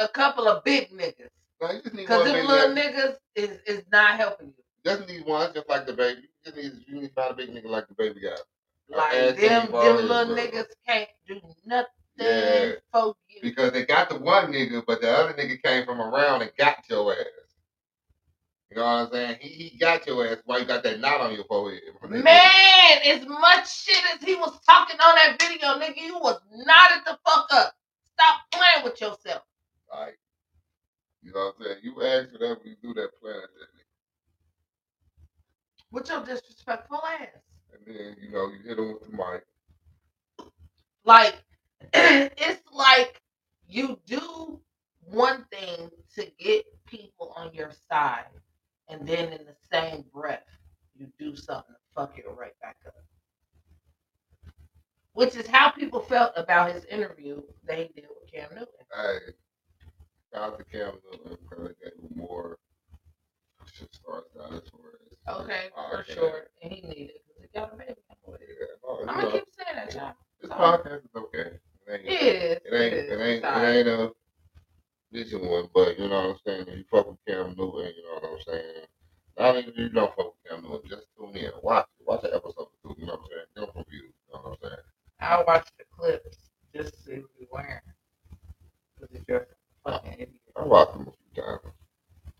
[0.00, 1.28] a couple of big niggas.
[1.60, 2.32] No, you just need Cause one.
[2.36, 2.94] them little nigga.
[2.94, 4.54] niggas is is not helping you.
[4.84, 6.20] Just need one, just like the baby.
[6.22, 8.40] You just need you need to find a big nigga like the baby got.
[8.88, 10.36] Like ask them, them little bro.
[10.36, 12.72] niggas can't do nothing Yeah.
[12.92, 13.40] for you.
[13.42, 16.78] Because they got the one nigga, but the other nigga came from around and got
[16.88, 17.26] your ass.
[18.70, 19.36] You know what I'm saying?
[19.40, 20.38] He, he got your ass.
[20.44, 21.80] Why you got that knot on your forehead?
[22.10, 26.98] Man, as much shit as he was talking on that video, nigga, you was knotted
[27.06, 27.74] the fuck up.
[28.18, 29.42] Stop playing with yourself.
[29.92, 30.18] Like,
[31.22, 31.78] you know what I'm saying?
[31.84, 33.50] You ask for that when you do that plan, and
[35.92, 37.28] With your disrespectful ass.
[37.74, 39.44] And then you know you hit him with the mic.
[41.04, 41.36] Like,
[41.94, 43.20] it's like
[43.68, 44.60] you do
[45.04, 48.26] one thing to get people on your side,
[48.88, 50.44] and then in the same breath,
[50.96, 52.94] you do something to fuck it right back up.
[55.16, 58.66] Which is how people felt about his interview that he did with Cam Newton.
[58.94, 59.32] Hey,
[60.30, 62.58] shout out to Cam Newton because gave more
[63.72, 65.40] shit star status oh, for his.
[65.40, 66.42] Okay, for sure.
[66.62, 67.94] And he needed it because he got a baby.
[68.28, 70.12] Yeah, no, I'm gonna keep saying that, y'all.
[70.42, 70.78] This Sorry.
[70.78, 71.50] podcast is okay.
[71.86, 72.58] It ain't, It is.
[72.66, 72.92] It ain't.
[72.92, 73.10] It is.
[73.10, 73.42] It ain't.
[73.42, 73.66] Sorry.
[73.66, 74.12] It ain't a
[75.12, 76.68] vision one, but you know what I'm saying.
[76.68, 78.84] If you fuck with Cam Newton, you know what I'm saying.
[79.38, 82.20] Not even if you don't fuck with Cam Newton, just tune in, watch it, watch
[82.20, 82.68] the episode.
[82.98, 83.48] You know what I'm saying.
[83.56, 84.12] Get them views.
[84.28, 84.84] You know what I'm saying.
[85.20, 87.80] I watched the clips just to see what he's wearing.
[89.12, 89.46] If you're
[89.86, 90.30] a fucking idiot.
[90.56, 91.60] I watched them a few times.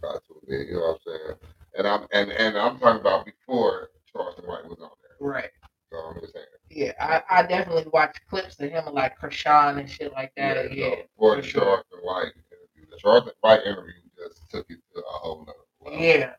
[0.01, 1.39] Try to you know what I'm saying.
[1.79, 5.29] And I'm and and I'm talking about before Charleston White was on there.
[5.29, 5.51] Right.
[5.91, 6.47] So I'm just saying.
[6.71, 10.75] Yeah, I, I definitely watched clips of him like Chrisean and shit like that.
[10.75, 10.91] Yeah.
[10.91, 11.63] so before for the sure.
[11.63, 15.59] Charleston White interview, the Charleston White interview just took it to a whole nother
[15.93, 16.05] level.
[16.05, 16.33] Yeah.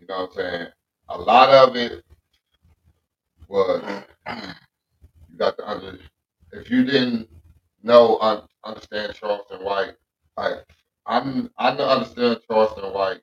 [0.00, 0.66] You know what I'm saying?
[1.08, 2.04] A lot of it
[3.48, 3.82] was
[5.34, 5.98] you got to under
[6.52, 7.28] if you didn't
[7.82, 9.94] know un, understand Charleston White,
[10.36, 10.64] like
[11.06, 13.20] I'm I know- understand Charleston White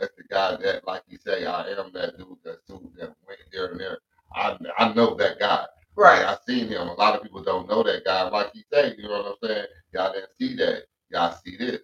[0.00, 3.38] as the guy that like you say I am that dude that dude that went
[3.52, 3.98] there and there.
[4.34, 5.64] I I know that guy.
[5.96, 6.24] Right.
[6.26, 6.88] Like, I seen him.
[6.88, 8.28] A lot of people don't know that guy.
[8.28, 9.66] Like you say, you know what I'm saying?
[9.92, 10.82] Y'all didn't see that.
[11.10, 11.82] Y'all see this.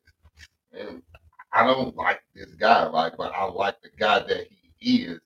[0.73, 1.01] And
[1.53, 4.49] I don't like this guy, like, but I like the guy that
[4.79, 5.21] he is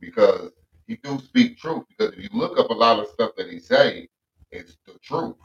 [0.00, 0.50] because
[0.86, 1.84] he do speak truth.
[1.88, 4.08] Because if you look up a lot of stuff that he say,
[4.50, 5.36] it's the truth.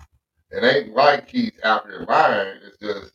[0.52, 2.60] It ain't like he's out here lying.
[2.66, 3.14] It's just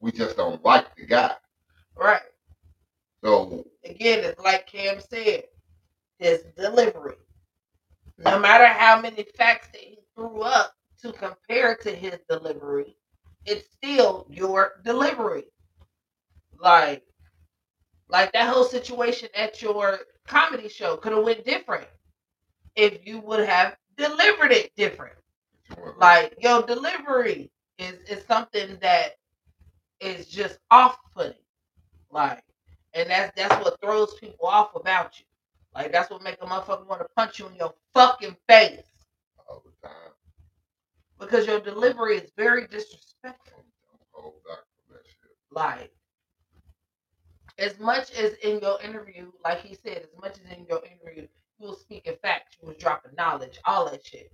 [0.00, 1.32] we just don't like the guy.
[1.96, 2.20] Right.
[3.22, 5.44] So Again, it's like Cam said,
[6.18, 7.16] his delivery.
[8.18, 12.96] No matter how many facts that he threw up to compare to his delivery,
[13.46, 15.44] it's still your delivery.
[16.60, 17.02] Like,
[18.08, 21.88] like that whole situation at your comedy show could have went different
[22.76, 25.16] if you would have delivered it different.
[25.98, 29.12] Like your delivery is is something that
[30.00, 31.34] is just off putting.
[32.10, 32.42] Like,
[32.94, 35.26] and that's that's what throws people off about you.
[35.74, 38.82] Like that's what make a motherfucker want to punch you in your fucking face.
[39.48, 40.12] all the time,
[41.20, 43.64] Because your delivery is very disrespectful.
[44.12, 45.36] hold back from that shit.
[45.50, 45.92] Like
[47.58, 51.26] as much as in your interview, like he said, as much as in your interview,
[51.58, 54.32] you was speaking facts, you was dropping knowledge, all that shit.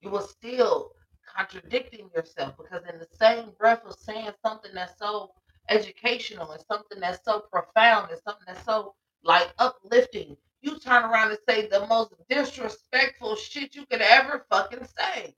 [0.00, 0.92] You was still
[1.36, 5.32] contradicting yourself because in the same breath of saying something that's so
[5.68, 11.30] educational and something that's so profound and something that's so like uplifting, you turn around
[11.30, 15.34] and say the most disrespectful shit you could ever fucking say.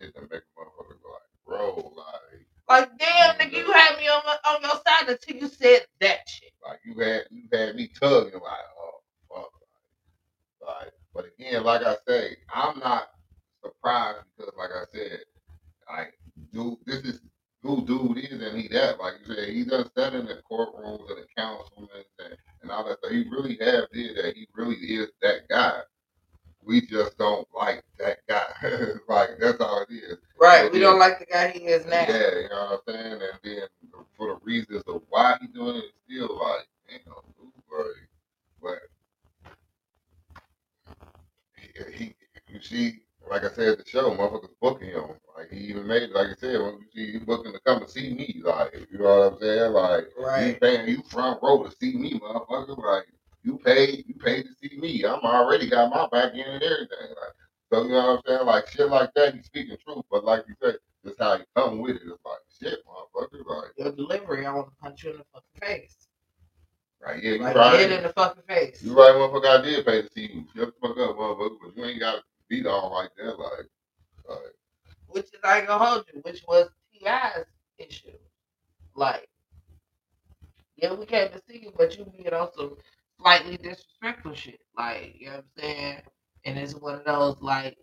[0.00, 2.47] Ignorant that make a motherfucker go like, bro, like.
[2.68, 6.20] Like damn nigga, you had me on my, on your side until you said that
[6.28, 6.52] shit.
[6.66, 9.00] Like you had you had me tugging like, oh
[9.34, 9.50] fuck.
[10.66, 13.08] Like, but again, like I say, I'm not
[13.64, 15.20] surprised because like I said,
[15.90, 16.14] like
[16.52, 17.20] dude this is
[17.62, 19.00] who dude is and he that.
[19.00, 21.88] Like you said, he done sat in the courtrooms and the councilmen
[22.24, 23.12] and, and all that stuff.
[23.12, 24.34] He really have did that.
[24.36, 25.80] He really is that guy.
[26.68, 28.46] We just don't like that guy.
[29.08, 30.18] like that's all it is.
[30.40, 32.06] Right, And we don't like the guy he is now.
[32.08, 33.12] yeah, you know what I'm saying?
[33.14, 33.68] And then
[34.16, 37.14] for the reasons of why he doing it, it's still like, damn,
[37.72, 37.96] like,
[38.62, 38.78] but
[41.56, 42.14] he, he,
[42.48, 43.00] you see,
[43.30, 45.10] like I said the show, motherfuckers booking him.
[45.36, 47.88] Like he even made, like I said, when you see he booking to come to
[47.90, 49.72] see me, like, you know what I'm saying?
[49.72, 50.60] Like, he Right.
[50.60, 52.78] paying you front row to see me, motherfucker.
[52.78, 53.06] Like,
[53.44, 55.04] you paid, you paid to see me.
[55.04, 56.88] I'm already got my back end and everything.
[57.10, 57.34] Like,
[57.72, 58.46] so you know what I'm saying?
[58.46, 60.04] Like shit like that, he's speaking truth.
[60.10, 63.46] But like you said, just how he come with it, it's like shit, motherfucker.
[63.46, 65.96] Like Your delivery, I want to punch you in the fucking face.
[67.00, 67.80] Right, yeah, you Like right.
[67.80, 68.82] hit in the fucking face.
[68.82, 69.60] You right, motherfucker.
[69.60, 70.44] I did pay to see you.
[70.56, 71.56] Shut the fuck up, motherfucker.
[71.64, 73.38] But you ain't got to beat on like that.
[73.38, 73.66] Like,
[74.28, 74.38] like
[75.08, 77.46] which is I ain't gonna hold you, which was T.I.'s
[77.78, 78.10] issue.
[78.94, 79.28] Like,
[80.76, 82.76] yeah, we came to see you, but you being on some
[83.20, 84.60] slightly disrespectful shit.
[84.76, 85.98] Like, you know what I'm saying?
[86.44, 87.76] And it's one of those like,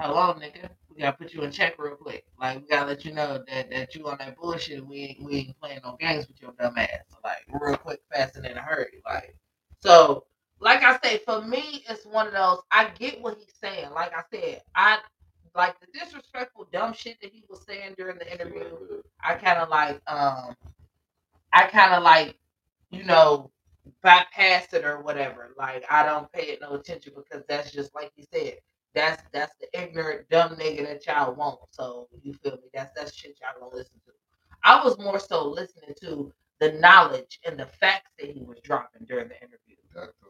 [0.00, 2.24] hello, nigga, we gotta put you in check real quick.
[2.40, 4.86] Like, we gotta let you know that that you on that bullshit.
[4.86, 6.88] We ain't we ain't playing no games with your dumb ass.
[7.10, 9.02] So, like, real quick, fast and in a hurry.
[9.06, 9.36] Like,
[9.80, 10.26] so.
[10.60, 12.60] Like I say, for me, it's one of those.
[12.70, 13.90] I get what he's saying.
[13.90, 14.98] Like I said, I
[15.54, 18.76] like the disrespectful dumb shit that he was saying during the interview.
[19.22, 20.54] I kind of like um
[21.52, 22.36] I kind of like
[22.90, 23.50] you know
[24.02, 25.54] bypass it or whatever.
[25.58, 28.56] Like I don't pay it no attention because that's just like you said.
[28.94, 31.60] That's that's the ignorant dumb nigga that y'all want.
[31.70, 32.70] So you feel me?
[32.74, 34.12] That's that's shit y'all gonna listen to.
[34.64, 39.06] I was more so listening to the knowledge and the facts that he was dropping
[39.06, 39.76] during the interview.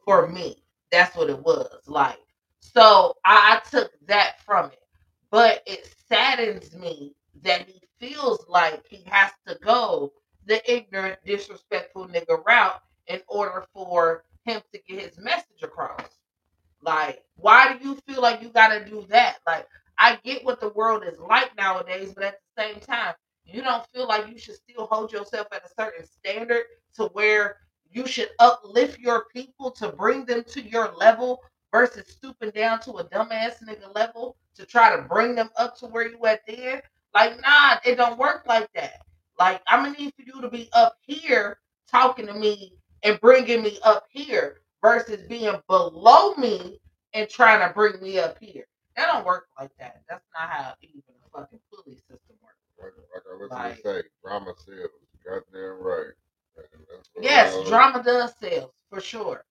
[0.04, 2.18] For me, that's what it was like.
[2.60, 4.80] So I, I took that from it,
[5.30, 10.12] but it saddens me that he feels like he has to go
[10.46, 12.74] the ignorant, disrespectful nigga route
[13.08, 16.18] in order for him to get his message across.
[16.82, 19.38] Like, why do you feel like you gotta do that?
[19.46, 19.66] Like,
[19.98, 23.14] I get what the world is like nowadays, but at the same time,
[23.44, 26.64] you don't feel like you should still hold yourself at a certain standard
[26.96, 27.56] to where
[27.90, 31.40] you should uplift your people to bring them to your level
[31.72, 35.86] versus stooping down to a dumbass nigga level to try to bring them up to
[35.86, 36.82] where you at there.
[37.14, 39.00] Like, nah, it don't work like that.
[39.38, 41.58] Like, I'm gonna need for you to be up here
[41.90, 42.74] talking to me
[43.04, 46.80] and bringing me up here versus being below me
[47.14, 48.66] and trying to bring me up here.
[48.96, 50.02] That don't work like that.
[50.08, 52.58] That's not how even a fucking pulley system works.
[52.80, 54.90] like, like I listen Like- to say, drama sells.
[55.24, 56.12] Goddamn right.
[56.56, 59.44] And that's what Yes, drama does sell for sure,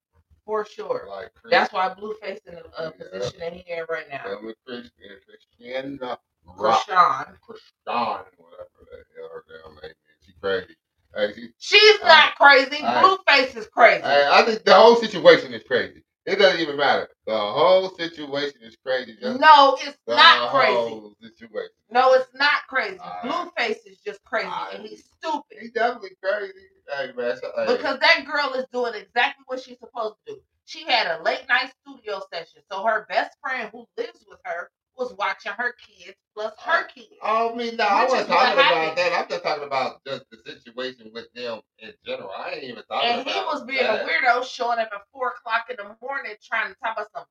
[0.45, 1.07] for sure.
[1.09, 4.21] Like That's why Blueface in the uh, position that he in right now.
[4.25, 4.91] Emma Christian,
[5.27, 7.38] Christiana Rock, Chrisean.
[7.41, 9.95] Chrisean, whatever the hell her damn name is.
[10.25, 10.75] She crazy.
[11.15, 12.77] Hey, She's not crazy.
[12.84, 14.02] I- Blueface is crazy.
[14.03, 16.03] Hey, I think the whole situation is crazy.
[16.26, 17.10] It doesn't even matter.
[17.27, 19.18] The whole situation is crazy.
[19.22, 21.02] Just No, it's not crazy.
[21.22, 21.69] situation.
[21.90, 22.99] No, it's not crazy.
[22.99, 23.23] Alright.
[23.57, 25.57] Blueface is just crazy and he's stupid.
[25.60, 26.53] He's definitely crazy.
[26.90, 30.40] Hey man, so, hey, Because that girl is doing exactly what she's supposed to do.
[30.65, 34.69] She had a late night studio session, so her best friend who lives with her
[34.97, 37.07] was watching her kids plus her kids.
[37.23, 38.97] Oh, me no, I wasn't talking about happened.
[38.97, 39.19] that.
[39.23, 42.29] I'm just talking about just the situation with them in general.
[42.37, 44.05] I ain't even talking And about he was being that.
[44.05, 47.25] a weirdo, showing up at four o'clock in the morning, trying to talk about some.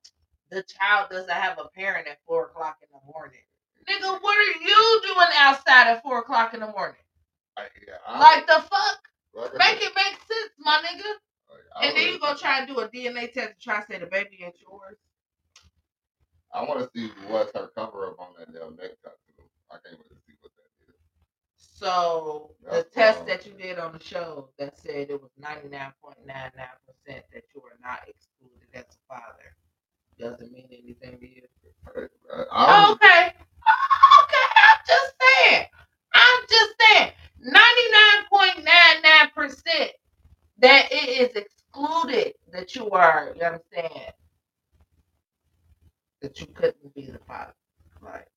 [0.51, 3.41] The child doesn't have a parent at four o'clock in the morning.
[3.89, 7.01] Nigga, what are you doing outside at four o'clock in the morning?
[7.57, 8.99] I- yeah, I- Like the fuck?
[9.35, 11.13] like I Make it make sense, my nigga.
[11.77, 13.99] I And then you gonna try and do a DNA test and try to say
[13.99, 14.97] the baby ain't yours.
[16.55, 19.45] I want to see what's her cover up on that damn neck tattoo.
[19.71, 20.95] I can't wait to see what that is.
[21.59, 23.29] So the test wrong.
[23.29, 26.67] that you did on the show that said it was ninety nine point nine nine
[26.87, 29.55] percent that you are not excluded as a father
[30.19, 31.43] doesn't mean anything to you.
[32.53, 33.35] I'm- Okay.
[33.69, 35.67] Oh, okay, I'm just saying.
[36.15, 37.13] I'm just saying.
[37.45, 39.91] 99.99%
[40.59, 43.61] that it is excluded that you are, you know what I'm
[43.91, 44.13] saying?
[46.23, 47.53] That you couldn't be the father.
[48.01, 48.29] Like,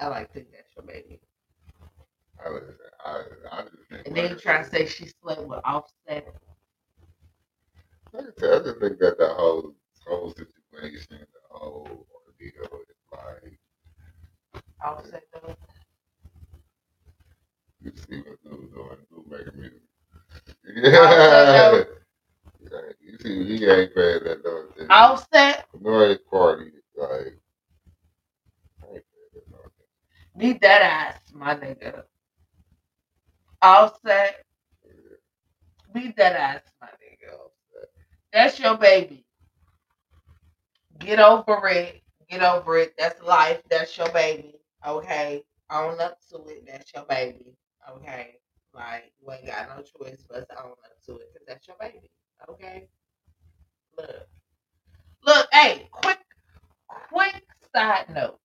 [0.00, 1.20] I like to think that's your baby.
[2.44, 2.48] I,
[3.04, 3.22] I,
[3.52, 4.06] I just think.
[4.06, 6.26] And then you try to say she slept with Offset.
[8.14, 9.74] I just think that the whole
[10.06, 13.58] whole situation, the whole ordeal is like
[14.82, 15.54] Offset though.
[17.82, 19.82] you see what dude's doing, dude making music.
[20.74, 21.84] Yeah.
[22.72, 22.80] Yeah.
[23.00, 24.90] You see, he ain't paying that no attention.
[24.90, 25.66] Offset?
[25.80, 27.38] Nor his party, like.
[28.82, 30.38] I ain't paying that no attention.
[30.38, 32.02] Be that ass, my nigga.
[33.62, 34.44] Offset.
[35.94, 37.36] Be that ass, my nigga.
[38.32, 39.24] That's your baby.
[40.98, 42.02] Get over it.
[42.28, 42.94] Get over it.
[42.98, 43.62] That's life.
[43.70, 44.56] That's your baby.
[44.86, 45.42] Okay.
[45.70, 46.64] Own up to it.
[46.66, 47.56] That's your baby.
[47.90, 48.36] Okay.
[48.74, 51.76] Like, you ain't got no choice but to own up to it because that's your
[51.80, 52.10] baby.
[52.48, 52.88] Okay.
[53.96, 54.28] Look.
[55.24, 56.18] Look, hey, quick,
[56.88, 57.42] quick
[57.74, 58.38] side note.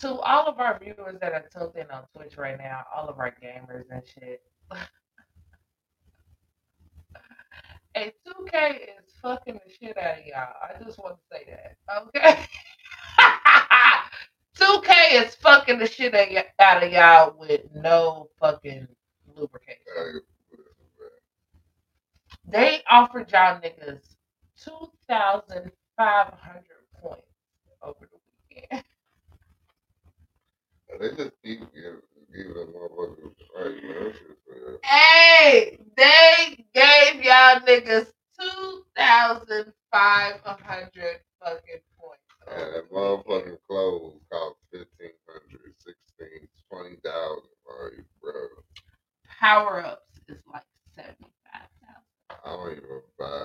[0.00, 3.34] To all of our viewers that are tuned on Twitch right now, all of our
[3.42, 4.42] gamers and shit.
[7.94, 10.54] Hey, 2K is fucking the shit out of y'all.
[10.62, 11.76] I just want to say that.
[12.14, 12.44] Okay?
[14.56, 18.86] 2K is fucking the shit out of out of y'all with no fucking
[19.34, 20.22] lubrication.
[22.52, 24.16] Hey, They offered y'all niggas
[24.62, 26.64] two thousand five hundred
[27.02, 27.26] points
[27.82, 28.18] over the
[28.50, 28.84] weekend.
[31.00, 32.00] They just keep giving,
[32.34, 34.12] giving them motherfuckers right, man.
[34.84, 38.08] Hey, they gave y'all niggas
[38.40, 42.22] two thousand five hundred fucking points.
[42.50, 48.32] And that motherfucking clothes cost fifteen hundred, sixteen, twenty thousand, like, bro.
[49.40, 50.64] Power ups is like
[50.96, 51.37] seventy five thousand.
[52.44, 53.44] I don't even buy.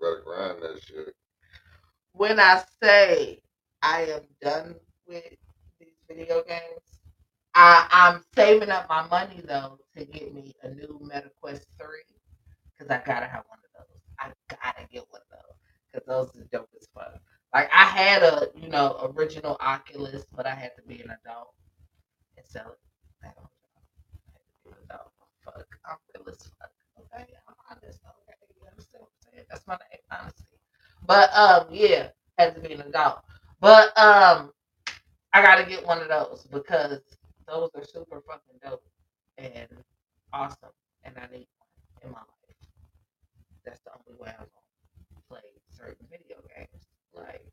[0.00, 1.14] Better grind that shit.
[2.12, 3.40] When I say
[3.82, 4.74] I am done
[5.06, 5.24] with
[5.78, 7.00] these video games,
[7.54, 11.86] I, I'm saving up my money though to get me a new Meta Quest 3
[12.78, 14.00] because I gotta have one of those.
[14.18, 15.56] I gotta get one of those
[15.92, 17.20] because those are dope as fuck.
[17.52, 21.54] Like I had a you know original Oculus, but I had to be an adult
[22.36, 22.78] and sell it.
[23.22, 23.50] I don't know.
[24.26, 25.12] I had to be an adult.
[25.44, 26.70] Fuck, I'm real as fuck.
[27.14, 28.00] Okay, I'm honest.
[28.06, 29.46] Okay, you understand what I'm saying?
[29.50, 30.58] That's my name, honesty.
[31.06, 32.08] But um, yeah,
[32.38, 33.20] had to be an adult.
[33.60, 34.52] But um,
[35.34, 37.00] I gotta get one of those because
[37.48, 38.84] those are super fucking dope
[39.38, 39.68] and
[40.32, 40.70] awesome,
[41.04, 42.56] and I need one in my life.
[43.64, 46.84] That's the only way I'm gonna play certain video games.
[47.14, 47.44] Like,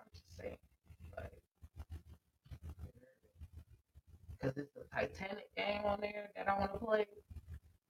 [0.00, 0.58] I'm just saying,
[1.16, 1.32] like,
[4.40, 7.06] because it's a Titanic game on there that I want to play,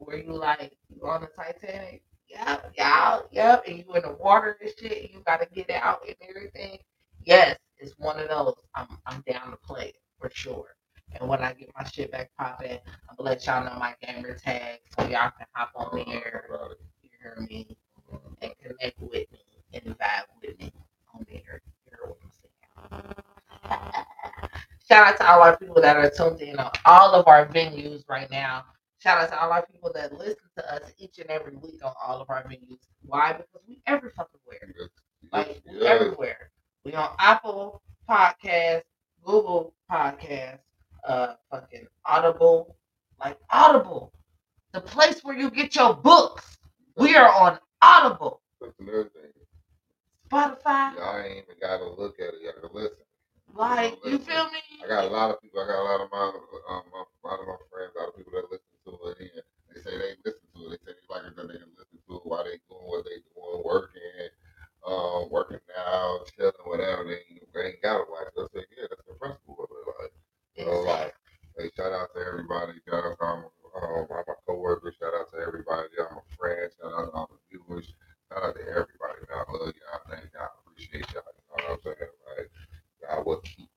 [0.01, 4.59] where you like you on the Titanic, yep, yep, yep, and you in the water
[4.63, 6.79] and shit, and you gotta get out and everything.
[7.25, 8.57] Yes, it's one of those.
[8.77, 10.77] I'm I'm down to play it for sure.
[11.21, 12.79] And when I get my shit back popping,
[13.11, 16.47] I'm gonna let y'all know my gamer tag so y'all can hop on there.
[17.03, 17.77] You hear me?
[18.43, 19.41] And connect with me
[19.75, 20.73] and vibe with me
[21.15, 21.63] on there.
[21.87, 22.31] You what I'm
[23.03, 23.93] saying?
[24.89, 28.05] Shout out to all our people that are tuned in on all of our venues
[28.09, 28.65] right now.
[29.03, 31.93] Shout out to all our people that listen to us each and every week on
[32.07, 32.79] all of our venues.
[33.03, 33.33] Why?
[33.33, 34.61] Because we every fucking where.
[35.33, 35.83] Like Yes.
[35.87, 36.51] everywhere.
[36.85, 38.83] We on Apple Podcast,
[39.25, 40.59] Google Podcast,
[41.07, 42.77] uh fucking Audible,
[43.19, 44.13] like Audible,
[44.73, 46.59] the place where you get your books.
[46.97, 49.33] We are on Audible, That's another thing.
[50.31, 52.43] Spotify, Y'all ain't even gotta look at it.
[52.43, 52.99] Y'all gotta listen.
[53.55, 54.61] like you feel me?
[54.85, 55.61] I got a lot of people.
[55.61, 56.19] I got a lot of my,
[56.69, 59.19] um, a lot of my friends, a lot of people that listen to it.
[59.23, 60.81] And they say they listen to it.
[60.87, 61.37] They say they like it.
[61.37, 64.31] That they can listen to it while they doing what they doing, working,
[64.87, 67.05] um, working out, chilling, whatever.
[67.07, 68.31] They, ain't- they ain't gotta watch.
[68.35, 69.87] I say, yeah, that's the principle of it.
[70.03, 70.15] Like,
[70.59, 71.15] so, like,
[71.59, 72.79] hey, shout out to everybody.
[72.89, 74.97] Shout out to all my, um, all my coworkers.
[75.01, 75.89] Shout out to everybody.
[76.01, 76.75] All my friends.
[76.81, 77.89] Shout out to all the viewers.
[78.33, 79.19] Shout out to everybody.
[79.29, 80.03] Man, I love y'all.
[80.11, 80.51] Thank y'all.
[80.51, 81.25] I appreciate y'all.
[81.31, 82.15] You know what I'm saying?
[82.27, 82.51] Like,
[83.03, 83.71] y'all will keep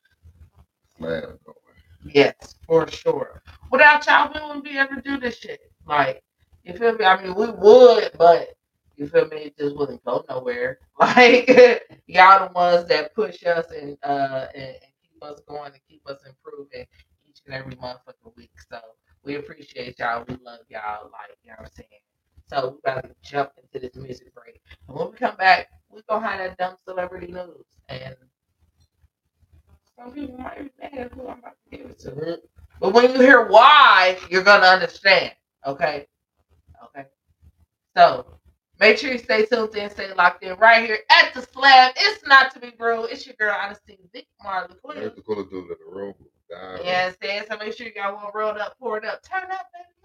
[0.98, 1.63] slam going.
[2.06, 3.44] Yes, for sure.
[3.72, 5.62] Without y'all, we wouldn't be able to do this shit.
[5.88, 6.24] Like,
[6.64, 7.06] you feel me?
[7.06, 8.50] I mean, we would, but
[8.98, 9.38] you feel me?
[9.38, 10.80] It just wouldn't go nowhere.
[11.00, 11.48] Like,
[12.08, 16.20] y'all the ones that push us and uh and, keep us going and keep us
[16.28, 16.86] improving
[17.28, 18.52] each and every month motherfucking week.
[18.70, 18.80] So
[19.26, 20.26] we appreciate y'all.
[20.28, 21.06] We love y'all.
[21.12, 22.02] Like, you know what I'm saying?
[22.48, 24.62] So we gotta jump into this music break.
[24.90, 27.66] And when we come back, we gonna have that dumb celebrity news.
[27.90, 28.16] And
[29.98, 32.12] some people might be mad at who I'm about to give it to.
[32.12, 32.34] Mm-hmm.
[32.80, 35.34] But when you hear why, you're gonna understand.
[35.66, 36.08] Okay?
[36.86, 37.06] Okay.
[37.96, 38.40] So
[38.80, 41.94] make sure you stay tuned in, stay locked in right here at the slab.
[41.96, 43.10] It's not to be Rude.
[43.12, 45.02] It's your girl, Honesty Vic Marley Quinn.
[45.02, 46.14] That's the coolest dude in the room.
[46.50, 46.86] Down.
[46.86, 47.48] You understand?
[47.50, 50.03] So make sure you got one rolled up, poured up, turn up, baby.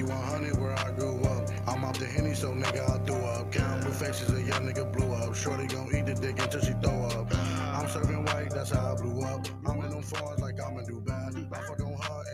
[0.00, 1.50] Fifty-one hundred where I grew up.
[1.66, 3.52] I'm off the henny, so nigga I threw up.
[3.52, 5.34] Count faces, a young nigga blew up.
[5.34, 7.26] Shorty gon' eat the dick until she throw up.
[7.36, 9.46] I'm serving white, that's how I blew up.
[9.66, 11.52] I'm in them fours like I'm in Dubai.
[11.52, 11.80] I fuck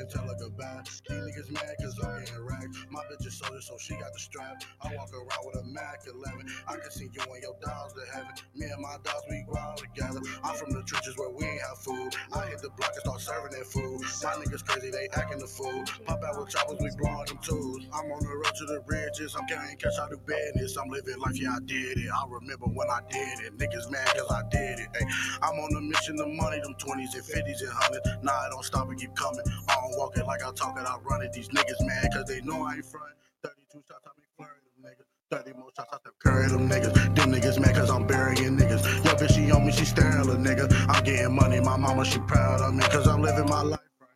[0.06, 0.82] and tell her goodbye.
[1.08, 2.76] These niggas mad cause I'm getting racked.
[2.90, 4.62] My bitch is soldier, so she got the strap.
[4.82, 6.46] I walk around with a Mac 11.
[6.68, 8.30] I can see you and your dogs to heaven.
[8.54, 10.20] Me and my dogs, we grow together.
[10.44, 12.14] I'm from the trenches where we ain't have food.
[12.32, 14.00] I hit the block and start serving that food.
[14.22, 15.84] My niggas crazy, they acting the fool.
[16.06, 17.86] Pop out with choppers, we blowing them tools.
[17.92, 19.34] I'm on the road to the bridges.
[19.34, 20.76] I'm carrying cash out of business.
[20.76, 22.10] I'm living life, yeah, I did it.
[22.10, 23.58] I remember when I did it.
[23.58, 24.88] Niggas mad cause I did it.
[24.94, 25.06] Ay,
[25.42, 28.22] I'm on a mission of money, them 20s and 50s and 100s.
[28.22, 29.42] Nah, I don't stop and keep coming.
[29.68, 31.32] I don't walk it like I talk it, I run it.
[31.32, 33.12] These niggas mad cause they know I ain't front.
[33.42, 35.06] 32 shots, I make flurry them niggas.
[35.30, 36.94] 30 more shots, I step curry them niggas.
[37.16, 38.84] Them niggas mad cause I'm burying niggas.
[39.04, 40.72] Yo, bitch, she on me, she staring a nigga.
[40.88, 44.08] I'm getting money, my mama, she proud of me cause I'm living my life right.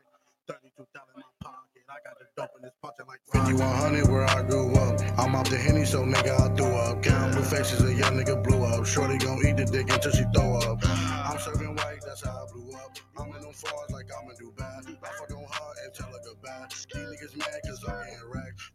[0.48, 4.43] 32,000 in my pocket, I got the dope in this pocket like 5100 where I
[4.43, 5.01] grew up.
[5.19, 7.02] I'm off the henny, so nigga, I threw up.
[7.02, 8.86] Count blue faces, a young nigga blew up.
[8.86, 10.78] Shorty gon' eat the dick until she throw up.
[10.85, 12.97] I'm serving white, that's how I blew up.
[13.19, 14.49] I'm in them frauds like I'm a do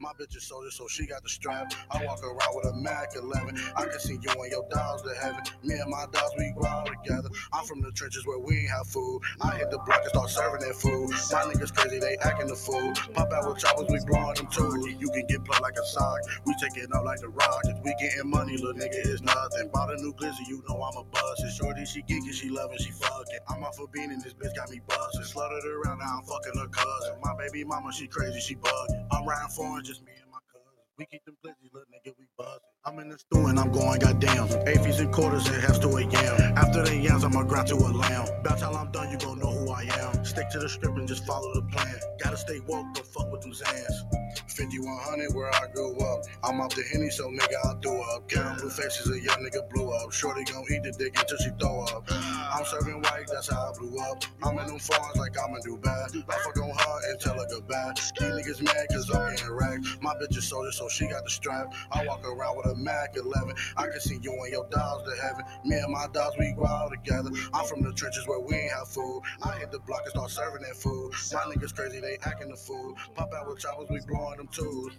[0.06, 1.74] My bitch is soldier, so she got the strap.
[1.90, 3.58] I walk around with a Mac 11.
[3.76, 5.42] I can see you and your dogs to heaven.
[5.64, 7.28] Me and my dogs, we grow together.
[7.52, 9.24] I'm from the trenches where we ain't have food.
[9.42, 11.10] I hit the block and start serving that food.
[11.10, 12.94] My niggas crazy, they acting the fool.
[13.16, 14.94] Pop out with choppers, we blowing them too.
[14.94, 16.20] You can get plugged like a sock.
[16.46, 17.80] We take it out like the Rockets.
[17.84, 19.72] We getting money, little nigga, it's nothing.
[19.74, 21.42] Bought a new glizzy, you know I'm a bust.
[21.42, 23.40] And shorty, she geeky, she loving, she fucking.
[23.50, 25.26] I'm off for in this bitch, got me busted.
[25.26, 27.18] Sluttered around, now I'm fucking her cousin.
[27.24, 29.08] My baby mama, she crazy, she bugging.
[29.12, 30.72] I'm riding foreign, just me and my cousin.
[30.98, 32.60] We keep them glizzy, little nigga, we buzzing.
[32.86, 34.48] I'm in the stew and I'm going goddamn.
[34.68, 36.58] Eighties and quarters and halves to a yam.
[36.58, 38.28] After the yams, I'ma grind to a lamb.
[38.40, 40.24] About time I'm done, you gon' know who I am.
[40.26, 41.96] Stick to the script and just follow the plan.
[42.24, 44.25] Gotta stay woke, but fuck with them Zans.
[44.56, 46.24] 5100 where I grew up.
[46.44, 48.30] I'm off the henny, so nigga, I threw up.
[48.30, 50.12] Count blue faces, a young nigga blew up.
[50.14, 52.06] Shorty gon' eat the dick until she throw up.
[52.10, 54.24] I'm serving white, that's how I blew up.
[54.44, 56.12] I'm in them farms like I'ma do bad.
[56.30, 57.94] I fuck on her and tell her goodbye.
[57.96, 60.02] These niggas mad cause I'm getting racked.
[60.02, 61.74] My bitch is soldier, so she got the strap.
[61.92, 63.56] I walk around with a Mac 11.
[63.76, 65.44] I can see you and your dogs to heaven.
[65.66, 67.30] Me and my dogs, we grow together.
[67.54, 69.22] I'm from the trenches where we ain't have food.
[69.44, 71.12] I hit the block and start serving that food.
[71.34, 72.96] My niggas crazy, they acting the fool.
[73.16, 74.94] Pop out with choppers, we blowing them tools.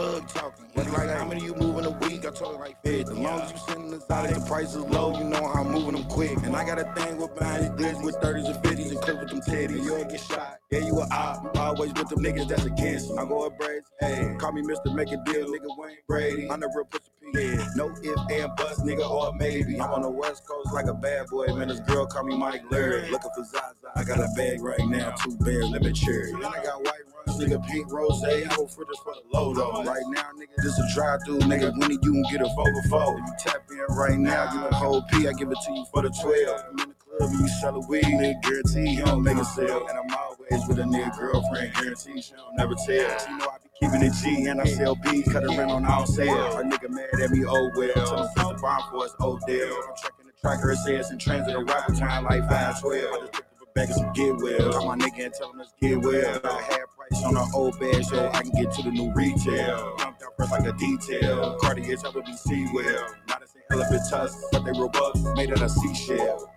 [0.00, 0.64] Plug talking.
[0.76, 2.24] It's like how many you moving a week?
[2.24, 3.00] I told her like 50.
[3.02, 5.72] As long as you sending us out, the price is low, you know how I'm
[5.72, 6.38] moving them quick.
[6.38, 9.20] And I got a thing with behind these glitz with 30s and 50s and clip
[9.20, 9.84] with them titties.
[9.84, 10.59] You'll get shot.
[10.72, 11.56] Yeah, you a op.
[11.58, 13.18] Always with them niggas that's against you.
[13.18, 13.90] I go up braids.
[13.98, 14.94] Hey, call me Mr.
[14.94, 16.48] Make a Deal, nigga Wayne Brady.
[16.48, 17.40] I'm the real pussy P.
[17.42, 17.66] Yeah.
[17.74, 19.80] No if and buts, nigga, or maybe.
[19.80, 21.48] I'm on the west coast like a bad boy.
[21.48, 23.10] Man, this girl call me Mike Larry.
[23.10, 23.74] Looking for Zaza.
[23.96, 26.30] I got a bag right now, two bears, let me cherry.
[26.30, 28.22] And I got white runs, nigga, pink rose.
[28.22, 29.82] I go for this for the low though.
[29.82, 31.76] Right now, nigga, this a drive through, nigga.
[31.80, 34.74] When you can get a 4 for If you tap in right now, give a
[34.76, 36.64] whole P, I give it to you for the 12.
[36.70, 39.44] I'm in the club and you sell a weed, nigga, guarantee you don't make a
[39.44, 39.84] sale.
[39.88, 40.06] And I'm
[40.50, 42.86] always with a nigga girlfriend, guarantee she don't never tell.
[42.86, 45.84] She know I be keeping it G and I sell B, cut her rent on
[45.86, 46.54] all sales.
[46.56, 47.94] A nigga mad at me, oh well.
[48.36, 49.66] Tell him the bomb for us, oh deal.
[49.66, 53.12] I'm checking the tracker, it says in transit, a rapper time like 512.
[53.12, 54.72] I just picked up a bag of some get well.
[54.72, 56.40] Call my nigga and tell him let's get well.
[56.44, 59.94] I had price on the old bag so I can get to the new retail.
[59.98, 61.56] Pumped out first like a detail.
[61.60, 63.14] Cartier's helping me see well.
[63.28, 66.50] Not as an elephant tusk, but they robust, made out of seashell.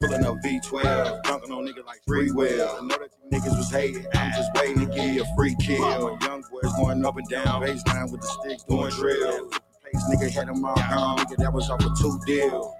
[0.00, 2.70] Pulling up V12, dunking on niggas like free will.
[2.70, 6.16] I know that niggas was hating, I'm just waiting to give you a free kill.
[6.22, 9.50] Young boys going up and down, baseline with the sticks doing drill.
[9.50, 12.74] Place nigga had them all gone, nigga that was off a two deal.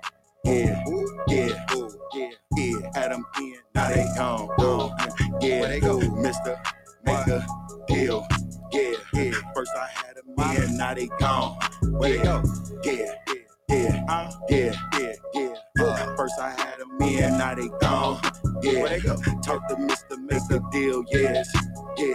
[0.46, 0.82] Yeah,
[1.28, 1.66] yeah,
[2.14, 2.90] yeah, yeah.
[2.94, 4.48] Had them in, now they gone.
[4.56, 4.96] gone.
[5.42, 6.58] Yeah, they go, Mister,
[7.04, 7.46] make a
[7.86, 8.26] deal.
[8.72, 9.32] Yeah, yeah.
[9.54, 11.58] First I had them in, now they gone.
[11.82, 12.42] Where they go?
[12.82, 13.34] Yeah, yeah,
[13.70, 15.54] yeah, yeah, yeah, yeah.
[15.80, 18.20] Uh, first I had them in, now they gone.
[18.62, 19.16] Yeah, where they go?
[19.42, 21.04] Talk to Mister, make a deal.
[21.10, 21.48] Yes,
[21.96, 22.14] yeah.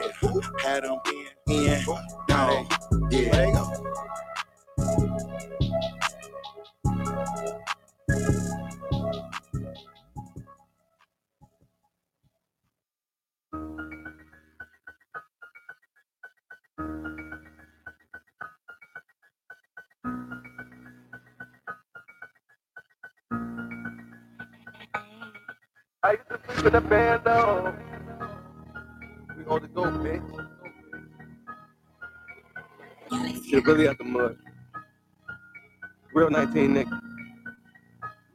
[0.64, 1.00] Had them
[1.48, 1.86] in, in,
[2.28, 2.68] gone.
[3.10, 3.64] Yeah, where they go?
[26.06, 27.76] I used to sleep in the bando.
[29.36, 30.22] We on the go, bitch.
[33.50, 34.38] Shit really out the mud.
[36.14, 37.02] Real 19 nigga.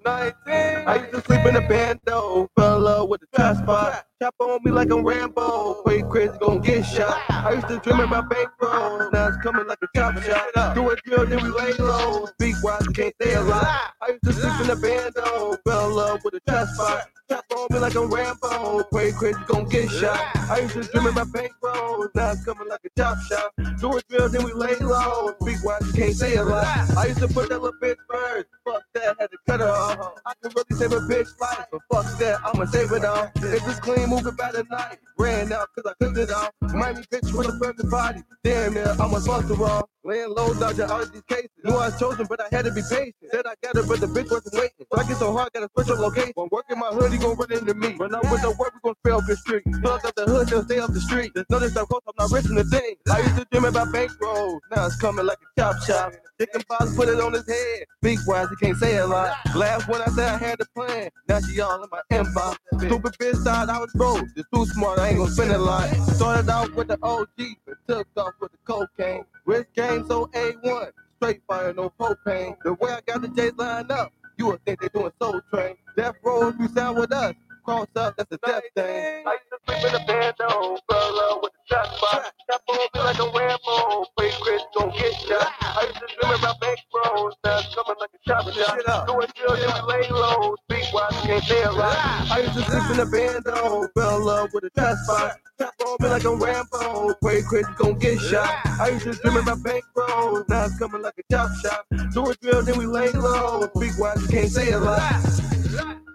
[0.05, 0.35] 19.
[0.49, 2.51] I used to sleep in the bando.
[2.57, 4.05] Fell in love with the trap spot.
[4.21, 5.85] Chop on me like I'm Rambo.
[5.87, 7.23] Way crazy, gon' get shot.
[7.29, 9.13] I used to dream about bankrolls.
[9.13, 10.75] Now it's coming like a chop shot.
[10.75, 12.27] Do a drill, then we lay low.
[12.27, 13.93] Speak wise, can't stay alive.
[14.03, 15.57] I used to sleep in the bando.
[15.65, 17.09] Fell in love with a trap spot.
[17.29, 18.83] Chop on me like I'm Rambo.
[18.91, 20.19] Pray crazy, gon' get shot.
[20.51, 22.09] I used to dream about bankrolls.
[22.15, 23.53] Now it's coming like a chop shot.
[23.79, 25.35] Do a drill, then we lay low.
[25.41, 26.67] Wise, you can't say a lot.
[26.97, 28.47] I used to put that little bitch first.
[28.65, 30.15] Fuck that, had to cut her off.
[30.27, 33.31] I can really save a bitch life, but fuck that, I'ma save it all.
[33.37, 34.99] If it's clean, move it by the night.
[35.19, 36.51] Ran out cause I cooked it all.
[36.75, 38.23] Miami bitch with a perfect body.
[38.43, 39.83] Damn near, I'm a buster raw.
[40.03, 41.51] Laying low, dodging all these cases.
[41.63, 43.15] Knew I was chosen, but I had to be patient.
[43.31, 44.87] Said I got it, but the bitch wasn't waiting.
[44.91, 46.33] So I get so hard, gotta switch up location.
[46.35, 47.95] When working my hood, he gon' run into me.
[47.97, 49.63] When I'm with the work, we gon' spell up the street.
[49.83, 51.33] Plugs up the hood, they'll stay up the street.
[51.35, 52.95] Just notice I'm close, I'm not risking the thing.
[53.11, 54.61] I used to dream about bankrolls.
[54.75, 56.13] Now it's coming like a chop shop.
[56.41, 57.87] Chicken box put it on his head.
[58.03, 59.37] Big wise, he can't say a lot.
[59.55, 61.11] Laugh when I said I had the plan.
[61.29, 62.57] Now she all in my inbox.
[62.79, 64.27] Stupid bitch thought I was broke.
[64.35, 65.89] Just too smart, I ain't gonna spend a lot.
[66.15, 67.29] Started off with the OG,
[67.67, 69.25] but took off with the cocaine.
[69.45, 70.93] Wrist game so A1.
[71.17, 72.57] Straight fire, no propane.
[72.65, 74.11] The way I got the J's lined up,
[74.41, 75.77] you would think they're doing soul train.
[75.99, 77.35] Death row you sound with us.
[77.65, 79.25] Cross up, that's a death thing.
[79.27, 82.33] I used to sleep in a bando, fell with the shot spot.
[82.51, 85.53] Chop on me like a Rambo, pray Chris gon' get shot.
[85.61, 89.07] I used to dream about bank bros, now it's coming like a chopper shot.
[89.07, 91.97] Doing drill, then we lay low, speak wise, can't say a lot.
[92.31, 95.37] I used to sleep in a fell in love with a trap spot.
[95.59, 98.49] Chop on me like a Rambo, pray Chris gon' get shot.
[98.81, 101.85] I used to dream about bank bros, now it's coming like a chop shop.
[102.13, 106.10] Do a drill, then we lay low, speak wise, can't say a lot.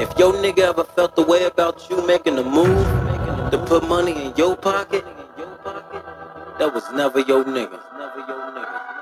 [0.00, 2.86] If your nigga ever felt the way about you making a move
[3.50, 5.04] to put money in your pocket,
[6.58, 7.78] that was never your nigga.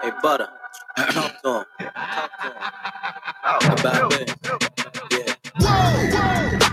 [0.03, 0.49] Hey, Butter,
[0.97, 1.65] talk to him.
[1.79, 3.79] Talk to him.
[3.79, 4.35] About this.
[5.61, 6.68] I'm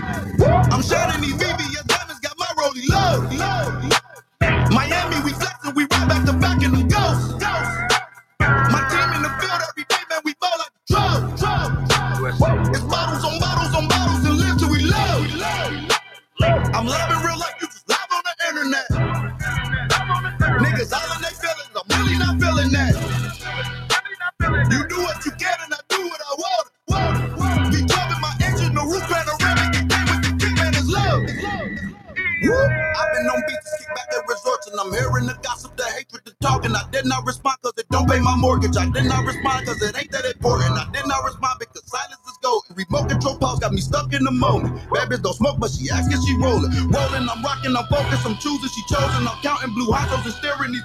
[47.74, 49.26] I'm focused, I'm choosing, she chosen.
[49.26, 50.84] I'm counting blue hotels and staring these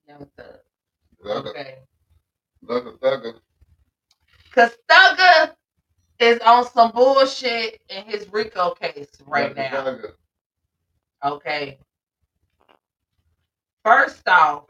[0.11, 0.59] Young Thug.
[1.25, 1.47] Thugger.
[1.49, 1.75] Okay.
[2.65, 3.33] Thugger, thugger.
[6.19, 9.85] Is on some bullshit in his RICO case right Thugger, now.
[9.85, 10.11] thugger.
[11.23, 11.79] Okay.
[13.83, 14.65] First off,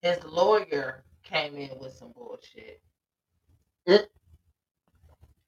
[0.00, 2.80] his lawyer came in with some bullshit.
[3.86, 3.98] Eh.
[3.98, 4.08] That's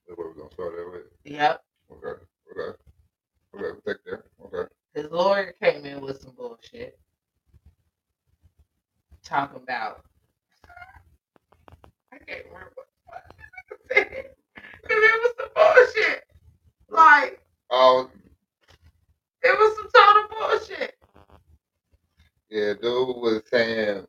[0.07, 1.01] what we're gonna start that with.
[1.25, 1.61] Yep.
[1.91, 2.21] Okay.
[2.51, 2.77] Okay.
[3.57, 3.79] Okay.
[3.85, 4.23] Take there.
[4.45, 4.69] Okay.
[4.93, 6.97] His lawyer came in with some bullshit.
[9.25, 10.01] Talking about
[12.13, 12.87] I can't remember what
[13.91, 14.25] it was.
[14.87, 16.23] Cause it was some bullshit.
[16.89, 17.41] Like
[17.71, 18.09] Oh
[19.43, 20.95] it was some total bullshit.
[22.49, 24.05] yeah, dude was saying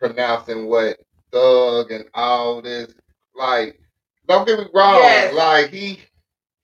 [0.00, 0.98] pronouncing what
[1.32, 2.94] thug and all this.
[3.36, 3.80] Like,
[4.28, 5.00] don't get me wrong.
[5.00, 5.34] Yes.
[5.34, 6.00] Like he,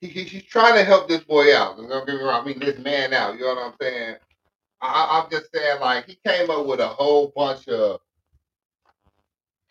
[0.01, 1.77] he he- he's trying to help this boy out.
[1.79, 2.43] Don't get me wrong.
[2.43, 3.35] I mean this man out.
[3.35, 4.17] You know what I'm saying?
[4.81, 8.01] I, I- I'm just saying like he came up with a whole bunch of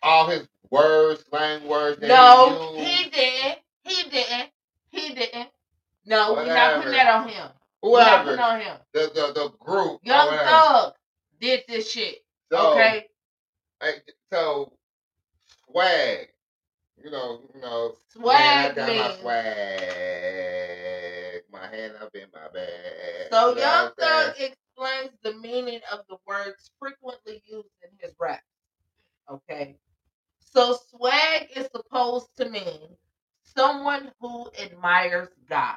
[0.02, 2.00] all his words, slang words.
[2.02, 3.58] No, he didn't.
[3.84, 4.50] He didn't.
[4.90, 5.48] He didn't.
[6.06, 7.48] No, we're not putting that on him.
[7.82, 8.76] We're not Whoever putting on him.
[8.92, 10.00] the the the group.
[10.04, 10.28] Young.
[10.28, 10.94] Thug
[11.40, 12.16] did this shit.
[12.52, 13.06] So, okay?
[14.32, 14.72] So
[15.70, 16.28] swag,
[17.02, 19.34] you know, you know, Swag man, I got my swag,
[21.52, 23.28] my hand up in my bag.
[23.32, 24.34] So you know Young Thug
[24.74, 28.42] explains the meaning of the words frequently used in his rap.
[29.30, 29.76] Okay.
[30.40, 32.96] So swag is supposed to mean
[33.42, 35.76] someone who admires God.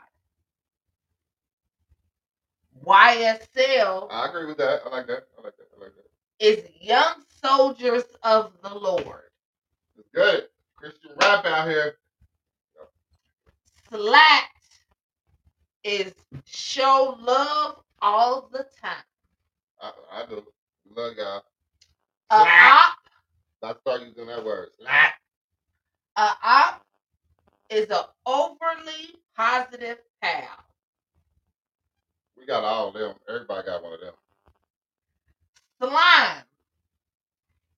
[2.86, 4.82] YSL I agree with that.
[4.86, 5.24] I like that.
[5.38, 5.68] I like that.
[5.76, 6.46] I like that.
[6.46, 9.32] is young soldiers of the Lord.
[9.98, 10.44] It's good.
[10.76, 11.96] Christian rap out here.
[13.90, 14.44] Slat
[15.84, 16.14] is
[16.46, 19.04] show love all the time.
[19.82, 20.44] I, I do.
[20.96, 21.44] Love y'all.
[22.32, 22.98] A op,
[23.64, 24.70] I start using that word.
[24.80, 25.14] Slap.
[26.18, 26.82] a op
[27.70, 30.48] is a overly positive pal.
[32.38, 33.16] We got all of them.
[33.28, 34.14] Everybody got one of them.
[35.82, 36.44] Slime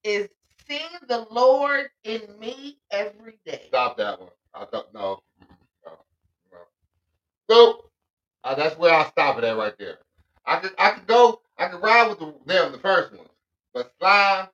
[0.04, 0.30] is
[0.68, 3.64] seeing the Lord in me every day.
[3.68, 4.30] Stop that one.
[4.54, 5.98] I don't Mm-mm, no,
[6.52, 6.58] no.
[7.50, 7.86] So
[8.44, 9.98] uh, that's where I stop it at right there.
[10.50, 13.28] I could I could go I could ride with the, them the first one,
[13.74, 14.50] but slime,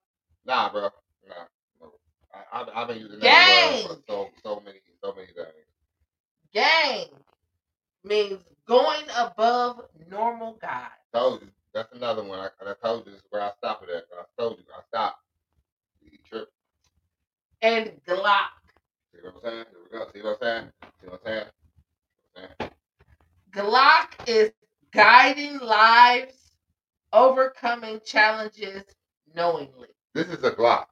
[0.48, 0.84] nah, bro,
[1.28, 1.36] nah.
[1.82, 1.94] No.
[2.54, 5.68] I, I, I've been using that word for so so many so many things.
[6.54, 7.08] Gang
[8.04, 10.90] means going above normal guys.
[11.14, 12.40] Told you that's another one.
[12.40, 14.06] I, I told you this is where I stop it at.
[14.20, 15.20] I told you I stopped.
[16.04, 16.50] You trip.
[17.62, 18.50] And Glock
[19.14, 19.66] See what I'm saying?
[19.72, 20.08] Here we go.
[20.14, 20.72] See what I'm saying?
[21.02, 21.46] See what I'm saying?
[21.46, 22.72] See what I'm saying?
[23.54, 24.52] Glock is
[24.96, 26.54] guiding lives,
[27.12, 28.84] overcoming challenges
[29.36, 29.90] knowingly.
[30.14, 30.86] This is a Glock.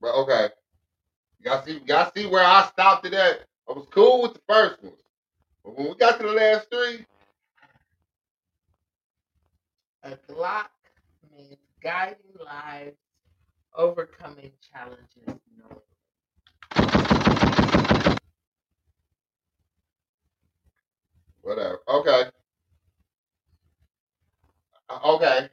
[0.00, 0.48] But okay.
[1.40, 3.44] Y'all see y'all see where I stopped it at?
[3.68, 4.94] I was cool with the first one.
[5.64, 7.04] But when we got to the last three,
[10.04, 10.68] A Glock
[11.36, 12.96] means guiding lives,
[13.76, 15.40] overcoming challenges
[21.42, 21.80] whatever.
[21.88, 22.24] Okay.
[24.88, 25.48] Uh, Okay.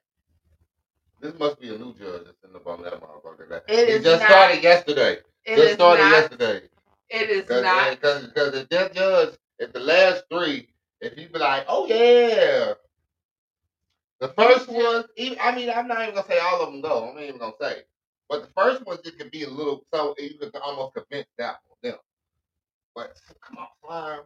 [1.22, 3.50] This must be a new judge that's in the on that motherfucker.
[3.50, 5.18] That It is just not- started yesterday.
[5.46, 6.70] It just is started not- yesterday.
[7.10, 7.90] It is Cause, not.
[7.92, 10.70] Because because if that judge, if the last three,
[11.02, 12.76] if he be like, oh yeah,
[14.20, 17.10] the first one, even, I mean, I'm not even gonna say all of them go.
[17.10, 17.84] I'm not even gonna say,
[18.30, 21.58] but the first one just could be a little, so you could almost convince that
[21.68, 22.00] one them.
[22.96, 24.22] But come on, slime.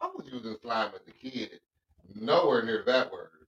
[0.00, 1.60] I was using slime as a kid,
[2.14, 3.30] nowhere near that word.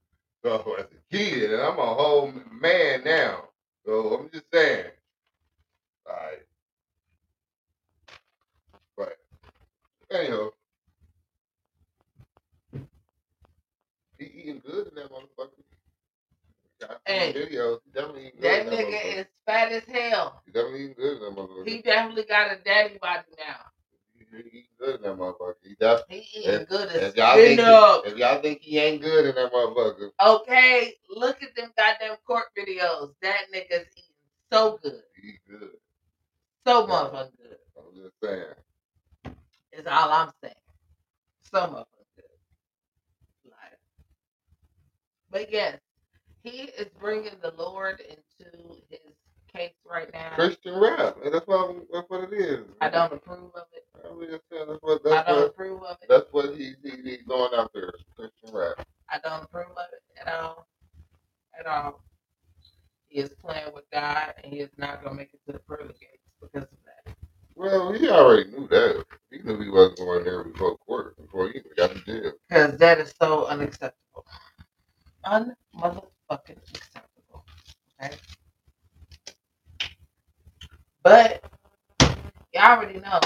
[0.41, 2.31] So as a kid, and I'm a whole
[2.61, 3.49] man now.
[3.85, 4.85] So I'm just saying.
[6.07, 6.39] All right.
[8.97, 9.17] But
[10.17, 10.51] anyhow,
[14.17, 15.49] he eating good in that motherfucker.
[17.05, 17.79] Hey, videos.
[17.85, 20.41] He definitely That nigga is fat as hell.
[20.45, 21.67] He definitely eating good in that motherfucker.
[21.67, 23.78] He definitely got a daddy body now.
[24.31, 25.53] He eating good in that motherfucker.
[25.63, 26.19] He definitely.
[26.21, 29.35] He eating good as If y'all think he, if y'all think he ain't good in
[29.35, 33.13] that motherfucker, Okay, look at them goddamn court videos.
[33.21, 34.15] That nigga's eating
[34.51, 35.01] so good.
[35.21, 35.71] he good.
[36.67, 37.57] So motherfucking good.
[37.77, 39.33] I'm just saying.
[39.71, 40.53] Is all I'm saying.
[41.51, 42.25] So motherfucking good.
[43.45, 43.79] Like,
[45.31, 45.79] but yes,
[46.43, 48.51] he is bringing the Lord into
[48.89, 48.99] his
[49.55, 50.31] case right now.
[50.35, 51.17] Christian rap.
[51.23, 52.65] and That's what I'm, that's what it is.
[52.81, 53.85] I don't approve of it.
[54.05, 54.43] I mean, that's
[54.81, 56.09] what I don't what approve of it.
[56.09, 57.93] that's what he, he he's going out there.
[58.15, 58.85] Christian rap.
[59.11, 60.67] I don't approve of it at all.
[61.59, 62.01] At all.
[63.07, 65.93] He is playing with God and he is not gonna make it to the pearly
[65.99, 67.13] gates because of that.
[67.55, 69.05] Well, he already knew that.
[69.31, 72.31] He knew he wasn't going there before court, before he even got to jail.
[72.49, 74.25] Because that is so unacceptable.
[75.25, 77.45] Unmotherfucking acceptable.
[78.01, 78.15] Okay?
[81.03, 81.43] But
[82.53, 83.19] y'all already know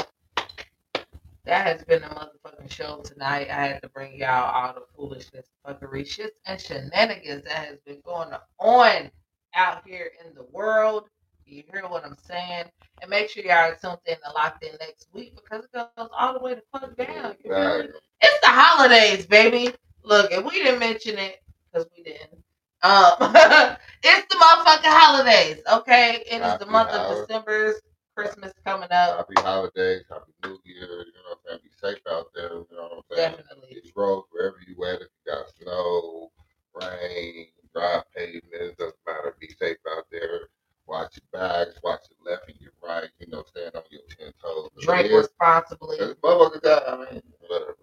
[1.46, 3.50] that has been a motherfucking show tonight.
[3.50, 8.02] I had to bring y'all all the foolishness, fuckery, shits, and shenanigans that has been
[8.06, 8.30] going
[8.60, 9.12] on
[9.56, 11.10] out here in the world.
[11.46, 12.66] You hear what I'm saying?
[13.02, 16.10] And make sure y'all are tuned in and locked in next week because it goes
[16.18, 17.36] all the way to fuck down.
[17.44, 17.52] You?
[17.52, 17.90] Right.
[18.22, 19.74] It's the holidays, baby.
[20.04, 21.42] Look, if we didn't mention it,
[21.74, 22.43] because we didn't.
[22.84, 23.14] Um,
[24.04, 26.24] it's the motherfucking holidays, okay?
[26.30, 27.28] It is the Happy month of.
[27.28, 27.76] December.
[28.16, 29.18] Christmas coming up.
[29.18, 30.82] Happy holidays, happy New Year.
[30.82, 31.60] You know what I'm saying?
[31.64, 32.50] Be safe out there.
[32.52, 33.32] You know what I'm saying?
[33.38, 33.80] Definitely.
[33.84, 36.32] These roads, wherever you at, if you got snow,
[36.76, 39.36] rain, dry pavements, doesn't matter.
[39.40, 40.42] Be safe out there.
[40.88, 43.10] Watch your bags, watch your left and your right.
[43.20, 44.70] You know, stand on your ten toes.
[44.82, 45.18] Drink Yeah.
[45.18, 45.98] responsibly.
[46.00, 47.78] Motherfucker I mean, whatever.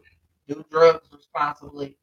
[0.48, 1.98] Do drugs responsibly.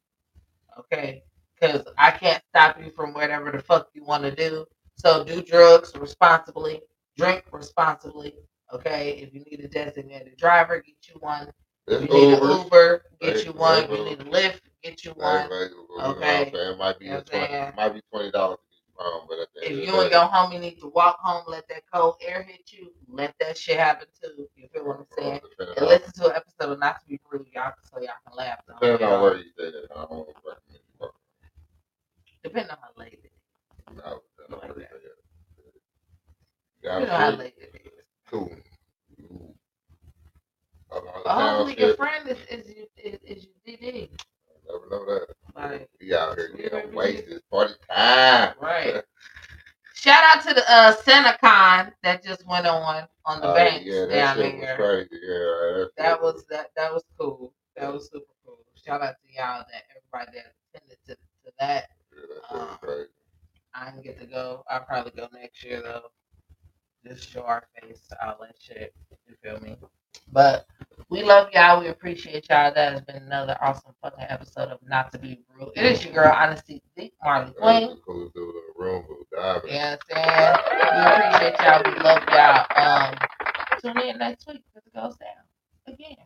[0.79, 1.23] Okay?
[1.59, 4.65] Because I can't stop you from whatever the fuck you want to do.
[4.95, 6.81] So do drugs responsibly.
[7.17, 8.35] Drink responsibly.
[8.73, 9.11] Okay?
[9.21, 11.49] If you need a designated driver, get you one.
[11.87, 13.83] If you need an Uber, get Right, you one.
[13.83, 15.49] If you need a Lyft, get you one.
[15.49, 16.51] Right, right, you know Okay?
[16.53, 17.73] It might be You know a what I'm 20, saying?
[17.77, 20.21] might be twenty dollars to get home, but at the end If you and your
[20.27, 22.91] homie need to walk home, let that cold air hit you.
[23.09, 24.47] Let that shit happen too.
[24.55, 25.39] You feel what I'm saying?
[25.77, 28.59] And listen to an episode of Not to Be Rude, y'all, so y'all can laugh.
[28.67, 31.13] depending on where you stay at, I don't recommend you work.
[32.43, 33.95] Depending on how late it is.
[33.95, 35.03] No, depending on where you stay at.
[36.83, 37.91] You Down know how street, late it is.
[38.29, 38.51] cool.
[39.21, 39.53] Ooh.
[40.95, 43.77] Up on the Oh, town hopefully your shit, friend is, is, is, is, is your
[43.77, 44.09] DD.
[44.67, 45.27] never know that.
[45.55, 46.95] Like, He out here Yeah, getting baby.
[46.97, 47.41] wasted.
[47.51, 48.53] Party time.
[48.61, 49.03] Right.
[49.95, 54.05] Shout out to the uh SantaCon that just went on on the Oh, banks yeah,
[54.05, 54.75] that down shit was there.
[54.77, 55.09] crazy.
[55.11, 57.53] Yeah, that, That shit was that that was cool.
[57.75, 58.59] That was super cool.
[58.75, 61.89] Shout out to y'all that everybody that attended to, to that.
[62.13, 63.09] yeah, that shit was Um, crazy.
[63.73, 64.63] I didn't get to go.
[64.69, 64.85] I'll
[65.63, 66.11] go though.
[67.05, 68.93] Just show our face, all that shit.
[69.27, 69.77] You feel me?
[70.31, 70.65] But
[71.09, 71.79] we love y'all.
[71.79, 72.73] We appreciate y'all.
[72.73, 75.71] That has been another awesome fucking episode of Not to Be Rude.
[75.75, 77.89] It is your girl, Honesty Deep, Marley Queen.
[77.89, 79.61] the coolest dude in the room who died.
[79.63, 79.71] You?
[80.93, 81.81] We appreciate y'all.
[81.85, 82.65] We love y'all.
[82.75, 83.15] Um,
[83.81, 86.25] tune in next week because it goes down again.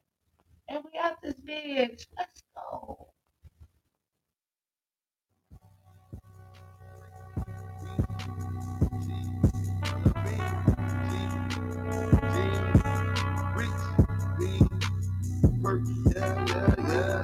[0.69, 2.07] And we got this bitch.
[2.17, 3.10] Let's go.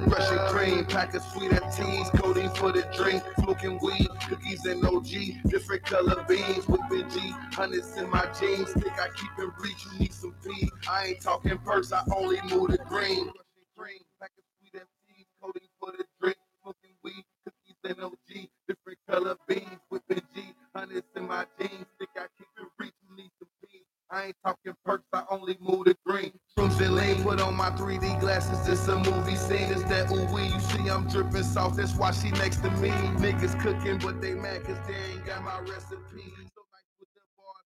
[0.06, 5.50] Russian cream, pack of sweet teas, codeine for the drink, smoking weed, cookies and OG,
[5.50, 9.98] different color beans, whipping G, hundreds in my jeans, think I keep in reach, you
[10.00, 10.70] need some feed.
[10.88, 13.26] I ain't talking purse, I only move the green.
[13.26, 18.48] Russian cream, pack of sweet teas, codeine for the drink, smoking weed, cookies and OG,
[18.68, 20.42] different color beans, whipping G,
[20.78, 23.82] hundreds in my jeans, think I keep in reach, need some feed.
[24.10, 26.32] I ain't talking perks, I only move the green.
[26.56, 29.72] Shrooms and lean, put on my 3D glasses, it's a movie scene.
[29.72, 32.90] It's that ooh wee, you see I'm dripping soft, that's why she next to me.
[33.24, 36.30] Niggas cooking, but they mad cause they ain't got my recipe.
[36.54, 37.66] So like with the bars,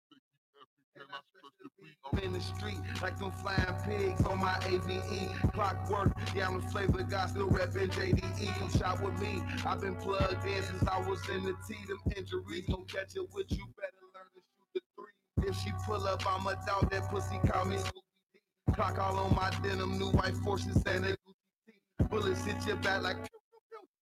[0.96, 5.52] and I special beat in the street like them flying pigs on my AVE.
[5.54, 8.60] Clockwork, yeah, I'm a flavor guy, still reppin' JDE.
[8.60, 9.42] Come shot with me.
[9.66, 11.76] I've been plugged in since I was in the T.
[11.88, 15.50] Them injuries don't catch it with you, better learn to shoot the three.
[15.50, 16.90] If she pull up, I'ma dog.
[16.92, 18.02] That pussy call me Scoopy
[18.34, 18.40] D.
[18.74, 22.10] Clock all on my denim, new white forces and a Gucci.
[22.10, 23.18] Bullets hit your back like.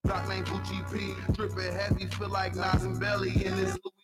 [0.06, 1.14] Stock name Gucci P.
[1.34, 3.98] Dripping heavy, feel like Nas and Belly in this Louis.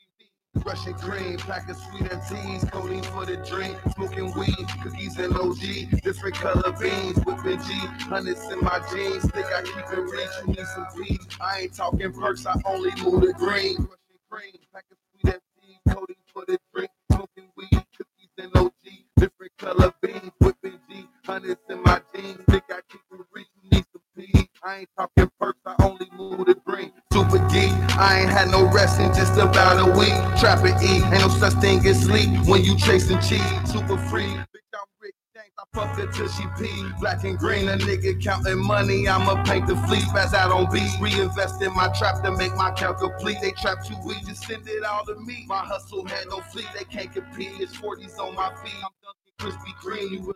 [0.63, 5.35] Russian cream, pack of sweet and teas, codeine for the drink, smoking weed, cookies and
[5.35, 7.73] OG, different color beans, whipping G,
[8.07, 11.19] hundreds in my jeans, think I keep it rich, you need some peas.
[11.41, 13.75] I ain't talking perks, I only move the green.
[13.77, 18.55] Russian cream, pack of sweet and teas, codeine for the drink, smoking weed, cookies and
[18.55, 18.71] OG,
[19.17, 23.69] different color beans, whipping G, hundreds in my jeans, think I keep it rich, you
[23.71, 24.47] need some peas.
[24.65, 26.91] I ain't talking perks, I only move the green.
[27.13, 30.17] Super geek, I ain't had no rest in just about a week.
[30.39, 33.43] Trap and eat, ain't no such thing as sleep when you chasing cheese.
[33.71, 36.89] Super free, bitch, I'm Rick James, I fuck her till she pee.
[36.99, 40.81] Black and green, a nigga counting money, I'ma paint the fleet as I don't be.
[40.99, 43.37] Reinvest in my trap to make my count complete.
[43.43, 45.45] They trap too weak, just send it all to me.
[45.47, 47.51] My hustle had no fleet, they can't compete.
[47.59, 50.09] It's 40s on my feet, I'm dunking Krispy Kreme.
[50.09, 50.33] You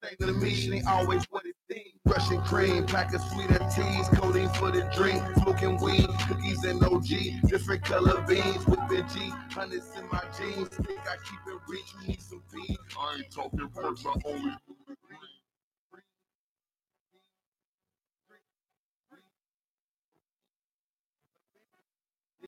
[0.00, 0.54] the same to me.
[0.54, 1.94] Shit ain't always what it seems.
[2.06, 6.82] Russian cream, pack of sweet and teas, codeine for the drink, smoking weed, cookies and
[6.82, 10.68] OG, different color beans, whipping G, hundreds in my jeans.
[10.68, 12.78] Think I keep it you need some peas.
[12.98, 14.52] I ain't talking perks, I only